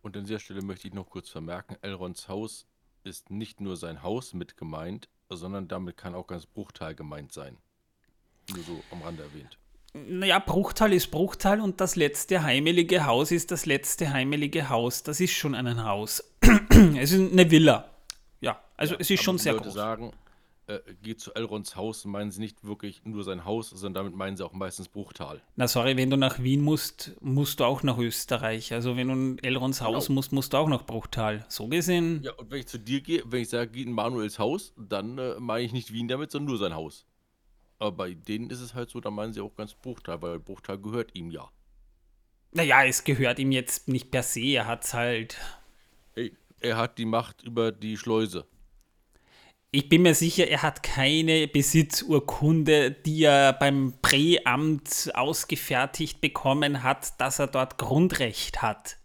Und 0.00 0.16
an 0.16 0.24
dieser 0.24 0.38
Stelle 0.38 0.62
möchte 0.62 0.86
ich 0.86 0.94
noch 0.94 1.10
kurz 1.10 1.28
vermerken, 1.28 1.76
Elrons 1.82 2.28
Haus 2.28 2.66
ist 3.02 3.30
nicht 3.30 3.60
nur 3.60 3.76
sein 3.76 4.02
Haus 4.02 4.32
mit 4.32 4.56
gemeint, 4.56 5.08
sondern 5.28 5.66
damit 5.66 5.96
kann 5.96 6.14
auch 6.14 6.28
ganz 6.28 6.46
Bruchteil 6.46 6.94
gemeint 6.94 7.32
sein. 7.32 7.56
Nur 8.54 8.62
so 8.62 8.82
am 8.90 9.02
Rande 9.02 9.24
erwähnt 9.24 9.58
naja, 9.94 10.40
Bruchtal 10.40 10.92
ist 10.92 11.10
Bruchtal 11.12 11.60
und 11.60 11.80
das 11.80 11.94
letzte 11.94 12.42
heimelige 12.42 13.06
Haus 13.06 13.30
ist 13.30 13.52
das 13.52 13.64
letzte 13.64 14.12
heimelige 14.12 14.68
Haus. 14.68 15.04
Das 15.04 15.20
ist 15.20 15.32
schon 15.32 15.54
ein 15.54 15.84
Haus. 15.84 16.22
es 16.98 17.12
ist 17.12 17.32
eine 17.32 17.50
Villa. 17.50 17.90
Ja, 18.40 18.60
also 18.76 18.94
ja, 18.94 19.00
es 19.00 19.10
ist 19.10 19.22
schon 19.22 19.38
sehr 19.38 19.52
Leute 19.52 19.66
groß. 19.66 19.74
sagen, 19.74 20.12
äh, 20.66 20.80
geht 21.02 21.20
zu 21.20 21.32
Elrons 21.34 21.76
Haus, 21.76 22.04
meinen 22.06 22.32
sie 22.32 22.40
nicht 22.40 22.64
wirklich 22.64 23.02
nur 23.04 23.22
sein 23.22 23.44
Haus, 23.44 23.70
sondern 23.70 24.04
damit 24.04 24.16
meinen 24.16 24.36
sie 24.36 24.44
auch 24.44 24.52
meistens 24.52 24.88
Bruchtal. 24.88 25.40
Na 25.54 25.68
sorry, 25.68 25.96
wenn 25.96 26.10
du 26.10 26.16
nach 26.16 26.42
Wien 26.42 26.62
musst, 26.62 27.12
musst 27.20 27.60
du 27.60 27.64
auch 27.64 27.84
nach 27.84 27.98
Österreich. 27.98 28.72
Also 28.72 28.96
wenn 28.96 29.08
du 29.08 29.14
in 29.14 29.38
Elrons 29.44 29.78
genau. 29.78 29.94
Haus 29.94 30.08
musst, 30.08 30.32
musst 30.32 30.54
du 30.54 30.56
auch 30.56 30.68
nach 30.68 30.84
Bruchtal. 30.84 31.46
So 31.48 31.68
gesehen. 31.68 32.20
Ja, 32.24 32.32
und 32.32 32.50
wenn 32.50 32.58
ich 32.58 32.66
zu 32.66 32.78
dir 32.78 33.00
gehe, 33.00 33.22
wenn 33.26 33.42
ich 33.42 33.48
sage, 33.48 33.70
geht 33.70 33.86
in 33.86 33.92
Manuels 33.92 34.40
Haus, 34.40 34.72
dann 34.76 35.18
äh, 35.18 35.34
meine 35.38 35.64
ich 35.64 35.72
nicht 35.72 35.92
Wien 35.92 36.08
damit, 36.08 36.32
sondern 36.32 36.48
nur 36.48 36.58
sein 36.58 36.74
Haus. 36.74 37.06
Aber 37.84 37.92
bei 37.92 38.14
denen 38.14 38.48
ist 38.48 38.60
es 38.60 38.72
halt 38.72 38.88
so, 38.88 38.98
da 38.98 39.10
meinen 39.10 39.34
sie 39.34 39.42
auch 39.42 39.54
ganz 39.54 39.74
Bruchteil, 39.74 40.22
weil 40.22 40.38
Bruchteil 40.38 40.78
gehört 40.78 41.14
ihm 41.14 41.30
ja. 41.30 41.50
Naja, 42.52 42.82
es 42.86 43.04
gehört 43.04 43.38
ihm 43.38 43.52
jetzt 43.52 43.88
nicht 43.88 44.10
per 44.10 44.22
se, 44.22 44.40
er 44.40 44.66
hat 44.66 44.84
es 44.84 44.94
halt. 44.94 45.36
Hey, 46.14 46.34
er 46.60 46.78
hat 46.78 46.96
die 46.96 47.04
Macht 47.04 47.42
über 47.42 47.72
die 47.72 47.98
Schleuse. 47.98 48.46
Ich 49.70 49.90
bin 49.90 50.00
mir 50.00 50.14
sicher, 50.14 50.48
er 50.48 50.62
hat 50.62 50.82
keine 50.82 51.46
Besitzurkunde, 51.46 52.90
die 52.90 53.24
er 53.24 53.52
beim 53.52 53.92
Präamt 54.00 55.10
ausgefertigt 55.12 56.22
bekommen 56.22 56.82
hat, 56.82 57.20
dass 57.20 57.38
er 57.38 57.48
dort 57.48 57.76
Grundrecht 57.76 58.62
hat. 58.62 58.96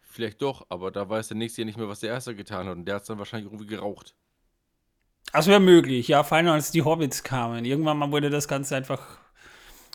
Vielleicht 0.00 0.40
doch, 0.40 0.64
aber 0.70 0.90
da 0.90 1.06
weiß 1.06 1.28
der 1.28 1.36
nächste 1.36 1.60
ja 1.60 1.66
nicht 1.66 1.76
mehr, 1.76 1.88
was 1.88 2.00
der 2.00 2.08
erste 2.08 2.34
getan 2.34 2.68
hat. 2.68 2.76
Und 2.78 2.86
der 2.86 2.94
hat 2.94 3.02
es 3.02 3.08
dann 3.08 3.18
wahrscheinlich 3.18 3.52
irgendwie 3.52 3.66
geraucht. 3.66 4.14
Das 5.32 5.46
wäre 5.46 5.60
möglich, 5.60 6.08
ja, 6.08 6.22
vor 6.22 6.38
allem 6.38 6.48
als 6.48 6.70
die 6.70 6.82
Hobbits 6.82 7.22
kamen. 7.22 7.64
Irgendwann 7.64 7.98
mal 7.98 8.10
wurde 8.10 8.30
das 8.30 8.48
Ganze 8.48 8.76
einfach, 8.76 9.18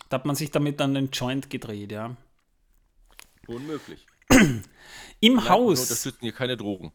da 0.09 0.15
hat 0.15 0.25
man 0.25 0.35
sich 0.35 0.51
damit 0.51 0.79
dann 0.79 0.93
den 0.93 1.09
Joint 1.09 1.49
gedreht, 1.49 1.91
ja. 1.91 2.15
Unmöglich. 3.47 4.05
Im 5.19 5.35
Nein, 5.35 5.49
Haus. 5.49 5.79
Wir 5.79 5.83
unterstützen 5.83 6.19
hier 6.21 6.31
keine 6.31 6.57
Drogen. 6.57 6.91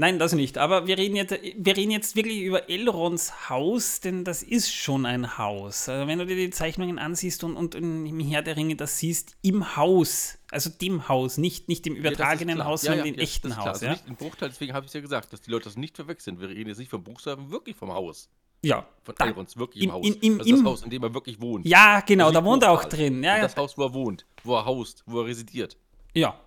Nein, 0.00 0.20
das 0.20 0.32
nicht. 0.32 0.58
Aber 0.58 0.86
wir 0.86 0.96
reden 0.96 1.16
jetzt, 1.16 1.32
wir 1.32 1.76
reden 1.76 1.90
jetzt 1.90 2.14
wirklich 2.14 2.42
über 2.42 2.70
Elrons 2.70 3.50
Haus, 3.50 3.98
denn 3.98 4.22
das 4.22 4.44
ist 4.44 4.72
schon 4.72 5.04
ein 5.04 5.38
Haus. 5.38 5.88
Also 5.88 6.06
wenn 6.06 6.20
du 6.20 6.24
dir 6.26 6.36
die 6.36 6.50
Zeichnungen 6.50 7.00
ansiehst 7.00 7.42
und, 7.42 7.56
und 7.56 7.74
im 7.74 8.20
Herr 8.20 8.42
der 8.42 8.56
Ringe 8.56 8.76
das 8.76 8.98
siehst, 8.98 9.36
im 9.42 9.76
Haus, 9.76 10.38
also 10.52 10.70
dem 10.70 11.08
Haus, 11.08 11.36
nicht, 11.36 11.68
nicht 11.68 11.84
im 11.88 11.96
übertragenen 11.96 12.58
ja, 12.58 12.64
Haus, 12.64 12.82
sondern 12.82 13.06
ja, 13.06 13.12
im 13.12 13.18
echten 13.18 13.56
Haus. 13.56 13.66
Also 13.66 13.86
ja? 13.86 13.92
nicht 13.92 14.06
im 14.06 14.14
Bruchteil, 14.14 14.50
deswegen 14.50 14.72
habe 14.72 14.86
ich 14.86 14.90
es 14.90 14.94
ja 14.94 15.00
gesagt, 15.00 15.32
dass 15.32 15.40
die 15.40 15.50
Leute 15.50 15.64
das 15.64 15.76
nicht 15.76 15.96
verwechseln. 15.96 16.40
Wir 16.40 16.48
reden 16.48 16.68
jetzt 16.68 16.78
nicht 16.78 16.90
vom 16.90 17.02
Bruchteil, 17.02 17.34
sondern 17.34 17.50
wirklich 17.50 17.74
vom 17.74 17.92
Haus. 17.92 18.30
Ja. 18.62 18.86
Von 19.02 19.16
da, 19.18 19.26
Elrons, 19.26 19.56
wirklich 19.56 19.82
im, 19.82 19.90
im 19.90 19.94
Haus. 19.96 20.06
In, 20.06 20.14
im, 20.20 20.38
also 20.38 20.52
das 20.52 20.64
Haus, 20.64 20.82
in 20.84 20.90
dem 20.90 21.02
er 21.02 21.12
wirklich 21.12 21.40
wohnt. 21.40 21.66
Ja, 21.66 22.00
genau, 22.06 22.26
also 22.26 22.38
da 22.38 22.44
wohnt 22.44 22.62
er 22.62 22.70
auch 22.70 22.84
drin. 22.84 23.24
Ja, 23.24 23.40
das 23.40 23.56
Haus, 23.56 23.76
wo 23.76 23.82
er 23.82 23.94
wohnt, 23.94 24.26
wo 24.44 24.54
er 24.54 24.64
haust, 24.64 25.02
wo 25.06 25.22
er 25.22 25.26
residiert. 25.26 25.76
Ja, 26.14 26.40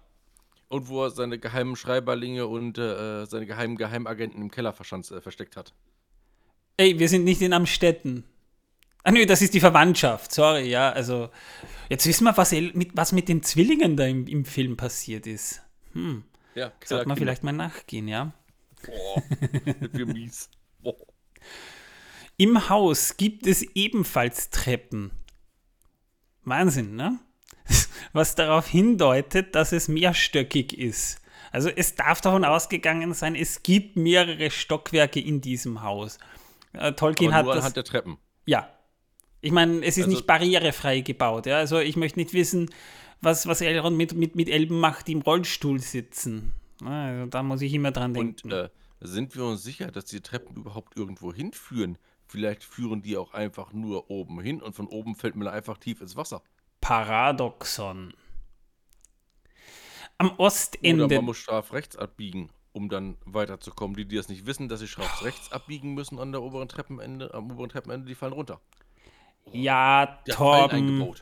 und 0.71 0.88
wo 0.88 1.03
er 1.03 1.10
seine 1.10 1.38
geheimen 1.38 1.75
Schreiberlinge 1.75 2.47
und 2.47 2.77
äh, 2.77 3.25
seine 3.25 3.45
geheimen 3.45 3.75
Geheimagenten 3.75 4.41
im 4.41 4.49
Keller 4.49 4.71
verschanzt, 4.71 5.12
äh, 5.12 5.21
versteckt 5.21 5.57
hat. 5.57 5.73
Ey, 6.77 6.97
wir 6.97 7.10
sind 7.10 7.25
nicht 7.25 7.41
in 7.41 7.51
Amstetten. 7.53 8.23
Ah 9.03 9.12
nö, 9.12 9.25
das 9.25 9.41
ist 9.41 9.53
die 9.53 9.60
Verwandtschaft, 9.60 10.31
sorry, 10.31 10.69
ja. 10.69 10.91
Also, 10.91 11.29
jetzt 11.89 12.07
wissen 12.07 12.23
wir, 12.23 12.38
was 12.38 12.51
mit, 12.51 12.91
was 12.95 13.12
mit 13.12 13.27
den 13.27 13.43
Zwillingen 13.43 13.97
da 13.97 14.05
im, 14.05 14.27
im 14.27 14.45
Film 14.45 14.77
passiert 14.77 15.27
ist. 15.27 15.62
Hm. 15.93 16.23
Ja, 16.55 16.71
Sollte 16.86 17.07
man 17.07 17.17
vielleicht 17.17 17.43
mal 17.43 17.51
nachgehen, 17.51 18.07
ja? 18.07 18.32
Boah, 18.86 19.24
wir 19.91 20.05
mies. 20.05 20.49
Boah. 20.80 20.95
Im 22.38 22.69
Haus 22.69 23.17
gibt 23.17 23.45
es 23.45 23.61
ebenfalls 23.76 24.49
Treppen. 24.49 25.11
Wahnsinn, 26.43 26.95
ne? 26.95 27.19
was 28.13 28.36
darauf 28.36 28.67
hindeutet, 28.67 29.55
dass 29.55 29.72
es 29.72 29.88
mehrstöckig 29.88 30.78
ist. 30.78 31.22
Also 31.51 31.69
es 31.69 31.95
darf 31.95 32.22
davon 32.22 32.45
ausgegangen 32.45 33.13
sein, 33.13 33.36
es 33.36 33.63
gibt 33.63 33.97
mehrere 33.97 34.51
Stockwerke 34.51 35.19
in 35.19 35.41
diesem 35.41 35.82
Haus. 35.82 36.17
Äh, 36.74 36.93
Tolkien 36.93 37.34
Aber 37.34 37.43
nur 37.43 37.51
hat 37.53 37.57
anhand 37.59 37.78
das, 37.78 37.86
der 37.86 37.91
Treppen. 37.91 38.17
Ja. 38.45 38.69
Ich 39.41 39.51
meine, 39.51 39.80
es 39.80 39.97
ist 39.97 40.05
also, 40.05 40.15
nicht 40.15 40.28
barrierefrei 40.28 41.01
gebaut. 41.01 41.45
Ja? 41.45 41.57
Also 41.57 41.80
ich 41.80 41.97
möchte 41.97 42.19
nicht 42.19 42.34
wissen, 42.34 42.69
was, 43.22 43.47
was 43.47 43.61
Elrond 43.61 43.97
mit, 43.97 44.13
mit, 44.13 44.36
mit 44.36 44.49
Elben 44.49 44.80
macht, 44.80 45.07
die 45.07 45.13
im 45.13 45.22
Rollstuhl 45.22 45.80
sitzen. 45.80 46.53
Also 46.84 47.26
da 47.28 47.43
muss 47.43 47.61
ich 47.61 47.74
immer 47.74 47.91
dran 47.91 48.13
denken. 48.13 48.51
Und 48.51 48.53
äh, 48.53 48.69
sind 49.01 49.36
wir 49.36 49.45
uns 49.45 49.63
sicher, 49.63 49.91
dass 49.91 50.05
die 50.05 50.22
Treppen 50.22 50.55
überhaupt 50.55 50.95
irgendwo 50.95 51.34
hinführen? 51.34 51.97
Vielleicht 52.28 52.63
führen 52.63 53.01
die 53.01 53.17
auch 53.17 53.34
einfach 53.34 53.74
nur 53.74 54.09
oben 54.09 54.39
hin 54.39 54.61
und 54.61 54.74
von 54.74 54.88
oben 54.88 55.15
fällt 55.15 55.36
man 55.36 55.47
einfach 55.47 55.78
tief 55.78 56.01
ins 56.01 56.15
Wasser. 56.15 56.41
Paradoxon. 56.82 58.13
Am 60.17 60.38
Ostende. 60.38 61.05
Oder 61.05 61.15
man 61.15 61.25
muss 61.25 61.38
scharf 61.38 61.73
rechts 61.73 61.95
abbiegen, 61.95 62.49
um 62.73 62.89
dann 62.89 63.17
weiterzukommen. 63.25 63.95
Die, 63.95 64.05
die 64.05 64.17
das 64.17 64.29
nicht 64.29 64.45
wissen, 64.45 64.67
dass 64.67 64.79
sie 64.82 64.88
scharf 64.88 65.23
rechts 65.23 65.51
abbiegen 65.51 65.93
müssen 65.93 66.19
an 66.19 66.32
der 66.32 66.41
oberen 66.41 66.67
Treppenende, 66.67 67.34
am 67.34 67.51
oberen 67.51 67.69
Treppenende, 67.69 68.07
die 68.07 68.15
fallen 68.15 68.34
runter. 68.34 68.59
Ja, 69.51 70.19
Der 70.27 70.36
Torben. 70.36 71.15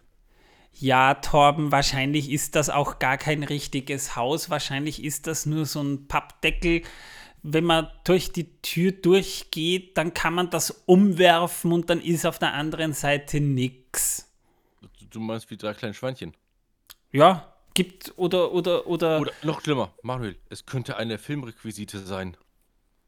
Ja, 0.73 1.15
Torben, 1.15 1.71
wahrscheinlich 1.71 2.31
ist 2.31 2.55
das 2.55 2.69
auch 2.69 2.99
gar 2.99 3.17
kein 3.17 3.43
richtiges 3.43 4.15
Haus. 4.15 4.49
Wahrscheinlich 4.49 5.03
ist 5.03 5.27
das 5.27 5.45
nur 5.45 5.65
so 5.65 5.81
ein 5.81 6.07
Pappdeckel. 6.07 6.83
Wenn 7.41 7.63
man 7.63 7.89
durch 8.03 8.31
die 8.31 8.61
Tür 8.61 8.91
durchgeht, 8.91 9.97
dann 9.97 10.13
kann 10.13 10.33
man 10.33 10.49
das 10.49 10.71
umwerfen 10.85 11.71
und 11.71 11.89
dann 11.89 12.01
ist 12.01 12.25
auf 12.25 12.37
der 12.37 12.53
anderen 12.53 12.93
Seite 12.93 13.39
nix. 13.39 14.28
Du 15.09 15.19
meinst 15.19 15.49
wie 15.49 15.57
drei 15.57 15.73
kleine 15.73 15.93
Schweinchen? 15.93 16.35
Ja, 17.11 17.53
gibt 17.73 18.13
oder 18.17 18.51
oder 18.51 18.87
oder. 18.87 19.21
Oder 19.21 19.31
noch 19.43 19.61
schlimmer, 19.61 19.93
Manuel, 20.03 20.35
es 20.49 20.65
könnte 20.65 20.97
eine 20.97 21.17
Filmrequisite 21.17 21.99
sein. 21.99 22.37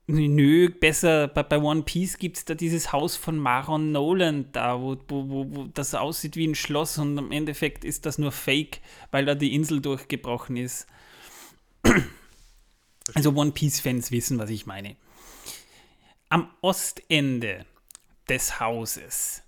Nö, 0.07 0.69
besser, 0.69 1.27
bei, 1.27 1.43
bei 1.43 1.57
One 1.57 1.83
Piece 1.83 2.17
gibt 2.17 2.37
es 2.37 2.45
da 2.45 2.53
dieses 2.53 2.91
Haus 2.91 3.15
von 3.15 3.37
Maron 3.37 3.91
Nolan 3.91 4.51
da, 4.51 4.81
wo, 4.81 4.97
wo, 5.07 5.29
wo, 5.29 5.55
wo 5.55 5.63
das 5.73 5.93
aussieht 5.95 6.35
wie 6.35 6.47
ein 6.47 6.55
Schloss 6.55 6.97
und 6.97 7.17
im 7.17 7.31
Endeffekt 7.31 7.85
ist 7.85 8.05
das 8.05 8.17
nur 8.17 8.31
Fake, 8.31 8.81
weil 9.11 9.25
da 9.25 9.35
die 9.35 9.53
Insel 9.53 9.79
durchgebrochen 9.79 10.57
ist. 10.57 10.87
Also 13.13 13.33
One 13.33 13.51
Piece-Fans 13.51 14.11
wissen, 14.11 14.37
was 14.37 14.49
ich 14.49 14.65
meine. 14.65 14.95
Am 16.29 16.49
Ostende 16.61 17.65
des 18.27 18.59
Hauses, 18.59 19.43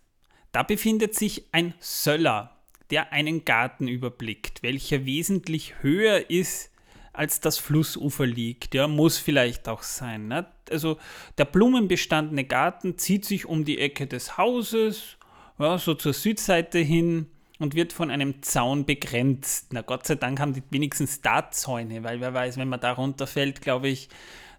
da 0.54 0.64
befindet 0.64 1.16
sich 1.16 1.48
ein 1.52 1.74
Söller, 1.80 2.56
der 2.92 3.12
einen 3.12 3.44
Garten 3.44 3.88
überblickt, 3.88 4.64
welcher 4.64 5.06
wesentlich 5.06 5.82
höher 5.82 6.30
ist 6.30 6.72
als 7.12 7.40
das 7.40 7.58
Flussufer 7.58 8.26
liegt. 8.26 8.74
Ja, 8.74 8.88
muss 8.88 9.18
vielleicht 9.18 9.68
auch 9.68 9.84
sein. 9.84 10.28
Ne? 10.28 10.46
Also 10.72 10.98
der 11.38 11.46
blumenbestandene 11.46 12.46
Garten 12.46 12.98
zieht 12.98 13.26
sich 13.26 13.46
um 13.46 13.66
die 13.66 13.80
Ecke 13.80 14.08
des 14.08 14.38
Hauses, 14.38 15.18
ja, 15.60 15.78
so 15.78 15.96
zur 15.96 16.14
Südseite 16.14 16.80
hin 16.80 17.28
und 17.60 17.76
wird 17.76 17.92
von 17.92 18.12
einem 18.12 18.42
Zaun 18.44 18.86
begrenzt. 18.86 19.74
Na 19.74 19.82
Gott 19.82 20.06
sei 20.06 20.16
Dank 20.16 20.40
haben 20.40 20.54
die 20.54 20.64
wenigstens 20.70 21.22
da 21.22 21.50
Zäune, 21.50 22.04
weil 22.04 22.22
wer 22.22 22.34
weiß, 22.34 22.58
wenn 22.58 22.70
man 22.70 22.80
da 22.80 22.92
runterfällt, 22.94 23.62
glaube 23.62 23.88
ich, 23.88 24.10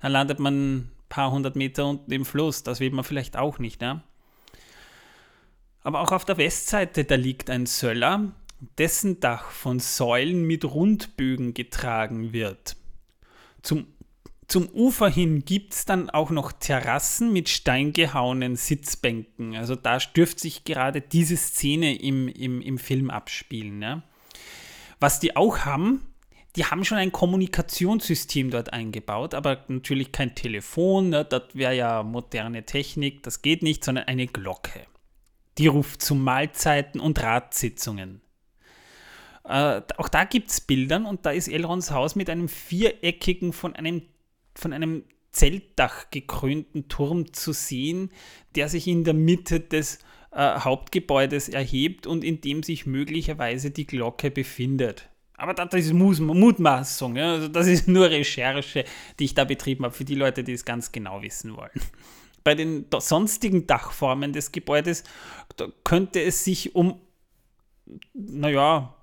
dann 0.01 0.12
landet 0.12 0.38
man 0.40 0.76
ein 0.76 0.92
paar 1.09 1.30
hundert 1.30 1.57
Meter 1.57 1.86
unten 1.86 2.11
im 2.12 2.24
Fluss. 2.24 2.64
Das 2.64 2.80
will 2.80 2.90
man 2.90 3.05
vielleicht 3.05 3.36
auch 3.36 3.59
nicht. 3.59 3.80
Ne? 3.80 4.03
Aber 5.85 6.01
auch 6.01 6.12
auf 6.12 6.24
der 6.24 6.39
Westseite, 6.39 7.05
da 7.05 7.14
liegt 7.14 7.51
ein 7.51 7.66
Söller, 7.66 8.32
dessen 8.78 9.20
Dach 9.20 9.51
von 9.51 9.78
Säulen 9.78 10.45
mit 10.45 10.64
Rundbögen 10.64 11.53
getragen 11.53 12.32
wird. 12.32 12.76
Zum, 13.62 13.87
zum 14.49 14.68
Ufer 14.70 15.09
hin 15.11 15.45
gibt 15.45 15.74
es 15.74 15.85
dann 15.85 16.09
auch 16.09 16.30
noch 16.30 16.53
Terrassen 16.53 17.35
mit 17.35 17.51
steingehauenen 17.51 18.57
Sitzbänken. 18.57 19.57
Also 19.57 19.76
da 19.76 19.99
dürfte 19.99 20.41
sich 20.41 20.64
gerade 20.64 21.03
diese 21.03 21.37
Szene 21.37 22.01
im, 22.01 22.28
im, 22.28 22.62
im 22.62 22.78
Film 22.78 23.11
abspielen. 23.11 23.82
Ja. 23.82 24.03
Was 25.01 25.20
die 25.20 25.37
auch 25.37 25.59
haben, 25.61 26.01
die 26.57 26.64
haben 26.64 26.87
schon 26.87 26.97
ein 26.97 27.12
Kommunikationssystem 27.12 28.51
dort 28.51 28.72
eingebaut, 28.72 29.35
aber 29.35 29.64
natürlich 29.68 30.12
kein 30.12 30.35
Telefon, 30.35 31.11
ne? 31.11 31.26
das 31.26 31.43
wäre 31.53 31.76
ja 31.76 32.03
moderne 32.03 32.64
Technik, 32.64 33.22
das 33.22 33.43
geht 33.43 33.62
nicht, 33.62 33.85
sondern 33.85 34.05
eine 34.05 34.26
Glocke. 34.28 34.87
Die 35.59 35.67
ruft 35.67 36.03
zu 36.03 36.15
Mahlzeiten 36.15 37.01
und 37.01 37.23
Ratssitzungen. 37.23 38.21
Äh, 39.45 39.83
auch 39.99 40.09
da 40.09 40.25
gibt 40.25 40.51
es 40.51 40.61
Bildern 40.61 41.07
und 41.07 41.27
da 41.27 41.31
ist 41.31 41.49
Elrons 41.49 41.91
Haus 41.91 42.17
mit 42.17 42.31
einem 42.31 42.49
viereckigen, 42.49 43.53
von 43.53 43.77
einem, 43.77 44.03
von 44.55 44.73
einem 44.73 45.05
Zeltdach 45.31 46.11
gekrönten 46.11 46.89
Turm 46.89 47.33
zu 47.33 47.53
sehen, 47.53 48.11
der 48.55 48.69
sich 48.69 48.87
in 48.87 49.05
der 49.05 49.15
Mitte 49.15 49.61
des 49.61 49.99
äh, 50.33 50.61
Hauptgebäudes 50.61 51.49
erhebt 51.49 52.07
und 52.07 52.25
in 52.25 52.41
dem 52.41 52.63
sich 52.63 52.87
möglicherweise 52.87 53.71
die 53.71 53.87
Glocke 53.87 54.31
befindet. 54.31 55.09
Aber 55.37 55.53
das 55.53 55.75
ist 55.75 55.93
Mutmaßung, 55.93 57.17
ja? 57.17 57.33
also 57.33 57.49
das 57.49 57.67
ist 57.67 57.89
nur 57.89 58.09
Recherche, 58.09 58.85
die 59.19 59.25
ich 59.25 59.35
da 59.35 59.45
betrieben 59.45 59.85
habe, 59.85 59.95
für 59.95 60.05
die 60.05 60.15
Leute, 60.15 60.45
die 60.45 60.53
es 60.53 60.65
ganz 60.65 60.93
genau 60.93 61.23
wissen 61.23 61.57
wollen. 61.57 61.81
Bei 62.45 62.55
den 62.55 62.86
sonstigen 62.99 63.66
Dachformen 63.66 64.32
des 64.32 64.53
Gebäudes 64.53 65.03
könnte 65.82 66.22
es 66.22 66.45
sich 66.45 66.74
um, 66.74 67.01
naja, 68.12 68.95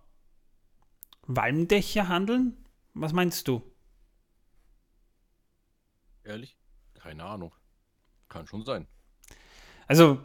Walmdächer 1.24 2.08
handeln? 2.08 2.56
Was 2.94 3.14
meinst 3.14 3.48
du? 3.48 3.62
Ehrlich? 6.24 6.58
Keine 6.94 7.24
Ahnung. 7.24 7.54
Kann 8.30 8.46
schon 8.46 8.64
sein. 8.64 8.88
Also, 9.88 10.22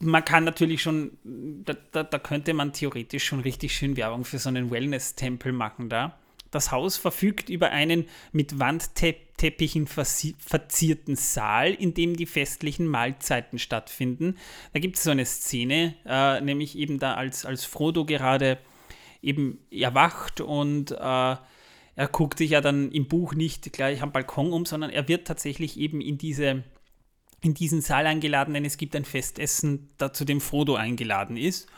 man 0.00 0.24
kann 0.24 0.44
natürlich 0.44 0.82
schon, 0.82 1.18
da, 1.64 1.74
da, 1.74 2.02
da, 2.02 2.18
könnte 2.18 2.54
man 2.54 2.72
theoretisch 2.72 3.24
schon 3.24 3.40
richtig 3.40 3.74
schön 3.76 3.96
Werbung 3.96 4.24
für 4.24 4.38
so 4.38 4.48
einen 4.48 4.70
Wellness-Tempel 4.70 5.52
machen 5.52 5.88
da. 5.88 6.18
Das 6.52 6.70
Haus 6.70 6.96
verfügt 6.96 7.48
über 7.48 7.70
einen 7.70 8.06
mit 8.30 8.60
Wandteppichen 8.60 9.88
verzierten 9.88 11.16
Saal, 11.16 11.72
in 11.72 11.94
dem 11.94 12.14
die 12.14 12.26
festlichen 12.26 12.86
Mahlzeiten 12.86 13.58
stattfinden. 13.58 14.36
Da 14.72 14.78
gibt 14.78 14.96
es 14.96 15.02
so 15.02 15.10
eine 15.10 15.24
Szene, 15.24 15.94
äh, 16.06 16.40
nämlich 16.42 16.78
eben 16.78 17.00
da, 17.00 17.14
als, 17.14 17.44
als 17.44 17.64
Frodo 17.64 18.04
gerade 18.04 18.58
eben 19.22 19.58
erwacht 19.70 20.40
und 20.40 20.92
äh, 20.92 21.36
er 21.94 22.08
guckt 22.10 22.38
sich 22.38 22.50
ja 22.50 22.60
dann 22.60 22.92
im 22.92 23.08
Buch 23.08 23.34
nicht 23.34 23.72
gleich 23.72 24.02
am 24.02 24.12
Balkon 24.12 24.52
um, 24.52 24.66
sondern 24.66 24.90
er 24.90 25.08
wird 25.08 25.26
tatsächlich 25.26 25.78
eben 25.78 26.00
in 26.00 26.18
diese 26.18 26.64
in 27.42 27.54
diesen 27.54 27.80
Saal 27.80 28.06
eingeladen, 28.06 28.54
denn 28.54 28.64
es 28.64 28.76
gibt 28.76 28.94
ein 28.94 29.04
Festessen, 29.04 29.90
da 29.98 30.12
zu 30.12 30.24
dem 30.24 30.40
Frodo 30.40 30.76
eingeladen 30.76 31.36
ist. 31.36 31.68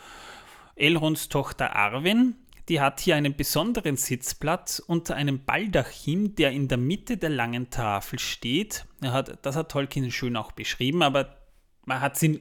Elrons 0.75 1.27
Tochter 1.27 1.75
Arwen, 1.75 2.35
die 2.69 2.81
hat 2.81 2.99
hier 2.99 3.15
einen 3.15 3.35
besonderen 3.35 3.95
Sitzplatz 3.95 4.79
unter 4.79 5.15
einem 5.15 5.45
Baldachin, 5.45 6.35
der 6.35 6.51
in 6.51 6.67
der 6.67 6.77
Mitte 6.77 7.17
der 7.17 7.29
langen 7.29 7.69
Tafel 7.69 8.17
steht. 8.17 8.85
Hat, 9.03 9.45
das 9.45 9.55
hat 9.55 9.69
Tolkien 9.69 10.11
schön 10.11 10.35
auch 10.35 10.51
beschrieben, 10.51 11.03
aber 11.03 11.37
man 11.85 12.01
hat 12.01 12.21
ihn, 12.23 12.39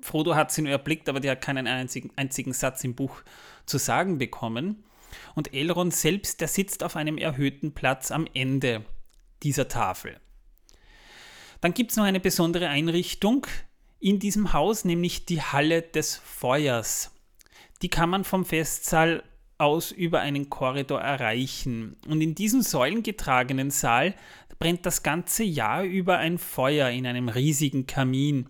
Frodo 0.00 0.34
hat 0.34 0.52
sie 0.52 0.62
nur 0.62 0.72
erblickt, 0.72 1.08
aber 1.08 1.20
der 1.20 1.32
hat 1.32 1.42
keinen 1.42 1.66
einzigen, 1.66 2.10
einzigen 2.16 2.54
Satz 2.54 2.82
im 2.84 2.94
Buch 2.94 3.20
zu 3.66 3.78
sagen 3.78 4.18
bekommen. 4.18 4.84
Und 5.34 5.52
Elrond 5.54 5.94
selbst, 5.94 6.40
der 6.40 6.48
sitzt 6.48 6.82
auf 6.82 6.96
einem 6.96 7.18
erhöhten 7.18 7.72
Platz 7.72 8.10
am 8.10 8.26
Ende 8.32 8.84
dieser 9.42 9.68
Tafel. 9.68 10.18
Dann 11.60 11.74
gibt 11.74 11.90
es 11.90 11.96
noch 11.96 12.04
eine 12.04 12.20
besondere 12.20 12.68
Einrichtung 12.68 13.46
in 14.00 14.18
diesem 14.18 14.52
Haus, 14.52 14.84
nämlich 14.84 15.26
die 15.26 15.42
Halle 15.42 15.82
des 15.82 16.16
Feuers. 16.16 17.10
Die 17.82 17.88
kann 17.88 18.10
man 18.10 18.24
vom 18.24 18.44
Festsaal 18.44 19.22
aus 19.58 19.90
über 19.90 20.20
einen 20.20 20.48
Korridor 20.48 21.00
erreichen. 21.00 21.96
Und 22.06 22.20
in 22.20 22.34
diesem 22.34 22.62
säulengetragenen 22.62 23.70
Saal 23.70 24.14
brennt 24.58 24.86
das 24.86 25.02
ganze 25.02 25.44
Jahr 25.44 25.82
über 25.84 26.18
ein 26.18 26.38
Feuer 26.38 26.88
in 26.90 27.06
einem 27.06 27.28
riesigen 27.28 27.86
Kamin 27.86 28.48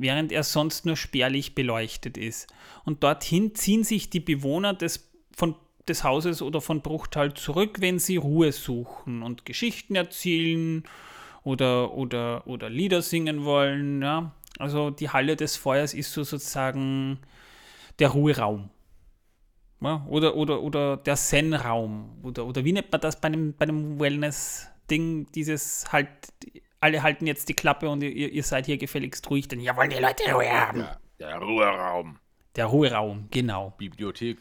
während 0.00 0.32
er 0.32 0.42
sonst 0.42 0.86
nur 0.86 0.96
spärlich 0.96 1.54
beleuchtet 1.54 2.16
ist. 2.16 2.48
Und 2.84 3.04
dorthin 3.04 3.54
ziehen 3.54 3.84
sich 3.84 4.08
die 4.08 4.20
Bewohner 4.20 4.72
des, 4.72 5.10
von, 5.36 5.54
des 5.86 6.02
Hauses 6.02 6.40
oder 6.40 6.62
von 6.62 6.80
Bruchtal 6.80 7.34
zurück, 7.34 7.76
wenn 7.80 7.98
sie 7.98 8.16
Ruhe 8.16 8.50
suchen 8.50 9.22
und 9.22 9.44
Geschichten 9.44 9.94
erzählen 9.94 10.84
oder, 11.44 11.92
oder, 11.92 12.46
oder 12.46 12.70
Lieder 12.70 13.02
singen 13.02 13.44
wollen. 13.44 14.00
Ja? 14.00 14.32
Also 14.58 14.88
die 14.88 15.10
Halle 15.10 15.36
des 15.36 15.58
Feuers 15.58 15.92
ist 15.92 16.12
so 16.12 16.24
sozusagen 16.24 17.18
der 17.98 18.08
Ruheraum. 18.08 18.70
Ja? 19.80 20.04
Oder, 20.08 20.36
oder, 20.36 20.62
oder 20.62 20.96
der 20.96 21.16
Zen-Raum. 21.16 22.20
Oder, 22.22 22.46
oder 22.46 22.64
wie 22.64 22.72
nennt 22.72 22.92
man 22.92 23.00
das 23.00 23.20
bei 23.20 23.28
einem, 23.28 23.54
bei 23.54 23.64
einem 23.64 23.98
Wellness-Ding? 23.98 25.26
Dieses 25.32 25.90
halt 25.92 26.08
alle 26.80 27.02
halten 27.02 27.26
jetzt 27.26 27.48
die 27.48 27.54
Klappe 27.54 27.88
und 27.88 28.02
ihr, 28.02 28.32
ihr 28.32 28.42
seid 28.42 28.66
hier 28.66 28.78
gefälligst 28.78 29.28
ruhig, 29.30 29.48
denn 29.48 29.60
ja 29.60 29.76
wollen 29.76 29.90
die 29.90 29.96
Leute 29.96 30.32
Ruhe 30.32 30.50
haben. 30.50 30.80
Ja, 30.80 30.98
der 31.18 31.38
Ruheraum. 31.38 32.18
Der 32.56 32.66
Ruheraum, 32.66 33.28
genau. 33.30 33.74
Bibliothek. 33.76 34.38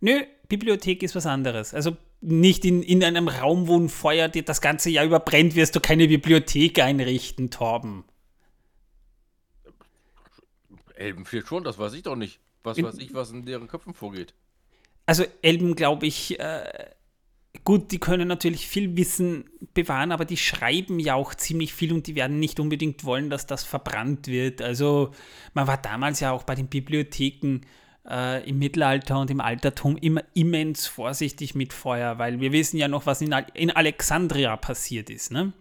Nö, 0.00 0.22
Bibliothek 0.48 1.02
ist 1.02 1.14
was 1.14 1.26
anderes. 1.26 1.74
Also 1.74 1.96
nicht 2.20 2.64
in, 2.64 2.82
in 2.82 3.04
einem 3.04 3.28
Raum, 3.28 3.68
wo 3.68 3.78
ein 3.78 3.88
Feuer 3.88 4.28
dir 4.28 4.42
das 4.42 4.60
ganze 4.60 4.90
Jahr 4.90 5.04
überbrennt, 5.04 5.54
wirst 5.54 5.76
du 5.76 5.80
keine 5.80 6.08
Bibliothek 6.08 6.80
einrichten, 6.80 7.50
Torben. 7.50 8.04
Elben 10.94 11.24
vielleicht 11.24 11.48
schon, 11.48 11.64
das 11.64 11.78
weiß 11.78 11.94
ich 11.94 12.02
doch 12.02 12.16
nicht. 12.16 12.40
Was 12.62 12.78
in, 12.78 12.84
weiß 12.84 12.98
ich, 12.98 13.12
was 13.12 13.30
in 13.32 13.44
deren 13.44 13.68
Köpfen 13.68 13.92
vorgeht. 13.92 14.34
Also 15.06 15.24
Elben, 15.42 15.74
glaube 15.74 16.06
ich, 16.06 16.38
äh, 16.38 16.64
gut, 17.64 17.92
die 17.92 17.98
können 17.98 18.28
natürlich 18.28 18.66
viel 18.66 18.96
Wissen 18.96 19.44
bewahren, 19.74 20.12
aber 20.12 20.24
die 20.24 20.36
schreiben 20.36 20.98
ja 20.98 21.14
auch 21.14 21.34
ziemlich 21.34 21.72
viel 21.74 21.92
und 21.92 22.06
die 22.06 22.14
werden 22.14 22.38
nicht 22.38 22.60
unbedingt 22.60 23.04
wollen, 23.04 23.30
dass 23.30 23.46
das 23.46 23.64
verbrannt 23.64 24.26
wird. 24.26 24.62
Also 24.62 25.12
man 25.54 25.66
war 25.66 25.76
damals 25.76 26.20
ja 26.20 26.32
auch 26.32 26.44
bei 26.44 26.54
den 26.54 26.68
Bibliotheken 26.68 27.60
äh, 28.08 28.48
im 28.48 28.58
Mittelalter 28.58 29.20
und 29.20 29.30
im 29.30 29.40
Altertum 29.40 29.96
immer 29.96 30.22
immens 30.34 30.86
vorsichtig 30.86 31.54
mit 31.54 31.72
Feuer, 31.72 32.18
weil 32.18 32.40
wir 32.40 32.52
wissen 32.52 32.76
ja 32.76 32.88
noch, 32.88 33.06
was 33.06 33.20
in, 33.20 33.34
in 33.54 33.70
Alexandria 33.70 34.56
passiert 34.56 35.10
ist. 35.10 35.30
Ne? 35.30 35.52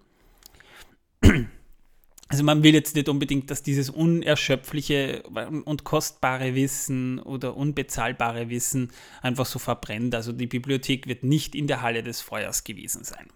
Also 2.32 2.46
man 2.46 2.64
will 2.64 2.74
jetzt 2.74 2.96
nicht 2.96 3.10
unbedingt, 3.10 3.52
dass 3.52 3.62
dieses 3.62 3.90
unerschöpfliche 3.90 5.24
und 5.24 5.84
kostbare 5.84 6.56
Wissen 6.56 7.20
oder 7.20 7.58
unbezahlbare 7.58 8.50
Wissen 8.50 8.94
einfach 9.22 9.46
so 9.46 9.60
verbrennt. 9.60 10.16
Also 10.16 10.32
die 10.32 10.48
Bibliothek 10.48 11.08
wird 11.08 11.26
nicht 11.26 11.56
in 11.56 11.68
der 11.68 11.82
Halle 11.82 12.04
des 12.04 12.22
Feuers 12.22 12.64
gewesen 12.64 13.04
sein. 13.04 13.28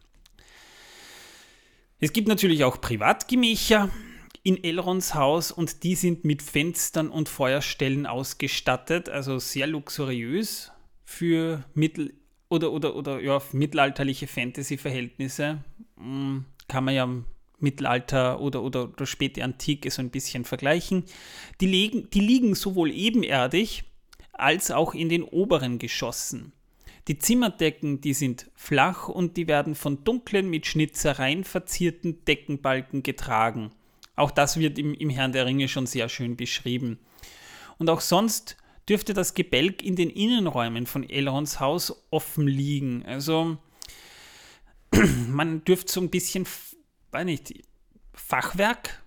Es 2.00 2.14
gibt 2.14 2.30
natürlich 2.30 2.64
auch 2.64 2.80
Privatgemächer 2.80 3.90
in 4.44 4.64
Elrons 4.64 5.14
Haus 5.14 5.52
und 5.52 5.84
die 5.84 5.96
sind 5.96 6.24
mit 6.24 6.42
Fenstern 6.42 7.10
und 7.10 7.28
Feuerstellen 7.28 8.06
ausgestattet, 8.06 9.10
also 9.10 9.40
sehr 9.40 9.68
luxuriös 9.68 10.72
für 11.04 11.66
mittel- 11.74 12.14
oder, 12.48 12.72
oder, 12.72 12.96
oder 12.96 13.20
ja, 13.20 13.42
mittelalterliche 13.52 14.28
Fantasy-Verhältnisse. 14.28 15.66
Hm, 15.98 16.46
kann 16.70 16.84
man 16.86 16.96
ja 16.96 17.10
Mittelalter 17.60 18.40
oder, 18.40 18.64
oder, 18.64 18.84
oder 18.84 19.06
späte 19.06 19.44
Antike 19.44 19.92
so 19.92 20.02
ein 20.02 20.10
bisschen 20.10 20.46
vergleichen. 20.46 21.04
Die, 21.62 21.68
liegen, 21.68 22.10
die 22.10 22.20
liegen 22.20 22.56
sowohl 22.56 22.92
ebenerdig 22.92 23.84
als 24.34 24.72
auch 24.72 24.94
in 24.94 25.10
den 25.10 25.24
oberen 25.24 25.80
Geschossen. 25.80 26.52
Die 27.08 27.20
Zimmerdecken, 27.20 28.02
die 28.02 28.14
sind 28.14 28.50
flach 28.56 29.08
und 29.08 29.38
die 29.38 29.48
werden 29.48 29.76
von 29.76 30.04
dunklen, 30.04 30.50
mit 30.50 30.66
Schnitzereien 30.66 31.44
verzierten 31.44 32.26
Deckenbalken 32.26 33.04
getragen. 33.04 33.72
Auch 34.16 34.32
das 34.32 34.58
wird 34.58 34.80
im, 34.80 34.94
im 34.94 35.10
Herrn 35.10 35.32
der 35.32 35.46
Ringe 35.46 35.68
schon 35.68 35.86
sehr 35.86 36.10
schön 36.10 36.36
beschrieben. 36.36 37.00
Und 37.78 37.90
auch 37.90 38.02
sonst 38.02 38.58
dürfte 38.90 39.14
das 39.14 39.34
Gebälk 39.34 39.84
in 39.84 39.96
den 39.96 40.10
Innenräumen 40.10 40.86
von 40.86 41.08
Elrons 41.08 41.60
Haus 41.60 42.06
offen 42.12 42.48
liegen. 42.48 43.04
Also 43.06 43.58
man 45.28 45.64
dürfte 45.64 45.92
so 45.92 46.02
ein 46.02 46.10
bisschen 46.10 46.48
weiß 47.16 47.26
nicht, 47.26 47.54
Fachwerk, 48.14 49.02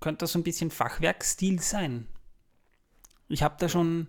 könnte 0.00 0.18
das 0.18 0.32
so 0.32 0.38
ein 0.38 0.44
bisschen 0.44 0.70
Fachwerkstil 0.70 1.60
sein. 1.60 2.06
Ich 3.28 3.42
habe 3.42 3.56
da 3.58 3.70
schon 3.70 4.08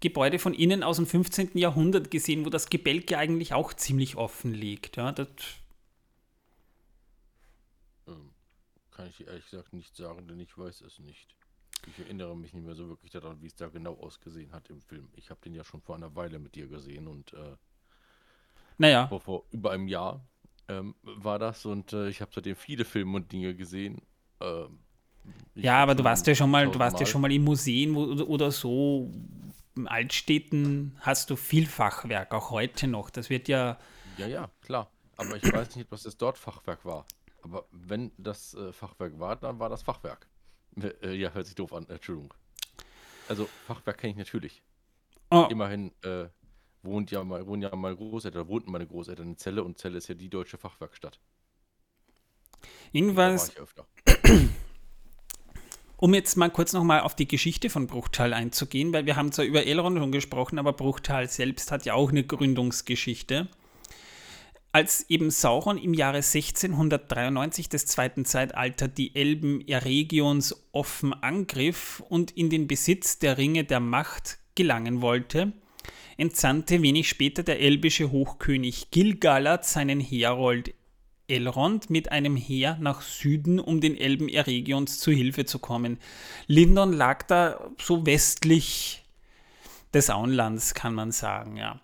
Gebäude 0.00 0.38
von 0.38 0.54
innen 0.54 0.84
aus 0.84 0.96
dem 0.96 1.06
15. 1.06 1.58
Jahrhundert 1.58 2.10
gesehen, 2.12 2.44
wo 2.44 2.50
das 2.50 2.70
Gebälke 2.70 3.18
eigentlich 3.18 3.52
auch 3.52 3.74
ziemlich 3.74 4.16
offen 4.16 4.54
liegt. 4.54 4.96
Ja, 4.96 5.10
das 5.10 5.28
ähm, 8.06 8.32
kann 8.92 9.08
ich 9.08 9.26
ehrlich 9.26 9.44
gesagt 9.50 9.72
nicht 9.72 9.96
sagen, 9.96 10.28
denn 10.28 10.38
ich 10.38 10.56
weiß 10.56 10.82
es 10.82 11.00
nicht. 11.00 11.34
Ich 11.88 11.98
erinnere 11.98 12.36
mich 12.36 12.54
nicht 12.54 12.64
mehr 12.64 12.76
so 12.76 12.88
wirklich 12.88 13.10
daran, 13.10 13.42
wie 13.42 13.48
es 13.48 13.56
da 13.56 13.68
genau 13.68 13.94
ausgesehen 13.94 14.52
hat 14.52 14.70
im 14.70 14.80
Film. 14.82 15.08
Ich 15.16 15.30
habe 15.30 15.40
den 15.44 15.54
ja 15.54 15.64
schon 15.64 15.82
vor 15.82 15.96
einer 15.96 16.14
Weile 16.14 16.38
mit 16.38 16.54
dir 16.54 16.68
gesehen 16.68 17.08
und 17.08 17.32
äh, 17.32 17.56
naja. 18.78 19.08
vor, 19.08 19.20
vor 19.20 19.44
über 19.50 19.72
einem 19.72 19.88
Jahr 19.88 20.24
ähm, 20.68 20.94
war 21.02 21.38
das 21.38 21.66
und 21.66 21.92
äh, 21.92 22.08
ich 22.08 22.20
habe 22.20 22.30
seitdem 22.34 22.56
viele 22.56 22.84
Filme 22.84 23.16
und 23.16 23.32
Dinge 23.32 23.54
gesehen. 23.54 24.02
Ähm, 24.40 24.78
ja, 25.54 25.82
aber 25.82 25.94
du 25.94 26.04
warst 26.04 26.26
ja 26.26 26.34
schon 26.34 26.50
mal, 26.50 26.68
du 26.68 26.78
warst 26.78 27.00
ja 27.00 27.06
schon 27.06 27.20
mal 27.20 27.32
in 27.32 27.44
Museen 27.44 27.96
oder, 27.96 28.28
oder 28.28 28.50
so. 28.50 29.10
In 29.76 29.88
Altstädten 29.88 30.96
hast 31.00 31.30
du 31.30 31.36
viel 31.36 31.66
Fachwerk, 31.66 32.32
auch 32.32 32.50
heute 32.50 32.86
noch. 32.86 33.10
Das 33.10 33.30
wird 33.30 33.48
ja. 33.48 33.78
Ja, 34.18 34.26
ja, 34.26 34.50
klar. 34.62 34.90
Aber 35.16 35.36
ich 35.36 35.52
weiß 35.52 35.76
nicht, 35.76 35.90
was 35.90 36.02
das 36.02 36.16
dort 36.16 36.38
Fachwerk 36.38 36.84
war. 36.84 37.06
Aber 37.42 37.64
wenn 37.70 38.12
das 38.18 38.54
äh, 38.54 38.72
Fachwerk 38.72 39.18
war, 39.18 39.36
dann 39.36 39.58
war 39.58 39.68
das 39.68 39.82
Fachwerk. 39.82 40.28
Äh, 41.02 41.14
ja, 41.14 41.30
hört 41.30 41.46
sich 41.46 41.54
doof 41.54 41.72
an, 41.72 41.86
Entschuldigung. 41.88 42.34
Also 43.28 43.48
Fachwerk 43.66 43.98
kenne 43.98 44.12
ich 44.12 44.18
natürlich. 44.18 44.62
Oh. 45.30 45.46
Immerhin 45.50 45.92
äh, 46.02 46.26
wohnt 46.84 47.10
ja 47.10 47.24
mal, 47.24 47.46
wohnen 47.46 47.62
ja 47.62 47.74
mal 47.74 47.94
Großeltern, 47.94 48.42
da 48.42 48.48
wohnten 48.48 48.70
meine 48.70 48.86
Großeltern 48.86 49.28
in 49.28 49.36
Celle 49.36 49.64
und 49.64 49.78
Celle 49.78 49.98
ist 49.98 50.08
ja 50.08 50.14
die 50.14 50.28
deutsche 50.28 50.58
Fachwerkstatt. 50.58 51.18
Irgendwas. 52.92 53.52
Um 55.96 56.12
jetzt 56.12 56.36
mal 56.36 56.50
kurz 56.50 56.72
nochmal 56.72 57.00
auf 57.00 57.14
die 57.14 57.28
Geschichte 57.28 57.70
von 57.70 57.86
Bruchtal 57.86 58.34
einzugehen, 58.34 58.92
weil 58.92 59.06
wir 59.06 59.16
haben 59.16 59.32
zwar 59.32 59.44
über 59.44 59.64
Elrond 59.66 59.98
schon 59.98 60.12
gesprochen, 60.12 60.58
aber 60.58 60.72
Bruchtal 60.72 61.28
selbst 61.28 61.70
hat 61.70 61.86
ja 61.86 61.94
auch 61.94 62.10
eine 62.10 62.24
Gründungsgeschichte. 62.24 63.48
Als 64.72 65.08
eben 65.08 65.30
Sauron 65.30 65.78
im 65.78 65.94
Jahre 65.94 66.16
1693 66.16 67.68
des 67.68 67.86
Zweiten 67.86 68.24
Zeitalters 68.24 68.90
die 68.92 69.14
Elben 69.14 69.66
Eregions 69.68 70.66
offen 70.72 71.14
angriff 71.14 72.02
und 72.08 72.32
in 72.32 72.50
den 72.50 72.66
Besitz 72.66 73.20
der 73.20 73.38
Ringe 73.38 73.64
der 73.64 73.78
Macht 73.78 74.38
gelangen 74.56 75.00
wollte, 75.00 75.52
entsandte 76.16 76.82
wenig 76.82 77.08
später 77.08 77.42
der 77.42 77.60
elbische 77.60 78.10
Hochkönig 78.10 78.90
Gilgalad 78.90 79.64
seinen 79.64 80.00
Herold 80.00 80.74
Elrond 81.26 81.88
mit 81.90 82.12
einem 82.12 82.36
Heer 82.36 82.76
nach 82.80 83.00
Süden, 83.00 83.58
um 83.58 83.80
den 83.80 83.96
Elben 83.96 84.28
Eregions 84.28 84.98
zu 84.98 85.10
Hilfe 85.10 85.44
zu 85.46 85.58
kommen. 85.58 85.98
Lindon 86.46 86.92
lag 86.92 87.22
da 87.22 87.70
so 87.80 88.04
westlich 88.04 89.02
des 89.94 90.10
Auenlands, 90.10 90.74
kann 90.74 90.94
man 90.94 91.12
sagen, 91.12 91.56
ja. 91.56 91.80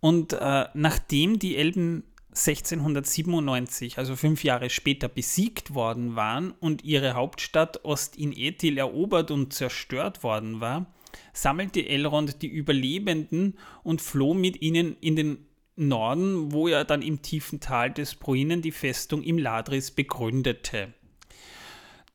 Und 0.00 0.32
äh, 0.32 0.66
nachdem 0.74 1.38
die 1.38 1.56
Elben 1.56 2.04
1697, 2.30 3.98
also 3.98 4.14
fünf 4.14 4.44
Jahre 4.44 4.68
später, 4.68 5.08
besiegt 5.08 5.74
worden 5.74 6.16
waren 6.16 6.52
und 6.60 6.84
ihre 6.84 7.14
Hauptstadt 7.14 7.84
Ost-in-Ethil 7.84 8.76
erobert 8.78 9.30
und 9.30 9.52
zerstört 9.52 10.22
worden 10.22 10.60
war, 10.60 10.86
sammelte 11.32 11.86
Elrond 11.86 12.42
die 12.42 12.48
Überlebenden 12.48 13.58
und 13.82 14.00
floh 14.00 14.34
mit 14.34 14.62
ihnen 14.62 14.96
in 15.00 15.16
den 15.16 15.38
Norden, 15.76 16.52
wo 16.52 16.68
er 16.68 16.84
dann 16.84 17.02
im 17.02 17.22
tiefen 17.22 17.60
Tal 17.60 17.90
des 17.90 18.14
Bruinen 18.14 18.62
die 18.62 18.72
Festung 18.72 19.22
im 19.22 19.38
Ladris 19.38 19.90
begründete. 19.90 20.94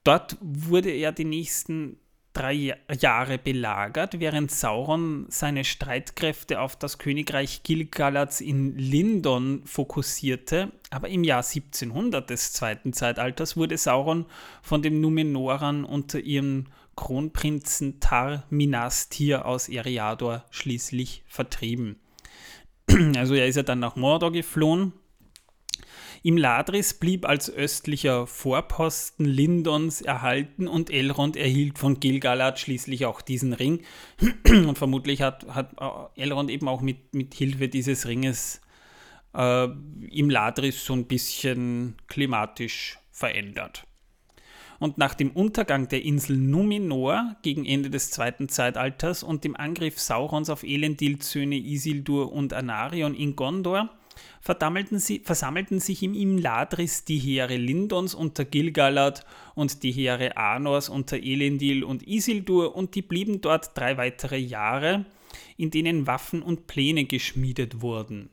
Dort 0.03 0.37
wurde 0.41 0.89
er 0.89 1.11
die 1.11 1.25
nächsten 1.25 1.97
drei 2.33 2.75
Jahre 2.99 3.37
belagert, 3.37 4.19
während 4.19 4.51
Sauron 4.51 5.25
seine 5.29 5.63
Streitkräfte 5.63 6.61
auf 6.61 6.75
das 6.75 6.97
Königreich 6.97 7.63
Gilgalads 7.63 8.41
in 8.41 8.77
Lindon 8.77 9.63
fokussierte. 9.65 10.71
Aber 10.89 11.09
im 11.09 11.23
Jahr 11.23 11.43
1700 11.43 12.29
des 12.29 12.53
Zweiten 12.53 12.93
Zeitalters 12.93 13.57
wurde 13.57 13.77
Sauron 13.77 14.25
von 14.61 14.81
den 14.81 15.01
Numenoran 15.01 15.83
unter 15.83 16.19
ihrem 16.19 16.67
Kronprinzen 17.01 17.99
Tar 17.99 18.43
Minastir 18.51 19.47
aus 19.47 19.69
Eriador 19.69 20.45
schließlich 20.51 21.23
vertrieben. 21.25 21.99
Also 23.17 23.33
er 23.33 23.47
ist 23.47 23.55
ja 23.55 23.63
dann 23.63 23.79
nach 23.79 23.95
Mordor 23.95 24.31
geflohen. 24.31 24.93
Im 26.21 26.37
Ladris 26.37 26.93
blieb 26.93 27.27
als 27.27 27.51
östlicher 27.51 28.27
Vorposten 28.27 29.25
Lindons 29.25 30.01
erhalten 30.01 30.67
und 30.67 30.91
Elrond 30.91 31.37
erhielt 31.37 31.79
von 31.79 31.99
Gilgalad 31.99 32.59
schließlich 32.59 33.07
auch 33.07 33.21
diesen 33.21 33.53
Ring. 33.53 33.81
Und 34.45 34.77
vermutlich 34.77 35.23
hat, 35.23 35.47
hat 35.47 35.73
äh, 35.79 36.21
Elrond 36.21 36.51
eben 36.51 36.67
auch 36.67 36.81
mit, 36.81 37.15
mit 37.15 37.33
Hilfe 37.33 37.67
dieses 37.67 38.07
Ringes 38.07 38.61
äh, 39.33 39.63
im 39.63 40.29
Ladris 40.29 40.85
so 40.85 40.93
ein 40.93 41.07
bisschen 41.07 41.95
klimatisch 42.07 42.99
verändert 43.11 43.87
und 44.81 44.97
nach 44.97 45.13
dem 45.13 45.29
Untergang 45.29 45.87
der 45.89 46.03
Insel 46.03 46.35
Numenor 46.35 47.35
gegen 47.43 47.67
Ende 47.67 47.91
des 47.91 48.09
Zweiten 48.09 48.49
Zeitalters 48.49 49.21
und 49.21 49.43
dem 49.43 49.55
Angriff 49.55 49.99
Saurons 49.99 50.49
auf 50.49 50.63
Elendils 50.63 51.29
Söhne 51.29 51.55
Isildur 51.55 52.33
und 52.33 52.51
Anarion 52.51 53.13
in 53.13 53.35
Gondor 53.35 53.91
sie, 54.93 55.19
versammelten 55.19 55.79
sich 55.79 56.01
im 56.01 56.15
Imladris 56.15 57.05
die 57.05 57.19
Heere 57.19 57.57
Lindons 57.57 58.15
unter 58.15 58.43
Gilgalad 58.43 59.23
und 59.53 59.83
die 59.83 59.91
Heere 59.91 60.35
Anors 60.35 60.89
unter 60.89 61.17
Elendil 61.17 61.83
und 61.83 62.07
Isildur 62.07 62.75
und 62.75 62.95
die 62.95 63.03
blieben 63.03 63.39
dort 63.39 63.77
drei 63.77 63.97
weitere 63.97 64.37
Jahre, 64.37 65.05
in 65.57 65.69
denen 65.69 66.07
Waffen 66.07 66.41
und 66.41 66.65
Pläne 66.65 67.05
geschmiedet 67.05 67.81
wurden. 67.81 68.29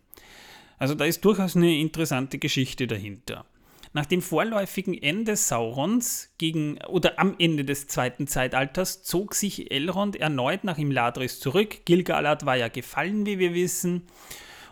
Also 0.78 0.94
da 0.94 1.04
ist 1.04 1.22
durchaus 1.26 1.56
eine 1.56 1.78
interessante 1.78 2.38
Geschichte 2.38 2.86
dahinter. 2.86 3.44
Nach 3.92 4.06
dem 4.06 4.22
vorläufigen 4.22 4.94
Ende 4.94 5.36
Saurons 5.36 6.32
gegen, 6.38 6.78
oder 6.88 7.18
am 7.18 7.34
Ende 7.38 7.64
des 7.64 7.86
zweiten 7.86 8.26
Zeitalters 8.26 9.02
zog 9.02 9.34
sich 9.34 9.70
Elrond 9.70 10.16
erneut 10.16 10.64
nach 10.64 10.78
Imladris 10.78 11.40
zurück. 11.40 11.84
Gilgalad 11.84 12.44
war 12.44 12.56
ja 12.56 12.68
gefallen, 12.68 13.24
wie 13.26 13.38
wir 13.38 13.54
wissen. 13.54 14.02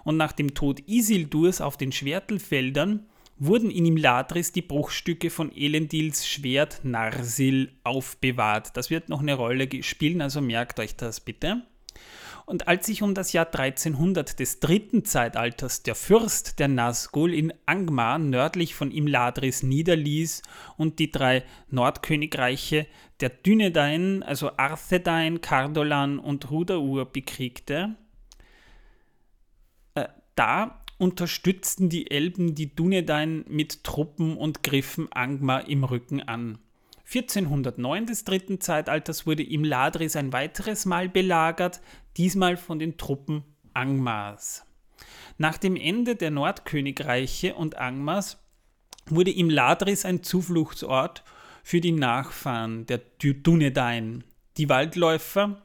Und 0.05 0.17
nach 0.17 0.33
dem 0.33 0.55
Tod 0.55 0.87
Isildurs 0.87 1.61
auf 1.61 1.77
den 1.77 1.93
Schwertelfeldern 1.93 3.07
wurden 3.39 3.71
in 3.71 3.87
Imladris 3.87 4.53
die 4.53 4.63
Bruchstücke 4.63 5.31
von 5.31 5.55
Elendils 5.55 6.27
Schwert 6.27 6.81
Narsil 6.85 7.73
aufbewahrt. 7.85 8.77
Das 8.77 8.91
wird 8.91 9.09
noch 9.09 9.21
eine 9.21 9.35
Rolle 9.35 9.69
spielen, 9.83 10.21
also 10.21 10.41
merkt 10.41 10.79
euch 10.81 10.97
das 10.97 11.21
bitte. 11.21 11.63
Und 12.47 12.69
als 12.69 12.87
sich 12.87 13.03
um 13.03 13.13
das 13.13 13.33
Jahr 13.33 13.47
1300 13.47 14.39
des 14.39 14.61
dritten 14.61 15.05
Zeitalters 15.05 15.83
der 15.83 15.97
Fürst 15.97 16.61
der 16.61 16.69
Nazgul 16.69 17.35
in 17.35 17.53
Angmar 17.67 18.21
nördlich 18.21 18.77
von 18.77 18.93
Imladris 18.93 19.65
niederließ 19.65 20.43
und 20.77 21.01
die 21.01 21.11
drei 21.11 21.43
Nordkönigreiche 21.71 22.87
der 23.19 23.31
Dünedain, 23.31 24.23
also 24.23 24.53
Arthedain, 24.57 25.41
Cardolan 25.41 26.21
und 26.21 26.49
Rudaur 26.49 27.07
bekriegte, 27.07 27.97
äh, 29.97 30.07
da 30.37 30.85
unterstützten 30.99 31.89
die 31.89 32.13
Elben 32.13 32.55
die 32.55 32.77
Dunedain 32.77 33.45
mit 33.49 33.83
Truppen 33.83 34.37
und 34.37 34.63
griffen 34.63 35.11
Angmar 35.11 35.69
im 35.69 35.83
Rücken 35.83 36.23
an. 36.23 36.59
1409 37.09 38.07
des 38.07 38.25
dritten 38.25 38.61
Zeitalters 38.61 39.27
wurde 39.27 39.43
Imladris 39.43 40.17
ein 40.17 40.33
weiteres 40.33 40.87
Mal 40.87 41.09
belagert, 41.09 41.81
diesmal 42.17 42.57
von 42.57 42.79
den 42.79 42.97
Truppen 42.97 43.45
Angmars. 43.75 44.65
Nach 45.39 45.59
dem 45.59 45.77
Ende 45.77 46.17
der 46.17 46.31
Nordkönigreiche 46.31 47.55
und 47.55 47.77
Angmars 47.77 48.39
wurde 49.07 49.31
Imladris 49.31 50.05
ein 50.05 50.23
Zufluchtsort 50.23 51.23
für 51.63 51.81
die 51.81 51.93
Nachfahren 51.93 52.87
der 52.87 53.01
Dunedain. 53.19 54.25
Die 54.57 54.69
Waldläufer, 54.69 55.63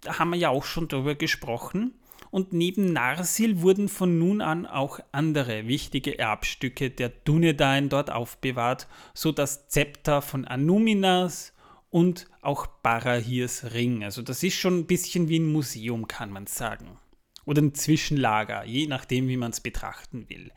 da 0.00 0.18
haben 0.18 0.30
wir 0.30 0.38
ja 0.38 0.48
auch 0.48 0.64
schon 0.64 0.88
darüber 0.88 1.14
gesprochen, 1.14 1.94
und 2.30 2.52
neben 2.52 2.92
Narsil 2.92 3.62
wurden 3.62 3.88
von 3.88 4.18
nun 4.18 4.42
an 4.42 4.66
auch 4.66 5.00
andere 5.12 5.66
wichtige 5.66 6.18
Erbstücke 6.18 6.90
der 6.90 7.08
Dunedain 7.08 7.88
dort 7.88 8.10
aufbewahrt, 8.10 8.86
so 9.14 9.32
das 9.32 9.68
Zepter 9.68 10.20
von 10.20 10.44
Anuminas 10.44 11.54
und 11.90 12.26
auch 12.42 12.66
Barahirs 12.66 13.72
Ring. 13.72 14.04
Also 14.04 14.22
das 14.22 14.42
ist 14.42 14.54
schon 14.54 14.80
ein 14.80 14.86
bisschen 14.86 15.28
wie 15.28 15.38
ein 15.38 15.50
Museum, 15.50 16.08
kann 16.08 16.30
man 16.30 16.46
sagen. 16.46 16.98
Oder 17.44 17.62
ein 17.62 17.74
Zwischenlager, 17.74 18.64
je 18.64 18.86
nachdem, 18.86 19.28
wie 19.28 19.36
man 19.36 19.52
es 19.52 19.60
betrachten 19.60 20.28
will. 20.28 20.52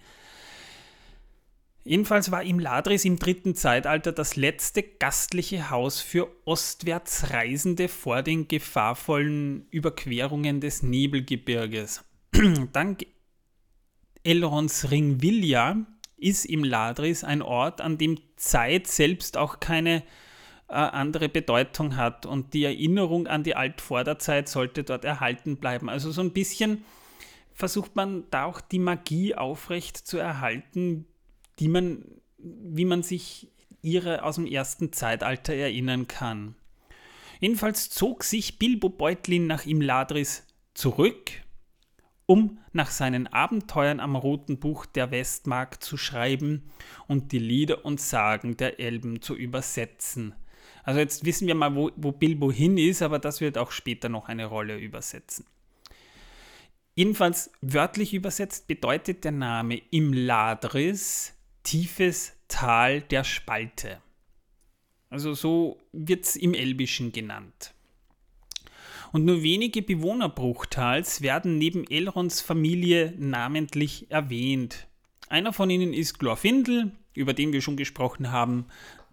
Jedenfalls 1.84 2.30
war 2.30 2.44
Imladris 2.44 3.06
im 3.06 3.18
dritten 3.18 3.56
Zeitalter 3.56 4.12
das 4.12 4.36
letzte 4.36 4.84
gastliche 4.84 5.72
Haus 5.72 6.00
für 6.00 6.30
ostwärts 6.46 7.32
Reisende 7.32 7.88
vor 7.88 8.22
den 8.22 8.48
gefahrvollen 8.48 9.68
Überquerungen 9.72 10.62
des 10.62 10.84
Nebelgebirges. 10.84 12.04
Dank 12.74 13.06
Elrons 14.24 14.92
Ring 14.92 15.24
Vilja 15.24 15.78
ist 16.18 16.46
Imladris 16.46 17.24
ein 17.24 17.42
Ort, 17.42 17.82
an 17.82 17.98
dem 17.98 18.20
Zeit 18.36 18.86
selbst 18.86 19.36
auch 19.36 19.60
keine 19.60 20.04
andere 20.72 21.30
Bedeutung 21.30 21.98
hat 21.98 22.26
und 22.26 22.54
die 22.54 22.64
Erinnerung 22.64 23.28
an 23.28 23.44
die 23.44 23.56
Altvorderzeit 23.56 24.48
sollte 24.48 24.84
dort 24.84 25.06
erhalten 25.06 25.58
bleiben. 25.58 25.90
Also 25.90 26.12
so 26.12 26.22
ein 26.22 26.32
bisschen 26.32 26.84
versucht 27.54 27.96
man 27.96 28.24
da 28.32 28.46
auch 28.46 28.62
die 28.62 28.80
Magie 28.80 29.36
aufrecht 29.36 29.98
zu 29.98 30.18
erhalten, 30.18 31.06
die 31.60 31.68
man, 31.68 32.06
wie 32.38 32.86
man 32.86 33.04
sich 33.04 33.50
ihre 33.82 34.24
aus 34.24 34.36
dem 34.36 34.46
ersten 34.46 34.94
Zeitalter 34.94 35.54
erinnern 35.54 36.08
kann. 36.08 36.56
Jedenfalls 37.40 37.90
zog 37.90 38.24
sich 38.24 38.60
Bilbo 38.60 38.90
Beutlin 38.90 39.48
nach 39.48 39.66
Imladris 39.66 40.46
zurück, 40.74 41.32
um 42.28 42.60
nach 42.72 42.92
seinen 42.92 43.28
Abenteuern 43.28 44.00
am 44.00 44.16
Roten 44.16 44.60
Buch 44.60 44.86
der 44.86 45.12
Westmark 45.12 45.84
zu 45.84 45.98
schreiben 45.98 46.72
und 47.08 47.32
die 47.32 47.40
Lieder 47.40 47.84
und 47.84 48.00
Sagen 48.00 48.58
der 48.58 48.80
Elben 48.80 49.22
zu 49.22 49.36
übersetzen. 49.36 50.36
Also 50.84 51.00
jetzt 51.00 51.26
wissen 51.26 51.48
wir 51.48 51.56
mal, 51.56 51.76
wo, 51.76 51.92
wo 51.96 52.12
Bilbo 52.12 52.52
hin 52.52 52.78
ist, 52.78 53.02
aber 53.02 53.20
das 53.20 53.42
wird 53.42 53.58
auch 53.58 53.72
später 53.72 54.10
noch 54.10 54.28
eine 54.28 54.46
Rolle 54.46 54.78
übersetzen. 54.78 55.46
Jedenfalls 56.96 57.52
wörtlich 57.62 58.14
übersetzt 58.14 58.68
bedeutet 58.68 59.24
der 59.24 59.32
Name 59.32 59.82
Imladris 59.92 61.34
tiefes 61.64 62.34
Tal 62.48 63.02
der 63.02 63.24
Spalte. 63.24 64.02
Also 65.10 65.34
so 65.34 65.80
wird 65.94 66.26
es 66.26 66.36
im 66.36 66.54
Elbischen 66.54 67.12
genannt. 67.12 67.74
Und 69.12 69.26
nur 69.26 69.44
wenige 69.44 69.82
Bewohner 69.82 70.30
Bruchtals 70.30 71.22
werden 71.22 71.58
neben 71.58 71.86
Elrons 71.90 72.40
Familie 72.42 73.14
namentlich 73.18 74.10
erwähnt. 74.10 74.88
Einer 75.28 75.54
von 75.54 75.70
ihnen 75.70 75.94
ist 75.94 76.20
Glorfindel, 76.20 76.92
über 77.14 77.34
den 77.34 77.52
wir 77.52 77.62
schon 77.62 77.76
gesprochen 77.76 78.32
haben, 78.32 78.68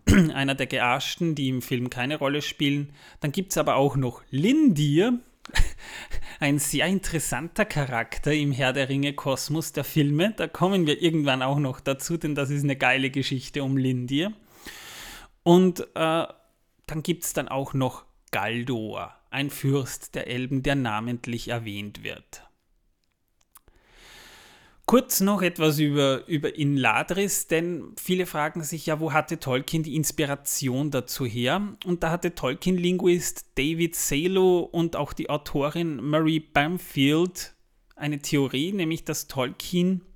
einer 0.35 0.55
der 0.55 0.67
Gearschten, 0.67 1.35
die 1.35 1.49
im 1.49 1.63
Film 1.63 1.91
keine 1.91 2.17
Rolle 2.17 2.43
spielen. 2.43 2.93
Dann 3.21 3.33
gibt 3.33 3.53
es 3.53 3.59
aber 3.59 3.77
auch 3.77 3.97
noch 3.97 4.23
Lindir, 4.31 5.19
ein 6.41 6.59
sehr 6.59 6.87
interessanter 6.87 7.65
Charakter 7.65 8.33
im 8.33 8.53
Herr 8.53 8.73
der 8.73 8.89
Ringe 8.89 9.13
Kosmos 9.13 9.73
der 9.73 9.85
Filme. 9.85 10.33
Da 10.37 10.47
kommen 10.47 10.87
wir 10.87 11.03
irgendwann 11.03 11.43
auch 11.43 11.59
noch 11.59 11.81
dazu, 11.81 12.17
denn 12.17 12.35
das 12.35 12.51
ist 12.51 12.65
eine 12.65 12.77
geile 12.77 13.11
Geschichte 13.11 13.63
um 13.63 13.77
Lindir. 13.77 14.33
Und 15.43 15.81
äh, 15.95 16.27
dann 16.87 17.03
gibt 17.03 17.25
es 17.25 17.33
dann 17.33 17.49
auch 17.49 17.75
noch 17.75 18.05
Galdor, 18.31 19.15
ein 19.31 19.51
Fürst 19.51 20.15
der 20.15 20.27
Elben, 20.27 20.63
der 20.63 20.75
namentlich 20.75 21.49
erwähnt 21.49 22.03
wird. 22.03 22.48
Kurz 24.89 25.20
noch 25.20 25.43
etwas 25.43 25.78
über, 25.80 26.26
über 26.28 26.57
Inladris, 26.57 27.47
denn 27.47 27.93
viele 28.01 28.24
fragen 28.24 28.62
sich 28.62 28.86
ja, 28.86 29.01
wo 29.01 29.12
hatte 29.12 29.39
Tolkien 29.39 29.82
die 29.82 29.95
Inspiration 29.95 30.91
dazu 30.91 31.26
her? 31.26 31.76
Und 31.84 32.03
da 32.03 32.11
hatte 32.11 32.34
Tolkien-Linguist 32.34 33.51
David 33.59 33.95
Salo 33.95 34.61
und 34.61 34.97
auch 34.97 35.12
die 35.12 35.28
Autorin 35.28 35.97
Marie 36.03 36.41
Bamfield 36.41 37.55
eine 37.97 38.20
Theorie, 38.20 38.72
nämlich 38.72 39.05
dass 39.05 39.26
Tolkien 39.26 40.07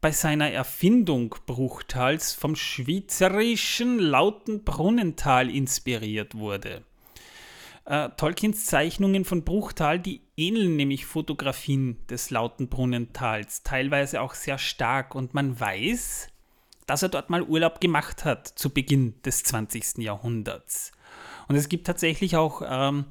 bei 0.00 0.10
seiner 0.10 0.50
Erfindung 0.50 1.36
Bruchtals 1.46 2.32
vom 2.32 2.56
schweizerischen 2.56 4.00
Lautenbrunnental 4.00 5.48
inspiriert 5.48 6.34
wurde. 6.34 6.82
Äh, 7.84 8.10
Tolkiens 8.16 8.66
Zeichnungen 8.66 9.24
von 9.24 9.44
Bruchtal, 9.44 9.98
die 9.98 10.20
ähneln 10.36 10.76
nämlich 10.76 11.06
Fotografien 11.06 11.98
des 12.08 12.30
Lautenbrunnentals, 12.30 13.62
teilweise 13.62 14.20
auch 14.20 14.34
sehr 14.34 14.58
stark. 14.58 15.14
Und 15.14 15.34
man 15.34 15.58
weiß, 15.58 16.28
dass 16.86 17.02
er 17.02 17.08
dort 17.08 17.30
mal 17.30 17.42
Urlaub 17.42 17.80
gemacht 17.80 18.24
hat 18.24 18.46
zu 18.46 18.70
Beginn 18.70 19.14
des 19.24 19.42
20. 19.44 19.98
Jahrhunderts. 19.98 20.92
Und 21.48 21.56
es 21.56 21.68
gibt 21.68 21.86
tatsächlich 21.86 22.36
auch 22.36 22.62
ähm, 22.64 23.06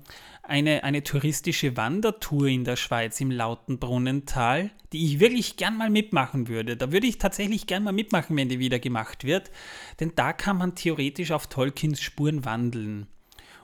eine, 0.50 0.84
eine 0.84 1.04
touristische 1.04 1.78
Wandertour 1.78 2.48
in 2.48 2.64
der 2.64 2.76
Schweiz 2.76 3.22
im 3.22 3.32
Lautenbrunnental, 3.32 4.72
die 4.92 5.06
ich 5.06 5.20
wirklich 5.20 5.58
gern 5.58 5.78
mal 5.78 5.90
mitmachen 5.90 6.48
würde. 6.48 6.76
Da 6.76 6.92
würde 6.92 7.08
ich 7.08 7.20
tatsächlich 7.20 7.68
gern 7.68 7.84
mal 7.84 7.94
mitmachen, 7.94 8.36
wenn 8.36 8.50
die 8.50 8.60
wieder 8.60 8.80
gemacht 8.80 9.24
wird, 9.24 9.52
denn 10.00 10.14
da 10.16 10.34
kann 10.34 10.58
man 10.58 10.76
theoretisch 10.76 11.32
auf 11.32 11.48
Tolkiens 11.48 12.02
Spuren 12.02 12.46
wandeln. 12.46 13.08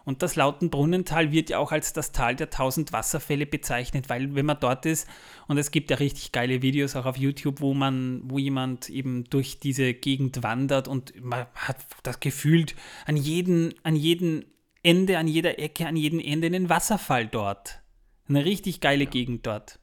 Und 0.06 0.22
das 0.22 0.36
Lautenbrunnental 0.36 1.32
wird 1.32 1.49
ja 1.49 1.58
auch 1.58 1.72
als 1.72 1.91
das 1.91 2.12
Tal 2.12 2.36
der 2.36 2.51
tausend 2.51 2.93
Wasserfälle 2.93 3.47
bezeichnet, 3.47 4.08
weil 4.08 4.36
wenn 4.36 4.45
man 4.45 4.60
dort 4.60 4.86
ist, 4.86 5.10
und 5.47 5.58
es 5.58 5.72
gibt 5.72 5.89
ja 5.89 5.97
richtig 5.97 6.32
geile 6.32 6.62
Videos 6.62 6.95
auch 6.95 7.06
auf 7.06 7.18
YouTube, 7.18 7.60
wo 7.60 7.74
man, 7.74 8.22
wo 8.24 8.38
jemand 8.38 8.89
eben 8.89 9.24
durch 9.26 9.60
diese 9.60 9.95
Gegend 9.95 10.43
wandert 10.43 10.88
und 10.88 11.20
man 11.22 11.47
hat 11.56 11.78
das 12.03 12.20
Gefühl, 12.20 12.68
an 13.06 13.18
jedem, 13.18 13.74
an 13.82 13.95
jedem 13.95 14.45
Ende, 14.84 15.18
an 15.18 15.28
jeder 15.28 15.58
Ecke, 15.58 15.88
an 15.88 15.95
jedem 15.95 16.20
Ende 16.20 16.45
einen 16.45 16.70
Wasserfall 16.70 17.28
dort. 17.28 17.82
Eine 18.30 18.45
richtig 18.45 18.82
geile 18.82 19.06
ja. 19.06 19.10
Gegend 19.10 19.47
dort. 19.47 19.80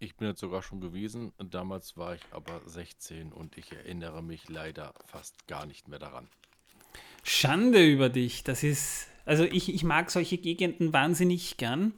Ich 0.00 0.16
bin 0.16 0.26
jetzt 0.26 0.40
sogar 0.40 0.62
schon 0.62 0.80
gewesen, 0.80 1.32
damals 1.38 1.96
war 1.96 2.16
ich 2.16 2.22
aber 2.32 2.60
16 2.66 3.32
und 3.32 3.56
ich 3.56 3.70
erinnere 3.70 4.20
mich 4.20 4.48
leider 4.48 4.94
fast 5.04 5.46
gar 5.46 5.64
nicht 5.64 5.86
mehr 5.86 6.00
daran. 6.00 6.28
Schande 7.22 7.86
über 7.86 8.08
dich, 8.08 8.42
das 8.42 8.64
ist 8.64 9.11
also 9.24 9.44
ich, 9.44 9.72
ich 9.72 9.84
mag 9.84 10.10
solche 10.10 10.38
Gegenden 10.38 10.92
wahnsinnig 10.92 11.56
gern. 11.56 11.92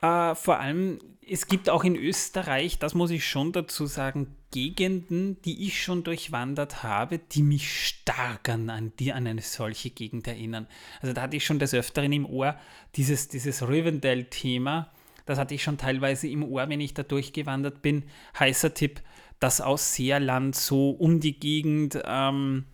Äh, 0.00 0.34
vor 0.34 0.60
allem, 0.60 0.98
es 1.26 1.46
gibt 1.46 1.68
auch 1.68 1.84
in 1.84 1.96
Österreich, 1.96 2.78
das 2.78 2.94
muss 2.94 3.10
ich 3.10 3.26
schon 3.26 3.52
dazu 3.52 3.86
sagen, 3.86 4.36
Gegenden, 4.50 5.42
die 5.42 5.66
ich 5.66 5.82
schon 5.82 6.04
durchwandert 6.04 6.82
habe, 6.82 7.18
die 7.18 7.42
mich 7.42 7.86
stark 7.86 8.48
an, 8.48 8.70
an, 8.70 8.92
die, 8.98 9.12
an 9.12 9.26
eine 9.26 9.42
solche 9.42 9.90
Gegend 9.90 10.26
erinnern. 10.26 10.66
Also 11.02 11.12
da 11.12 11.22
hatte 11.22 11.36
ich 11.36 11.44
schon 11.44 11.58
des 11.58 11.74
Öfteren 11.74 12.12
im 12.12 12.24
Ohr 12.24 12.56
dieses, 12.96 13.28
dieses 13.28 13.68
Rivendell-Thema. 13.68 14.90
Das 15.26 15.38
hatte 15.38 15.54
ich 15.54 15.62
schon 15.62 15.76
teilweise 15.76 16.28
im 16.28 16.42
Ohr, 16.42 16.66
wenn 16.70 16.80
ich 16.80 16.94
da 16.94 17.02
durchgewandert 17.02 17.82
bin. 17.82 18.04
Heißer 18.38 18.72
Tipp, 18.72 19.02
das 19.38 19.60
Ausseerland 19.60 20.56
so 20.56 20.90
um 20.90 21.20
die 21.20 21.38
Gegend. 21.38 22.00
Ähm, 22.06 22.64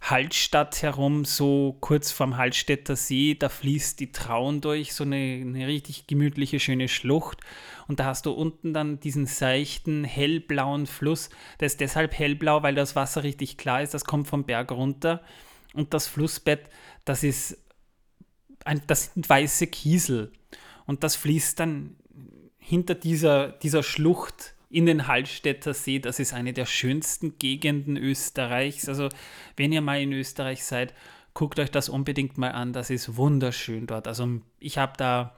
Hallstatt 0.00 0.82
herum, 0.82 1.24
so 1.24 1.76
kurz 1.80 2.12
vorm 2.12 2.36
Hallstätter 2.36 2.96
See, 2.96 3.34
da 3.34 3.48
fließt 3.48 3.98
die 3.98 4.12
Traun 4.12 4.60
durch, 4.60 4.94
so 4.94 5.04
eine, 5.04 5.16
eine 5.16 5.66
richtig 5.66 6.06
gemütliche, 6.06 6.60
schöne 6.60 6.88
Schlucht. 6.88 7.40
Und 7.88 8.00
da 8.00 8.04
hast 8.04 8.26
du 8.26 8.32
unten 8.32 8.72
dann 8.72 9.00
diesen 9.00 9.26
seichten, 9.26 10.04
hellblauen 10.04 10.86
Fluss. 10.86 11.30
Der 11.60 11.66
ist 11.66 11.80
deshalb 11.80 12.16
hellblau, 12.16 12.62
weil 12.62 12.74
das 12.74 12.96
Wasser 12.96 13.22
richtig 13.22 13.56
klar 13.56 13.82
ist. 13.82 13.94
Das 13.94 14.04
kommt 14.04 14.28
vom 14.28 14.44
Berg 14.44 14.70
runter. 14.70 15.22
Und 15.74 15.94
das 15.94 16.06
Flussbett, 16.06 16.68
das 17.04 17.24
ist 17.24 17.58
ein, 18.64 18.82
das 18.86 19.12
sind 19.14 19.28
weiße 19.28 19.66
Kiesel. 19.66 20.32
und 20.86 21.04
das 21.04 21.16
fließt 21.16 21.58
dann 21.60 21.96
hinter 22.58 22.94
dieser, 22.94 23.48
dieser 23.48 23.82
Schlucht 23.82 24.54
in 24.70 24.86
den 24.86 25.06
Hallstätter 25.06 25.74
See. 25.74 25.98
Das 25.98 26.18
ist 26.18 26.32
eine 26.32 26.52
der 26.52 26.66
schönsten 26.66 27.38
Gegenden 27.38 27.96
Österreichs. 27.96 28.88
Also 28.88 29.08
wenn 29.56 29.72
ihr 29.72 29.80
mal 29.80 30.00
in 30.00 30.12
Österreich 30.12 30.64
seid, 30.64 30.94
guckt 31.34 31.58
euch 31.58 31.70
das 31.70 31.88
unbedingt 31.88 32.38
mal 32.38 32.52
an. 32.52 32.72
Das 32.72 32.90
ist 32.90 33.16
wunderschön 33.16 33.86
dort. 33.86 34.06
Also 34.06 34.40
ich 34.58 34.78
habe 34.78 34.92
da, 34.96 35.36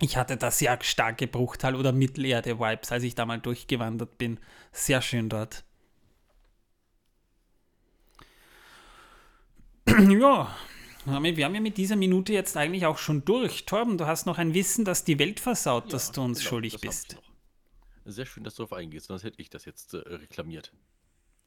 ich 0.00 0.16
hatte 0.16 0.36
da 0.36 0.50
sehr 0.50 0.78
starke 0.82 1.26
Bruchtal- 1.26 1.76
oder 1.76 1.92
Mittelerde-Vibes, 1.92 2.92
als 2.92 3.02
ich 3.02 3.14
da 3.14 3.26
mal 3.26 3.40
durchgewandert 3.40 4.18
bin. 4.18 4.38
Sehr 4.72 5.02
schön 5.02 5.28
dort. 5.28 5.64
ja, 9.86 10.54
wir 11.04 11.44
haben 11.44 11.54
ja 11.54 11.60
mit 11.60 11.76
dieser 11.76 11.96
Minute 11.96 12.32
jetzt 12.32 12.56
eigentlich 12.56 12.86
auch 12.86 12.98
schon 12.98 13.24
durch. 13.24 13.64
Torben, 13.66 13.98
du 13.98 14.06
hast 14.06 14.26
noch 14.26 14.38
ein 14.38 14.52
Wissen, 14.52 14.84
das 14.84 15.04
die 15.04 15.18
Welt 15.18 15.40
versaut, 15.40 15.86
ja, 15.86 15.90
dass 15.92 16.12
du 16.12 16.22
uns 16.22 16.38
genau, 16.38 16.48
schuldig 16.50 16.80
bist. 16.80 17.16
Sehr 18.10 18.24
schön, 18.24 18.42
dass 18.42 18.54
du 18.54 18.62
darauf 18.62 18.78
eingehst, 18.78 19.08
sonst 19.08 19.22
hätte 19.22 19.42
ich 19.42 19.50
das 19.50 19.66
jetzt 19.66 19.92
äh, 19.92 19.98
reklamiert. 19.98 20.72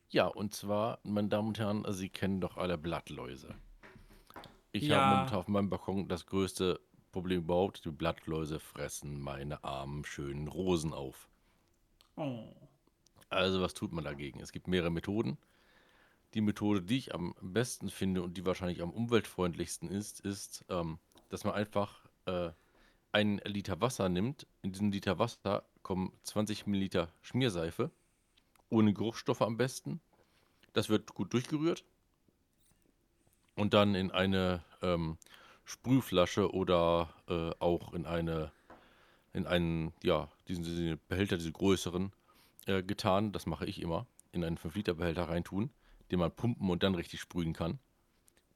Ja, 0.10 0.28
und 0.28 0.54
zwar, 0.54 1.00
meine 1.02 1.28
Damen 1.28 1.48
und 1.48 1.58
Herren, 1.58 1.84
Sie 1.90 2.10
kennen 2.10 2.40
doch 2.40 2.58
alle 2.58 2.78
Blattläuse. 2.78 3.56
Ich 4.72 4.84
ja. 4.84 4.98
habe 4.98 5.16
momentan 5.16 5.38
auf 5.40 5.48
meinem 5.48 5.72
Balkon 5.72 6.08
das 6.08 6.28
größte 6.28 6.80
Problem 7.12 7.42
überhaupt. 7.42 7.84
Die 7.86 7.90
Blattläuse 7.90 8.60
fressen 8.60 9.20
meine 9.20 9.64
armen, 9.64 10.06
schönen 10.06 10.48
Rosen 10.48 10.94
auf. 10.94 11.30
Oh. 12.16 12.54
Also, 13.30 13.60
was 13.62 13.74
tut 13.74 13.92
man 13.92 14.04
dagegen? 14.04 14.40
Es 14.40 14.52
gibt 14.52 14.68
mehrere 14.68 14.92
Methoden. 14.92 15.40
Die 16.36 16.42
Methode, 16.42 16.84
die 16.84 16.98
ich 16.98 17.16
am 17.16 17.34
besten 17.42 17.90
finde 17.90 18.22
und 18.22 18.38
die 18.38 18.46
wahrscheinlich 18.46 18.84
am 18.84 18.92
umweltfreundlichsten 18.92 19.90
ist, 19.90 20.20
ist, 20.20 20.64
ähm, 20.70 21.00
dass 21.30 21.44
man 21.44 21.56
einfach 21.56 22.06
äh, 22.26 22.52
einen 23.12 23.40
Liter 23.46 23.82
Wasser 23.82 24.10
nimmt. 24.10 24.46
In 24.62 24.74
diesen 24.74 24.92
Liter 24.92 25.18
Wasser 25.18 25.66
kommen 25.84 26.12
20 26.24 26.68
Milliliter 26.68 27.10
Schmierseife, 27.22 27.92
ohne 28.70 28.94
Geruchsstoffe 28.94 29.42
am 29.42 29.58
besten. 29.58 30.00
Das 30.74 30.90
wird 30.90 31.14
gut 31.14 31.34
durchgerührt 31.34 31.84
und 33.56 33.74
dann 33.74 33.96
in 33.96 34.12
eine 34.12 34.64
ähm, 34.82 35.18
Sprühflasche 35.66 36.52
oder 36.54 37.10
äh, 37.28 37.52
auch 37.60 37.94
in 37.94 38.06
eine 38.06 38.52
in 39.34 39.48
einen, 39.48 39.94
ja, 40.04 40.30
diesen, 40.50 40.66
diesen 40.66 41.00
Behälter, 41.08 41.38
diese 41.38 41.54
größeren, 41.54 42.12
äh, 42.66 42.84
getan. 42.84 43.32
Das 43.32 43.46
mache 43.46 43.66
ich 43.66 43.82
immer. 43.82 44.06
In 44.34 44.44
einen 44.44 44.58
5-Liter-Behälter 44.58 45.30
reintun 45.30 45.72
den 46.12 46.20
man 46.20 46.32
pumpen 46.32 46.70
und 46.70 46.84
dann 46.84 46.96
richtig 46.96 47.22
sprühen 47.22 47.54
kann. 47.54 47.80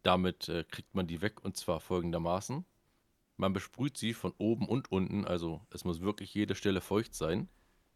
Damit 0.03 0.49
äh, 0.49 0.65
kriegt 0.65 0.93
man 0.93 1.07
die 1.07 1.21
weg 1.21 1.43
und 1.43 1.57
zwar 1.57 1.79
folgendermaßen. 1.79 2.65
Man 3.37 3.53
besprüht 3.53 3.97
sie 3.97 4.13
von 4.13 4.33
oben 4.37 4.67
und 4.67 4.91
unten, 4.91 5.25
also 5.25 5.61
es 5.69 5.83
muss 5.83 6.01
wirklich 6.01 6.33
jede 6.33 6.55
Stelle 6.55 6.81
feucht 6.81 7.13
sein, 7.13 7.49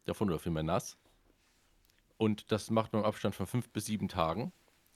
davon 0.05 0.29
oder 0.29 0.39
vielmehr 0.39 0.63
nass. 0.63 0.97
Und 2.17 2.51
das 2.51 2.69
macht 2.69 2.91
man 2.91 3.03
im 3.03 3.07
Abstand 3.07 3.35
von 3.35 3.47
fünf 3.47 3.69
bis 3.69 3.85
sieben 3.85 4.09
Tagen 4.09 4.51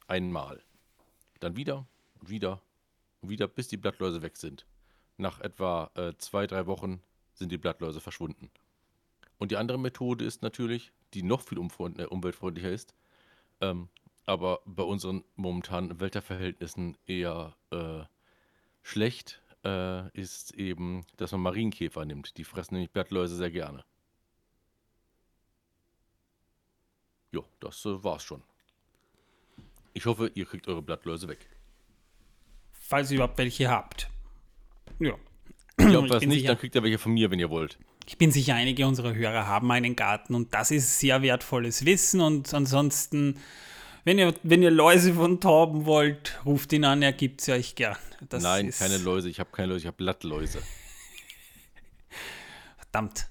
einmal. 0.07 0.61
Dann 1.39 1.55
wieder 1.55 1.87
und 2.19 2.29
wieder 2.29 2.61
und 3.21 3.29
wieder, 3.29 3.47
bis 3.47 3.69
die 3.69 3.77
Blattläuse 3.77 4.21
weg 4.21 4.35
sind. 4.35 4.65
Nach 5.17 5.39
etwa 5.39 5.91
äh, 5.95 6.13
zwei, 6.17 6.47
drei 6.47 6.67
Wochen 6.67 7.01
sind 7.33 7.51
die 7.51 7.57
Blattläuse 7.57 8.01
verschwunden. 8.01 8.51
Und 9.37 9.51
die 9.51 9.57
andere 9.57 9.79
Methode 9.79 10.25
ist 10.25 10.41
natürlich, 10.41 10.91
die 11.13 11.23
noch 11.23 11.41
viel 11.41 11.57
äh, 11.57 12.05
umweltfreundlicher 12.05 12.71
ist, 12.71 12.93
ähm, 13.61 13.89
aber 14.25 14.61
bei 14.65 14.83
unseren 14.83 15.23
momentanen 15.35 15.99
Wetterverhältnissen 15.99 16.97
eher 17.05 17.55
äh, 17.71 18.03
schlecht, 18.81 19.41
äh, 19.63 20.09
ist 20.11 20.53
eben, 20.55 21.05
dass 21.17 21.31
man 21.31 21.41
Marienkäfer 21.41 22.05
nimmt. 22.05 22.37
Die 22.37 22.43
fressen 22.43 22.75
nämlich 22.75 22.91
Blattläuse 22.91 23.35
sehr 23.35 23.51
gerne. 23.51 23.83
Jo, 27.31 27.45
das 27.59 27.83
äh, 27.85 28.03
war's 28.03 28.23
schon. 28.23 28.43
Ich 29.93 30.05
hoffe, 30.05 30.31
ihr 30.33 30.45
kriegt 30.45 30.67
eure 30.67 30.81
Blattläuse 30.81 31.27
weg. 31.27 31.49
Falls 32.71 33.11
ihr 33.11 33.15
überhaupt 33.15 33.37
welche 33.37 33.69
habt. 33.69 34.09
Ja. 34.99 35.13
Ob 35.13 36.09
was 36.09 36.23
nicht, 36.23 36.39
sicher, 36.39 36.49
dann 36.49 36.57
kriegt 36.57 36.75
ihr 36.75 36.83
welche 36.83 36.97
von 36.97 37.13
mir, 37.13 37.31
wenn 37.31 37.39
ihr 37.39 37.49
wollt. 37.49 37.79
Ich 38.05 38.17
bin 38.17 38.31
sicher, 38.31 38.55
einige 38.55 38.85
unserer 38.85 39.15
Hörer 39.15 39.47
haben 39.47 39.71
einen 39.71 39.95
Garten 39.95 40.35
und 40.35 40.53
das 40.53 40.71
ist 40.71 40.99
sehr 40.99 41.21
wertvolles 41.21 41.85
Wissen 41.85 42.21
und 42.21 42.53
ansonsten 42.53 43.39
wenn 44.03 44.19
ihr, 44.19 44.33
wenn 44.43 44.61
ihr 44.61 44.71
Läuse 44.71 45.13
von 45.13 45.39
Torben 45.39 45.85
wollt, 45.85 46.39
ruft 46.45 46.73
ihn 46.73 46.85
an, 46.85 47.01
er 47.01 47.13
gibt 47.13 47.41
sie 47.41 47.53
euch 47.53 47.75
gern. 47.75 47.97
Das 48.29 48.43
Nein, 48.43 48.71
keine 48.71 48.97
Läuse, 48.97 49.29
ich 49.29 49.39
habe 49.39 49.49
keine 49.51 49.69
Läuse, 49.69 49.79
ich 49.79 49.87
habe 49.87 49.97
Blattläuse. 49.97 50.61
Verdammt. 52.77 53.29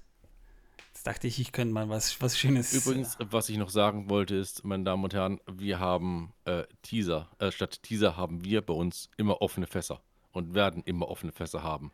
Jetzt 0.93 1.07
dachte 1.07 1.27
ich, 1.27 1.41
ich 1.41 1.53
könnte 1.53 1.75
mal 1.75 1.89
was, 1.89 2.21
was 2.21 2.39
Schönes. 2.39 2.73
Übrigens, 2.73 3.17
was 3.19 3.49
ich 3.49 3.59
noch 3.59 3.71
sagen 3.71 4.09
wollte, 4.09 4.37
ist, 4.37 4.65
meine 4.65 4.85
Damen 4.85 5.05
und 5.05 5.13
Herren, 5.13 5.41
wir 5.51 5.79
haben 5.79 6.33
äh, 6.45 6.65
Teaser, 6.83 7.29
äh, 7.39 7.51
statt 7.51 7.83
Teaser 7.83 8.17
haben 8.17 8.45
wir 8.45 8.63
bei 8.63 8.75
uns 8.75 9.11
immer 9.17 9.43
offene 9.43 9.67
Fässer 9.67 10.01
und 10.33 10.55
werden 10.55 10.83
immer 10.85 11.09
offene 11.09 11.33
Fässer 11.33 11.63
haben. 11.63 11.93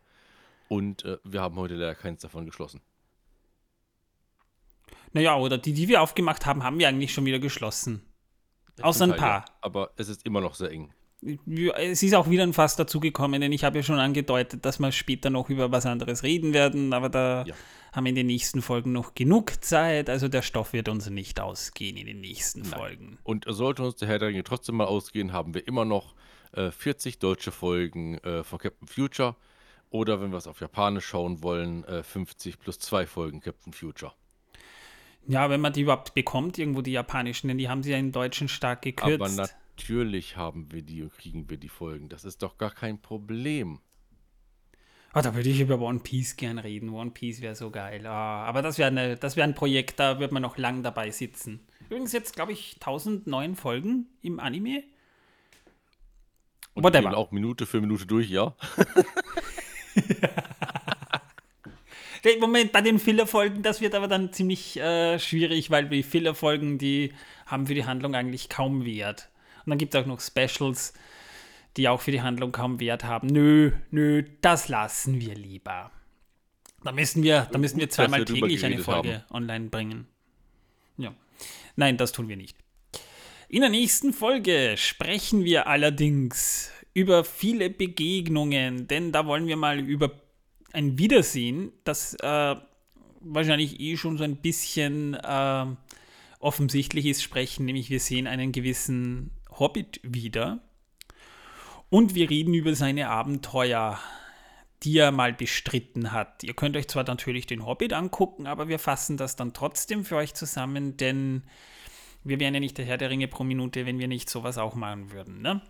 Und 0.67 1.03
äh, 1.05 1.17
wir 1.23 1.41
haben 1.41 1.55
heute 1.55 1.73
leider 1.73 1.95
keins 1.95 2.21
davon 2.21 2.45
geschlossen. 2.45 2.81
Naja, 5.11 5.35
oder 5.37 5.57
die, 5.57 5.73
die 5.73 5.87
wir 5.87 6.01
aufgemacht 6.01 6.45
haben, 6.45 6.63
haben 6.63 6.77
wir 6.77 6.87
eigentlich 6.87 7.13
schon 7.13 7.25
wieder 7.25 7.39
geschlossen. 7.39 8.03
Außer 8.81 9.05
ein 9.05 9.15
paar. 9.15 9.45
Ja, 9.45 9.45
aber 9.61 9.91
es 9.97 10.09
ist 10.09 10.25
immer 10.25 10.41
noch 10.41 10.55
sehr 10.55 10.71
eng. 10.71 10.93
Es 11.75 12.01
ist 12.01 12.15
auch 12.15 12.29
wieder 12.29 12.43
ein 12.43 12.53
Fass 12.53 12.77
dazugekommen, 12.77 13.41
denn 13.41 13.51
ich 13.51 13.65
habe 13.65 13.79
ja 13.79 13.83
schon 13.83 13.99
angedeutet, 13.99 14.63
dass 14.63 14.79
wir 14.79 14.91
später 14.93 15.29
noch 15.29 15.49
über 15.49 15.69
was 15.69 15.85
anderes 15.85 16.23
reden 16.23 16.53
werden, 16.53 16.93
aber 16.93 17.09
da 17.09 17.43
ja. 17.45 17.53
haben 17.91 18.05
wir 18.05 18.09
in 18.09 18.15
den 18.15 18.27
nächsten 18.27 18.61
Folgen 18.61 18.93
noch 18.93 19.15
genug 19.15 19.61
Zeit, 19.61 20.09
also 20.09 20.29
der 20.29 20.43
Stoff 20.43 20.71
wird 20.71 20.87
uns 20.87 21.09
nicht 21.09 21.41
ausgehen 21.41 21.97
in 21.97 22.07
den 22.07 22.21
nächsten 22.21 22.61
Nein. 22.61 22.69
Folgen. 22.69 23.17
Und 23.23 23.45
sollte 23.49 23.83
uns 23.83 23.95
der 23.97 24.07
Herr 24.07 24.19
der 24.19 24.29
Ringe 24.29 24.45
trotzdem 24.45 24.75
mal 24.75 24.85
ausgehen, 24.85 25.33
haben 25.33 25.53
wir 25.53 25.67
immer 25.67 25.83
noch 25.83 26.15
äh, 26.53 26.71
40 26.71 27.19
deutsche 27.19 27.51
Folgen 27.51 28.17
äh, 28.19 28.45
von 28.45 28.59
Captain 28.59 28.87
Future 28.87 29.35
oder 29.89 30.21
wenn 30.21 30.31
wir 30.31 30.37
es 30.37 30.47
auf 30.47 30.61
Japanisch 30.61 31.05
schauen 31.05 31.43
wollen, 31.43 31.83
äh, 31.83 32.03
50 32.03 32.59
plus 32.59 32.79
2 32.79 33.05
Folgen 33.07 33.41
Captain 33.41 33.73
Future. 33.73 34.13
Ja, 35.29 35.47
wenn 35.51 35.61
man 35.61 35.73
die 35.73 35.81
überhaupt 35.81 36.15
bekommt, 36.15 36.57
irgendwo 36.57 36.81
die 36.81 36.91
japanischen, 36.91 37.49
denn 37.49 37.59
die 37.59 37.69
haben 37.69 37.83
sie 37.83 37.91
ja 37.91 37.99
im 37.99 38.11
Deutschen 38.11 38.47
stark 38.47 38.81
gekürzt. 38.81 39.21
Aber 39.21 39.29
natürlich 39.77 40.37
haben 40.37 40.71
wir 40.71 40.81
die 40.81 41.03
und 41.03 41.13
kriegen 41.13 41.47
wir 41.51 41.57
die 41.57 41.69
Folgen. 41.69 42.09
Das 42.09 42.25
ist 42.25 42.41
doch 42.41 42.57
gar 42.57 42.71
kein 42.71 42.99
Problem. 42.99 43.79
Oh, 45.13 45.21
da 45.21 45.35
würde 45.35 45.47
ich 45.49 45.61
über 45.61 45.79
One 45.79 45.99
Piece 45.99 46.35
gern 46.35 46.57
reden. 46.57 46.89
One 46.89 47.11
Piece 47.11 47.41
wäre 47.41 47.53
so 47.53 47.69
geil. 47.69 48.01
Oh, 48.05 48.09
aber 48.09 48.63
das 48.63 48.79
wäre 48.79 48.95
wär 48.95 49.43
ein 49.43 49.53
Projekt, 49.53 49.99
da 49.99 50.19
wird 50.19 50.31
man 50.31 50.41
noch 50.41 50.57
lang 50.57 50.81
dabei 50.81 51.11
sitzen. 51.11 51.59
Übrigens 51.89 52.11
jetzt, 52.11 52.35
glaube 52.35 52.53
ich, 52.53 52.77
1009 52.79 53.55
Folgen 53.55 54.07
im 54.23 54.39
Anime. 54.39 54.83
Und 56.73 56.83
Whatever. 56.83 57.15
auch 57.15 57.29
Minute 57.29 57.67
für 57.67 57.81
Minute 57.81 58.07
durch, 58.07 58.31
ja. 58.31 58.55
Moment, 62.39 62.71
bei 62.71 62.81
den 62.81 62.99
Filler-Folgen, 62.99 63.61
das 63.61 63.81
wird 63.81 63.95
aber 63.95 64.07
dann 64.07 64.33
ziemlich 64.33 64.77
äh, 64.77 65.19
schwierig, 65.19 65.69
weil 65.69 65.87
die 65.87 66.03
Filler-Folgen, 66.03 66.77
die 66.77 67.13
haben 67.45 67.67
für 67.67 67.75
die 67.75 67.85
Handlung 67.85 68.15
eigentlich 68.15 68.49
kaum 68.49 68.85
Wert. 68.85 69.29
Und 69.65 69.71
dann 69.71 69.77
gibt 69.77 69.93
es 69.93 70.01
auch 70.01 70.05
noch 70.05 70.19
Specials, 70.19 70.93
die 71.77 71.87
auch 71.87 72.01
für 72.01 72.11
die 72.11 72.21
Handlung 72.21 72.51
kaum 72.51 72.79
Wert 72.79 73.03
haben. 73.03 73.27
Nö, 73.27 73.71
nö, 73.91 74.23
das 74.41 74.67
lassen 74.67 75.21
wir 75.21 75.35
lieber. 75.35 75.91
Da 76.83 76.91
müssen 76.91 77.23
wir, 77.23 77.47
da 77.51 77.57
müssen 77.57 77.79
wir 77.79 77.89
zweimal 77.89 78.25
täglich 78.25 78.65
eine 78.65 78.79
Folge 78.79 79.25
haben. 79.29 79.35
online 79.35 79.69
bringen. 79.69 80.07
Ja. 80.97 81.13
Nein, 81.75 81.97
das 81.97 82.11
tun 82.11 82.29
wir 82.29 82.37
nicht. 82.37 82.57
In 83.49 83.61
der 83.61 83.69
nächsten 83.69 84.13
Folge 84.13 84.75
sprechen 84.77 85.43
wir 85.43 85.67
allerdings 85.67 86.71
über 86.93 87.23
viele 87.23 87.69
Begegnungen, 87.69 88.87
denn 88.87 89.11
da 89.11 89.25
wollen 89.25 89.47
wir 89.47 89.57
mal 89.57 89.79
über 89.79 90.11
ein 90.73 90.97
Wiedersehen, 90.97 91.71
das 91.83 92.13
äh, 92.15 92.55
wahrscheinlich 93.21 93.79
eh 93.79 93.97
schon 93.97 94.17
so 94.17 94.23
ein 94.23 94.37
bisschen 94.37 95.15
äh, 95.15 95.65
offensichtlich 96.39 97.05
ist, 97.05 97.23
sprechen, 97.23 97.65
nämlich 97.65 97.89
wir 97.89 97.99
sehen 97.99 98.27
einen 98.27 98.51
gewissen 98.51 99.31
Hobbit 99.51 99.99
wieder 100.03 100.59
und 101.89 102.15
wir 102.15 102.29
reden 102.29 102.53
über 102.53 102.75
seine 102.75 103.09
Abenteuer, 103.09 103.99
die 104.83 104.97
er 104.97 105.11
mal 105.11 105.33
bestritten 105.33 106.11
hat. 106.11 106.43
Ihr 106.43 106.53
könnt 106.53 106.77
euch 106.77 106.87
zwar 106.87 107.03
natürlich 107.03 107.47
den 107.47 107.65
Hobbit 107.65 107.93
angucken, 107.93 108.47
aber 108.47 108.67
wir 108.67 108.79
fassen 108.79 109.17
das 109.17 109.35
dann 109.35 109.53
trotzdem 109.53 110.05
für 110.05 110.15
euch 110.15 110.33
zusammen, 110.33 110.95
denn 110.95 111.43
wir 112.23 112.39
wären 112.39 112.53
ja 112.53 112.59
nicht 112.59 112.77
der 112.77 112.85
Herr 112.85 112.97
der 112.97 113.09
Ringe 113.09 113.27
pro 113.27 113.43
Minute, 113.43 113.85
wenn 113.85 113.99
wir 113.99 114.07
nicht 114.07 114.29
sowas 114.29 114.57
auch 114.57 114.75
machen 114.75 115.11
würden. 115.11 115.41
Ne? 115.41 115.61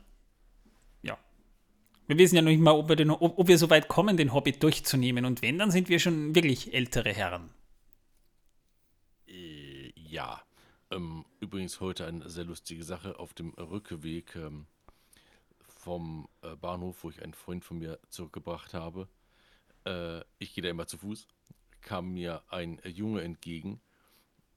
Wir 2.09 2.17
wissen 2.17 2.35
ja 2.35 2.41
noch 2.41 2.49
nicht 2.49 2.59
mal, 2.59 2.71
ob 2.71 2.89
wir, 2.89 2.95
den, 2.95 3.11
ob, 3.11 3.37
ob 3.37 3.47
wir 3.47 3.59
so 3.59 3.69
weit 3.69 3.87
kommen, 3.87 4.17
den 4.17 4.33
Hobbit 4.33 4.63
durchzunehmen. 4.63 5.25
Und 5.25 5.43
wenn, 5.43 5.59
dann 5.59 5.69
sind 5.69 5.89
wir 5.89 5.99
schon 5.99 6.33
wirklich 6.33 6.73
ältere 6.73 7.13
Herren. 7.13 7.51
Äh, 9.27 9.91
ja. 9.95 10.41
Ähm, 10.89 11.23
übrigens 11.39 11.79
heute 11.79 12.07
eine 12.07 12.27
sehr 12.27 12.45
lustige 12.45 12.83
Sache. 12.83 13.19
Auf 13.19 13.35
dem 13.35 13.51
Rückweg 13.51 14.35
ähm, 14.35 14.65
vom 15.59 16.27
äh, 16.41 16.55
Bahnhof, 16.55 17.03
wo 17.03 17.11
ich 17.11 17.21
einen 17.21 17.35
Freund 17.35 17.63
von 17.63 17.77
mir 17.77 17.99
zurückgebracht 18.09 18.73
habe, 18.73 19.01
äh, 19.03 19.19
äh, 19.89 20.23
ich 20.39 20.53
gehe 20.53 20.61
da 20.61 20.69
immer 20.69 20.87
zu 20.87 20.97
Fuß, 20.97 21.27
kam 21.81 22.13
mir 22.13 22.41
ein 22.49 22.81
Junge 22.85 23.21
entgegen 23.21 23.79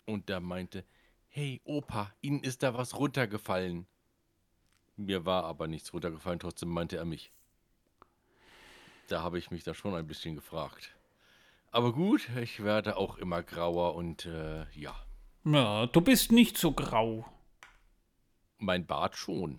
und 0.07 0.29
der 0.29 0.41
meinte, 0.41 0.85
hey 1.29 1.61
Opa, 1.65 2.13
Ihnen 2.21 2.43
ist 2.43 2.63
da 2.63 2.75
was 2.75 2.99
runtergefallen. 2.99 3.87
Mir 4.97 5.25
war 5.25 5.45
aber 5.45 5.69
nichts 5.69 5.93
runtergefallen, 5.93 6.39
trotzdem 6.39 6.69
meinte 6.69 6.97
er 6.97 7.05
mich. 7.05 7.33
Da 9.09 9.23
habe 9.23 9.39
ich 9.39 9.51
mich 9.51 9.65
da 9.65 9.75
schon 9.75 9.95
ein 9.95 10.07
bisschen 10.07 10.35
gefragt. 10.35 10.95
Aber 11.71 11.93
gut, 11.93 12.29
ich 12.41 12.63
werde 12.63 12.97
auch 12.97 13.17
immer 13.19 13.43
grauer 13.43 13.95
und 13.95 14.27
äh, 14.27 14.67
ja. 14.75 14.95
Ja, 15.45 15.87
du 15.87 16.01
bist 16.01 16.31
nicht 16.31 16.59
so 16.59 16.73
grau. 16.73 17.25
Mein 18.59 18.87
Bart 18.87 19.17
schon. 19.17 19.59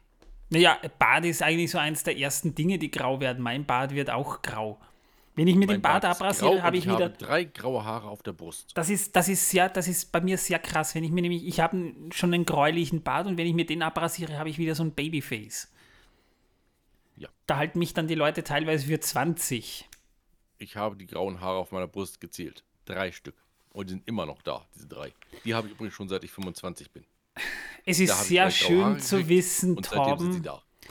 Naja, 0.50 0.78
Bart 1.00 1.26
ist 1.26 1.41
eigentlich 1.41 1.72
so 1.72 1.80
eins 1.80 2.04
der 2.04 2.18
ersten 2.18 2.54
Dinge, 2.54 2.78
die 2.78 2.91
grau 2.91 3.20
werden. 3.20 3.41
Mein 3.41 3.66
Bart 3.66 3.91
wird 3.91 4.12
auch 4.12 4.41
grau. 4.44 4.80
Wenn 5.36 5.48
ich 5.48 5.56
mir 5.56 5.66
den 5.66 5.82
Bart, 5.82 6.04
Bart 6.04 6.16
abrasiere, 6.22 6.62
habe 6.62 6.78
ich, 6.78 6.86
ich 6.86 6.91
wieder. 6.91 7.10
drei 7.10 7.44
graue 7.46 7.84
Haare 7.84 8.08
auf 8.08 8.22
der 8.22 8.34
Brust. 8.34 8.70
Das 8.76 8.89
ist, 8.91 9.16
das 9.16 9.28
ist 9.28 9.50
sehr, 9.50 9.68
das 9.68 9.88
ist 9.88 10.12
bei 10.12 10.22
mir 10.22 10.38
sehr 10.38 10.60
krass. 10.60 10.94
Wenn 10.94 11.04
ich 11.04 11.10
mir 11.10 11.24
nämlich, 11.24 11.48
ich 11.48 11.60
habe 11.60 11.96
schon 12.12 12.34
einen 12.34 12.46
gräulichen 12.46 13.02
Bart 13.02 13.26
und 13.26 13.38
wenn 13.38 13.48
ich 13.48 13.56
mir 13.56 13.66
den 13.66 13.82
abrasiere, 13.82 14.38
habe 14.38 14.50
ich 14.50 14.60
wieder 14.60 14.76
so 14.76 14.84
ein 14.84 14.91
Babyface. 14.91 15.72
Da 17.48 17.58
halten 17.58 17.80
mich 17.80 17.94
dann 17.94 18.08
die 18.08 18.16
Leute 18.16 18.44
teilweise 18.44 18.88
für 18.88 19.00
20. 19.00 19.89
Ich 20.58 20.76
habe 20.78 20.96
die 20.96 21.08
grauen 21.08 21.41
Haare 21.41 21.58
auf 21.58 21.72
meiner 21.72 21.88
Brust 21.88 22.22
gezählt. 22.22 22.64
Drei 22.86 23.12
Stück. 23.12 23.36
Und 23.72 23.89
die 23.89 23.94
sind 23.94 24.08
immer 24.08 24.26
noch 24.26 24.41
da, 24.41 24.66
diese 24.76 24.88
drei. 24.88 25.14
Die 25.44 25.54
habe 25.54 25.68
ich 25.68 25.74
übrigens 25.74 25.96
schon 25.96 26.08
seit 26.08 26.24
ich 26.24 26.32
25 26.32 26.91
bin. 26.91 27.04
Es 27.86 28.00
ist 28.00 28.26
sehr 28.26 28.50
schön 28.52 29.00
zu 29.00 29.28
wissen, 29.28 29.76
Torben. 29.78 30.44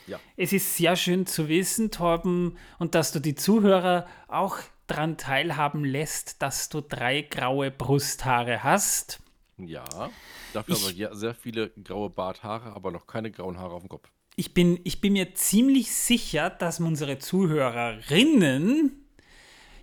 Ja. 0.07 0.19
Es 0.37 0.53
ist 0.53 0.77
sehr 0.77 0.97
schön 0.97 1.27
zu 1.27 1.49
wissen, 1.49 1.91
Torben, 1.91 2.59
und 2.79 2.95
dass 2.95 3.13
du 3.13 3.21
die 3.21 3.35
Zuhörer 3.35 4.07
auch 4.27 4.59
daran 4.89 5.17
teilhaben 5.17 5.85
lässt, 5.85 6.43
dass 6.43 6.69
du 6.69 6.81
drei 6.81 7.23
graue 7.23 7.71
Brusthaare 7.71 8.63
hast. 8.63 9.21
Ja, 9.59 9.85
dafür 10.53 10.75
ich, 10.75 11.07
aber 11.07 11.15
sehr 11.15 11.35
viele 11.35 11.71
graue 11.71 12.11
Barthaare, 12.11 12.73
aber 12.75 12.91
noch 12.91 13.07
keine 13.07 13.31
grauen 13.31 13.59
Haare 13.59 13.75
auf 13.75 13.83
dem 13.83 13.89
Kopf. 13.89 14.11
Ich 14.37 14.55
bin, 14.55 14.81
ich 14.85 15.01
bin 15.01 15.13
mir 15.13 15.35
ziemlich 15.35 15.93
sicher, 15.93 16.49
dass 16.51 16.81
unsere 16.81 17.19
Zuhörerinnen 17.19 19.03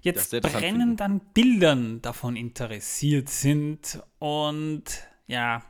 jetzt 0.01 0.31
brennend 0.41 1.01
an 1.01 1.21
Bildern 1.33 2.01
davon 2.01 2.35
interessiert 2.35 3.29
sind 3.29 4.01
und 4.17 4.83
ja, 5.27 5.61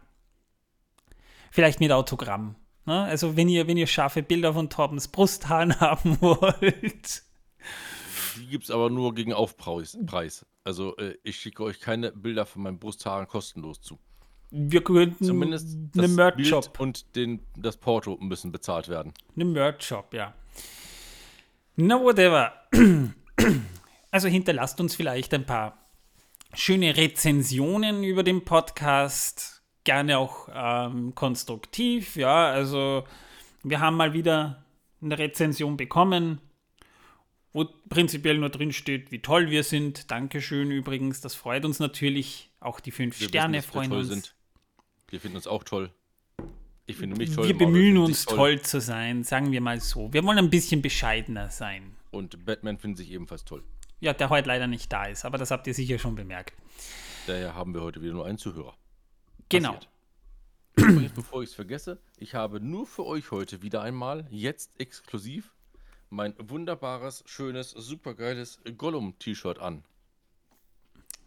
vielleicht 1.51 1.79
mit 1.79 1.91
Autogramm. 1.91 2.55
Ne? 2.85 3.03
Also 3.03 3.35
wenn 3.35 3.49
ihr, 3.49 3.67
wenn 3.67 3.77
ihr 3.77 3.87
scharfe 3.87 4.23
Bilder 4.23 4.53
von 4.53 4.69
Torbens 4.69 5.09
Brusthaaren 5.09 5.79
haben 5.79 6.21
wollt. 6.21 7.23
Die 8.37 8.47
gibt 8.47 8.63
es 8.63 8.71
aber 8.71 8.89
nur 8.89 9.13
gegen 9.13 9.33
Aufpreis. 9.33 9.97
Also 10.63 10.95
äh, 10.97 11.17
ich 11.23 11.37
schicke 11.37 11.63
euch 11.63 11.79
keine 11.79 12.11
Bilder 12.11 12.45
von 12.45 12.61
meinen 12.61 12.79
Brusthaaren 12.79 13.27
kostenlos 13.27 13.81
zu. 13.81 13.99
Wir 14.51 14.83
könnten 14.83 15.23
Zumindest 15.23 15.77
eine 15.95 16.07
Merch-Shop. 16.07 16.79
und 16.79 17.15
den, 17.15 17.39
das 17.55 17.77
Porto 17.77 18.17
müssen 18.19 18.51
bezahlt 18.51 18.87
werden. 18.87 19.13
Eine 19.35 19.45
Merch-Shop, 19.45 20.13
ja. 20.13 20.33
Na, 21.75 22.01
whatever. 22.01 22.53
Also 24.11 24.27
hinterlasst 24.27 24.81
uns 24.81 24.95
vielleicht 24.95 25.35
ein 25.35 25.45
paar 25.45 25.77
schöne 26.55 26.97
Rezensionen 26.97 28.03
über 28.03 28.23
den 28.23 28.43
Podcast 28.43 29.61
gerne 29.83 30.17
auch 30.17 30.49
ähm, 30.53 31.13
konstruktiv. 31.15 32.15
Ja, 32.15 32.49
also 32.49 33.03
wir 33.63 33.79
haben 33.79 33.97
mal 33.97 34.13
wieder 34.13 34.65
eine 35.01 35.17
Rezension 35.17 35.77
bekommen, 35.77 36.41
wo 37.53 37.65
prinzipiell 37.87 38.37
nur 38.37 38.49
drin 38.49 38.73
steht, 38.73 39.11
wie 39.11 39.21
toll 39.21 39.49
wir 39.49 39.63
sind. 39.63 40.11
Dankeschön 40.11 40.71
übrigens, 40.71 41.21
das 41.21 41.35
freut 41.35 41.65
uns 41.65 41.79
natürlich. 41.79 42.49
Auch 42.59 42.79
die 42.79 42.91
fünf 42.91 43.19
wir 43.19 43.29
Sterne 43.29 43.57
wissen, 43.59 43.71
freuen 43.71 43.91
uns. 43.91 44.07
Sind. 44.07 44.35
Wir 45.09 45.19
finden 45.19 45.37
uns 45.37 45.47
auch 45.47 45.63
toll. 45.63 45.91
Ich 46.85 46.97
finde 46.97 47.17
mich 47.17 47.35
toll. 47.35 47.47
Wir 47.47 47.57
bemühen 47.57 47.97
uns 47.97 48.25
toll. 48.25 48.35
toll 48.35 48.61
zu 48.61 48.81
sein, 48.81 49.23
sagen 49.23 49.51
wir 49.51 49.61
mal 49.61 49.79
so. 49.79 50.11
Wir 50.11 50.23
wollen 50.23 50.39
ein 50.39 50.49
bisschen 50.49 50.81
bescheidener 50.81 51.49
sein. 51.49 51.95
Und 52.11 52.45
Batman 52.45 52.77
findet 52.77 52.97
sich 52.97 53.11
ebenfalls 53.11 53.45
toll. 53.45 53.63
Ja, 53.99 54.13
der 54.13 54.29
heute 54.29 54.47
leider 54.47 54.65
nicht 54.65 54.91
da 54.91 55.05
ist, 55.05 55.25
aber 55.25 55.37
das 55.37 55.51
habt 55.51 55.67
ihr 55.67 55.73
sicher 55.73 55.99
schon 55.99 56.15
bemerkt. 56.15 56.53
Daher 57.27 57.53
haben 57.53 57.73
wir 57.73 57.81
heute 57.81 58.01
wieder 58.01 58.13
nur 58.13 58.25
einen 58.25 58.37
Zuhörer. 58.37 58.75
Genau. 59.49 59.79
Übrigens, 60.75 61.11
bevor 61.11 61.43
ich 61.43 61.49
es 61.49 61.55
vergesse, 61.55 61.99
ich 62.17 62.33
habe 62.35 62.59
nur 62.59 62.87
für 62.87 63.05
euch 63.05 63.31
heute 63.31 63.61
wieder 63.61 63.81
einmal, 63.81 64.25
jetzt 64.31 64.71
exklusiv, 64.79 65.53
mein 66.09 66.33
wunderbares, 66.39 67.23
schönes, 67.27 67.71
supergeiles 67.71 68.59
Gollum-T-Shirt 68.77 69.59
an. 69.59 69.83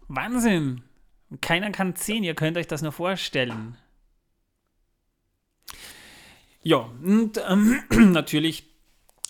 Wahnsinn! 0.09 0.83
Keiner 1.41 1.71
kann 1.71 1.95
sehen, 1.97 2.25
ihr 2.25 2.35
könnt 2.35 2.57
euch 2.57 2.67
das 2.67 2.83
nur 2.83 2.93
vorstellen. 2.93 3.77
Ja, 6.63 6.91
und 7.03 7.41
ähm, 7.49 7.81
natürlich 8.13 8.73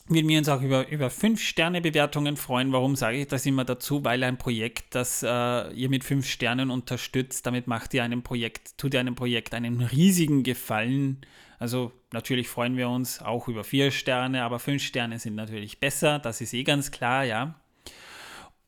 würden 0.09 0.29
wir 0.29 0.39
uns 0.39 0.49
auch 0.49 0.61
über, 0.61 0.89
über 0.89 1.09
5-Sterne-Bewertungen 1.09 2.37
freuen. 2.37 2.73
Warum 2.73 2.97
sage 2.97 3.19
ich 3.19 3.29
das 3.29 3.47
immer 3.47 3.65
dazu? 3.65 4.05
Weil 4.05 4.23
ein 4.25 4.37
Projekt, 4.37 4.95
das 4.95 5.23
äh, 5.23 5.73
ihr 5.73 5.89
mit 5.89 6.05
5 6.05 6.27
Sternen 6.29 6.71
unterstützt, 6.71 7.47
damit 7.47 7.67
macht 7.67 7.95
ihr 7.95 8.03
einem 8.03 8.23
Projekt, 8.23 8.77
tut 8.79 8.95
ihr 8.95 9.01
einem 9.01 9.15
Projekt 9.15 9.55
einen 9.55 9.81
riesigen 9.81 10.43
Gefallen. 10.43 11.21
Also 11.59 11.93
natürlich 12.13 12.49
freuen 12.49 12.77
wir 12.77 12.89
uns 12.89 13.23
auch 13.23 13.49
über 13.49 13.65
4 13.65 13.91
Sterne, 13.93 14.43
aber 14.43 14.59
5 14.59 14.83
Sterne 14.83 15.19
sind 15.19 15.37
natürlich 15.37 15.79
besser, 15.79 16.19
das 16.19 16.41
ist 16.41 16.53
eh 16.53 16.65
ganz 16.65 16.91
klar, 16.91 17.25
ja. 17.25 17.55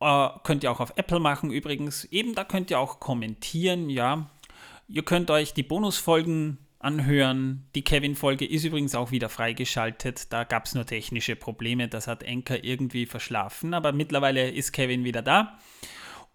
Äh, 0.04 0.28
könnt 0.42 0.62
ihr 0.62 0.70
auch 0.70 0.80
auf 0.80 0.92
Apple 0.96 1.18
machen 1.18 1.50
übrigens. 1.50 2.04
Eben, 2.04 2.34
da 2.34 2.44
könnt 2.44 2.70
ihr 2.70 2.78
auch 2.78 3.00
kommentieren, 3.00 3.88
ja. 3.88 4.28
Ihr 4.86 5.02
könnt 5.02 5.30
euch 5.30 5.54
die 5.54 5.62
Bonusfolgen 5.62 6.58
anhören. 6.78 7.66
Die 7.74 7.82
Kevin-Folge 7.82 8.44
ist 8.44 8.64
übrigens 8.64 8.94
auch 8.94 9.12
wieder 9.12 9.30
freigeschaltet. 9.30 10.30
Da 10.30 10.44
gab 10.44 10.66
es 10.66 10.74
nur 10.74 10.84
technische 10.84 11.36
Probleme. 11.36 11.88
Das 11.88 12.06
hat 12.06 12.22
Enker 12.22 12.62
irgendwie 12.62 13.06
verschlafen. 13.06 13.72
Aber 13.72 13.92
mittlerweile 13.92 14.50
ist 14.50 14.72
Kevin 14.72 15.04
wieder 15.04 15.22
da. 15.22 15.58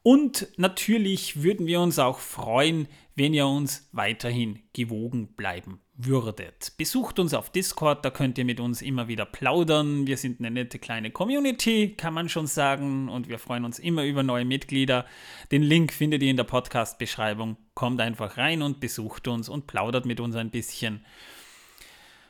Und 0.01 0.47
natürlich 0.57 1.43
würden 1.43 1.67
wir 1.67 1.79
uns 1.79 1.99
auch 1.99 2.17
freuen, 2.17 2.87
wenn 3.15 3.35
ihr 3.35 3.45
uns 3.45 3.87
weiterhin 3.91 4.63
gewogen 4.73 5.35
bleiben 5.35 5.79
würdet. 6.01 6.73
Besucht 6.77 7.19
uns 7.19 7.33
auf 7.33 7.49
Discord, 7.49 8.05
da 8.05 8.09
könnt 8.09 8.37
ihr 8.37 8.45
mit 8.45 8.61
uns 8.61 8.81
immer 8.81 9.09
wieder 9.09 9.25
plaudern. 9.25 10.07
Wir 10.07 10.15
sind 10.15 10.39
eine 10.39 10.49
nette 10.49 10.79
kleine 10.79 11.11
Community, 11.11 11.93
kann 11.97 12.13
man 12.13 12.29
schon 12.29 12.47
sagen, 12.47 13.09
und 13.09 13.27
wir 13.27 13.37
freuen 13.37 13.65
uns 13.65 13.79
immer 13.79 14.05
über 14.05 14.23
neue 14.23 14.45
Mitglieder. 14.45 15.05
Den 15.51 15.61
Link 15.61 15.91
findet 15.91 16.23
ihr 16.23 16.29
in 16.29 16.37
der 16.37 16.45
Podcast-Beschreibung. 16.45 17.57
Kommt 17.73 17.99
einfach 17.99 18.37
rein 18.37 18.61
und 18.61 18.79
besucht 18.79 19.27
uns 19.27 19.49
und 19.49 19.67
plaudert 19.67 20.05
mit 20.05 20.21
uns 20.21 20.35
ein 20.37 20.51
bisschen. 20.51 21.05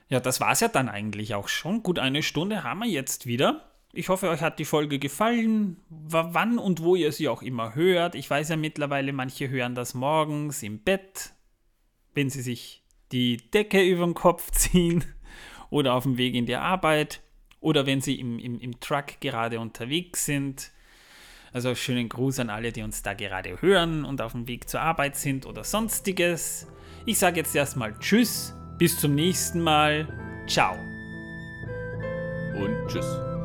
Ja, 0.10 0.20
das 0.20 0.42
war 0.42 0.52
es 0.52 0.62
ja 0.62 0.68
dann 0.68 0.90
eigentlich 0.90 1.36
auch 1.36 1.48
schon. 1.48 1.84
Gut 1.84 2.00
eine 2.00 2.24
Stunde 2.24 2.64
haben 2.64 2.80
wir 2.80 2.90
jetzt 2.90 3.28
wieder. 3.28 3.70
Ich 3.94 4.10
hoffe, 4.10 4.30
euch 4.30 4.42
hat 4.42 4.58
die 4.58 4.66
Folge 4.66 4.98
gefallen. 4.98 5.78
Wann 5.90 6.58
und 6.58 6.82
wo 6.82 6.96
ihr 6.96 7.12
sie 7.12 7.28
auch 7.28 7.44
immer 7.44 7.76
hört. 7.76 8.16
Ich 8.16 8.28
weiß 8.28 8.50
ja 8.50 8.56
mittlerweile, 8.56 9.14
manche 9.14 9.48
hören 9.50 9.76
das 9.76 9.94
morgens 9.94 10.64
im 10.64 10.80
Bett, 10.80 11.34
wenn 12.16 12.32
sie 12.32 12.42
sich 12.42 12.84
die 13.12 13.38
Decke 13.38 13.84
über 13.84 14.06
den 14.06 14.14
Kopf 14.14 14.52
ziehen 14.52 15.04
oder 15.70 15.94
auf 15.94 16.04
dem 16.04 16.18
Weg 16.18 16.36
in 16.36 16.46
die 16.46 16.56
Arbeit 16.56 17.22
oder 17.60 17.86
wenn 17.86 18.02
sie 18.02 18.20
im, 18.20 18.40
im, 18.40 18.60
im 18.60 18.80
Truck 18.80 19.20
gerade 19.20 19.60
unterwegs 19.60 20.26
sind. 20.26 20.72
Also 21.52 21.74
schönen 21.74 22.10
Gruß 22.10 22.40
an 22.40 22.50
alle, 22.50 22.72
die 22.72 22.84
uns 22.84 23.02
da 23.02 23.14
gerade 23.14 23.62
hören 23.62 24.06
und 24.06 24.22
auf 24.22 24.34
dem 24.34 24.48
Weg 24.48 24.70
zur 24.70 24.82
Arbeit 24.82 25.16
sind 25.16 25.46
oder 25.46 25.64
sonstiges. 25.64 26.68
Ich 27.06 27.18
sage 27.18 27.38
jetzt 27.38 27.56
erstmal 27.56 27.98
Tschüss, 28.00 28.54
bis 28.78 29.00
zum 29.00 29.16
nächsten 29.16 29.62
Mal. 29.62 30.08
Ciao. 30.48 30.76
Und 32.56 32.88
Tschüss. 32.88 33.39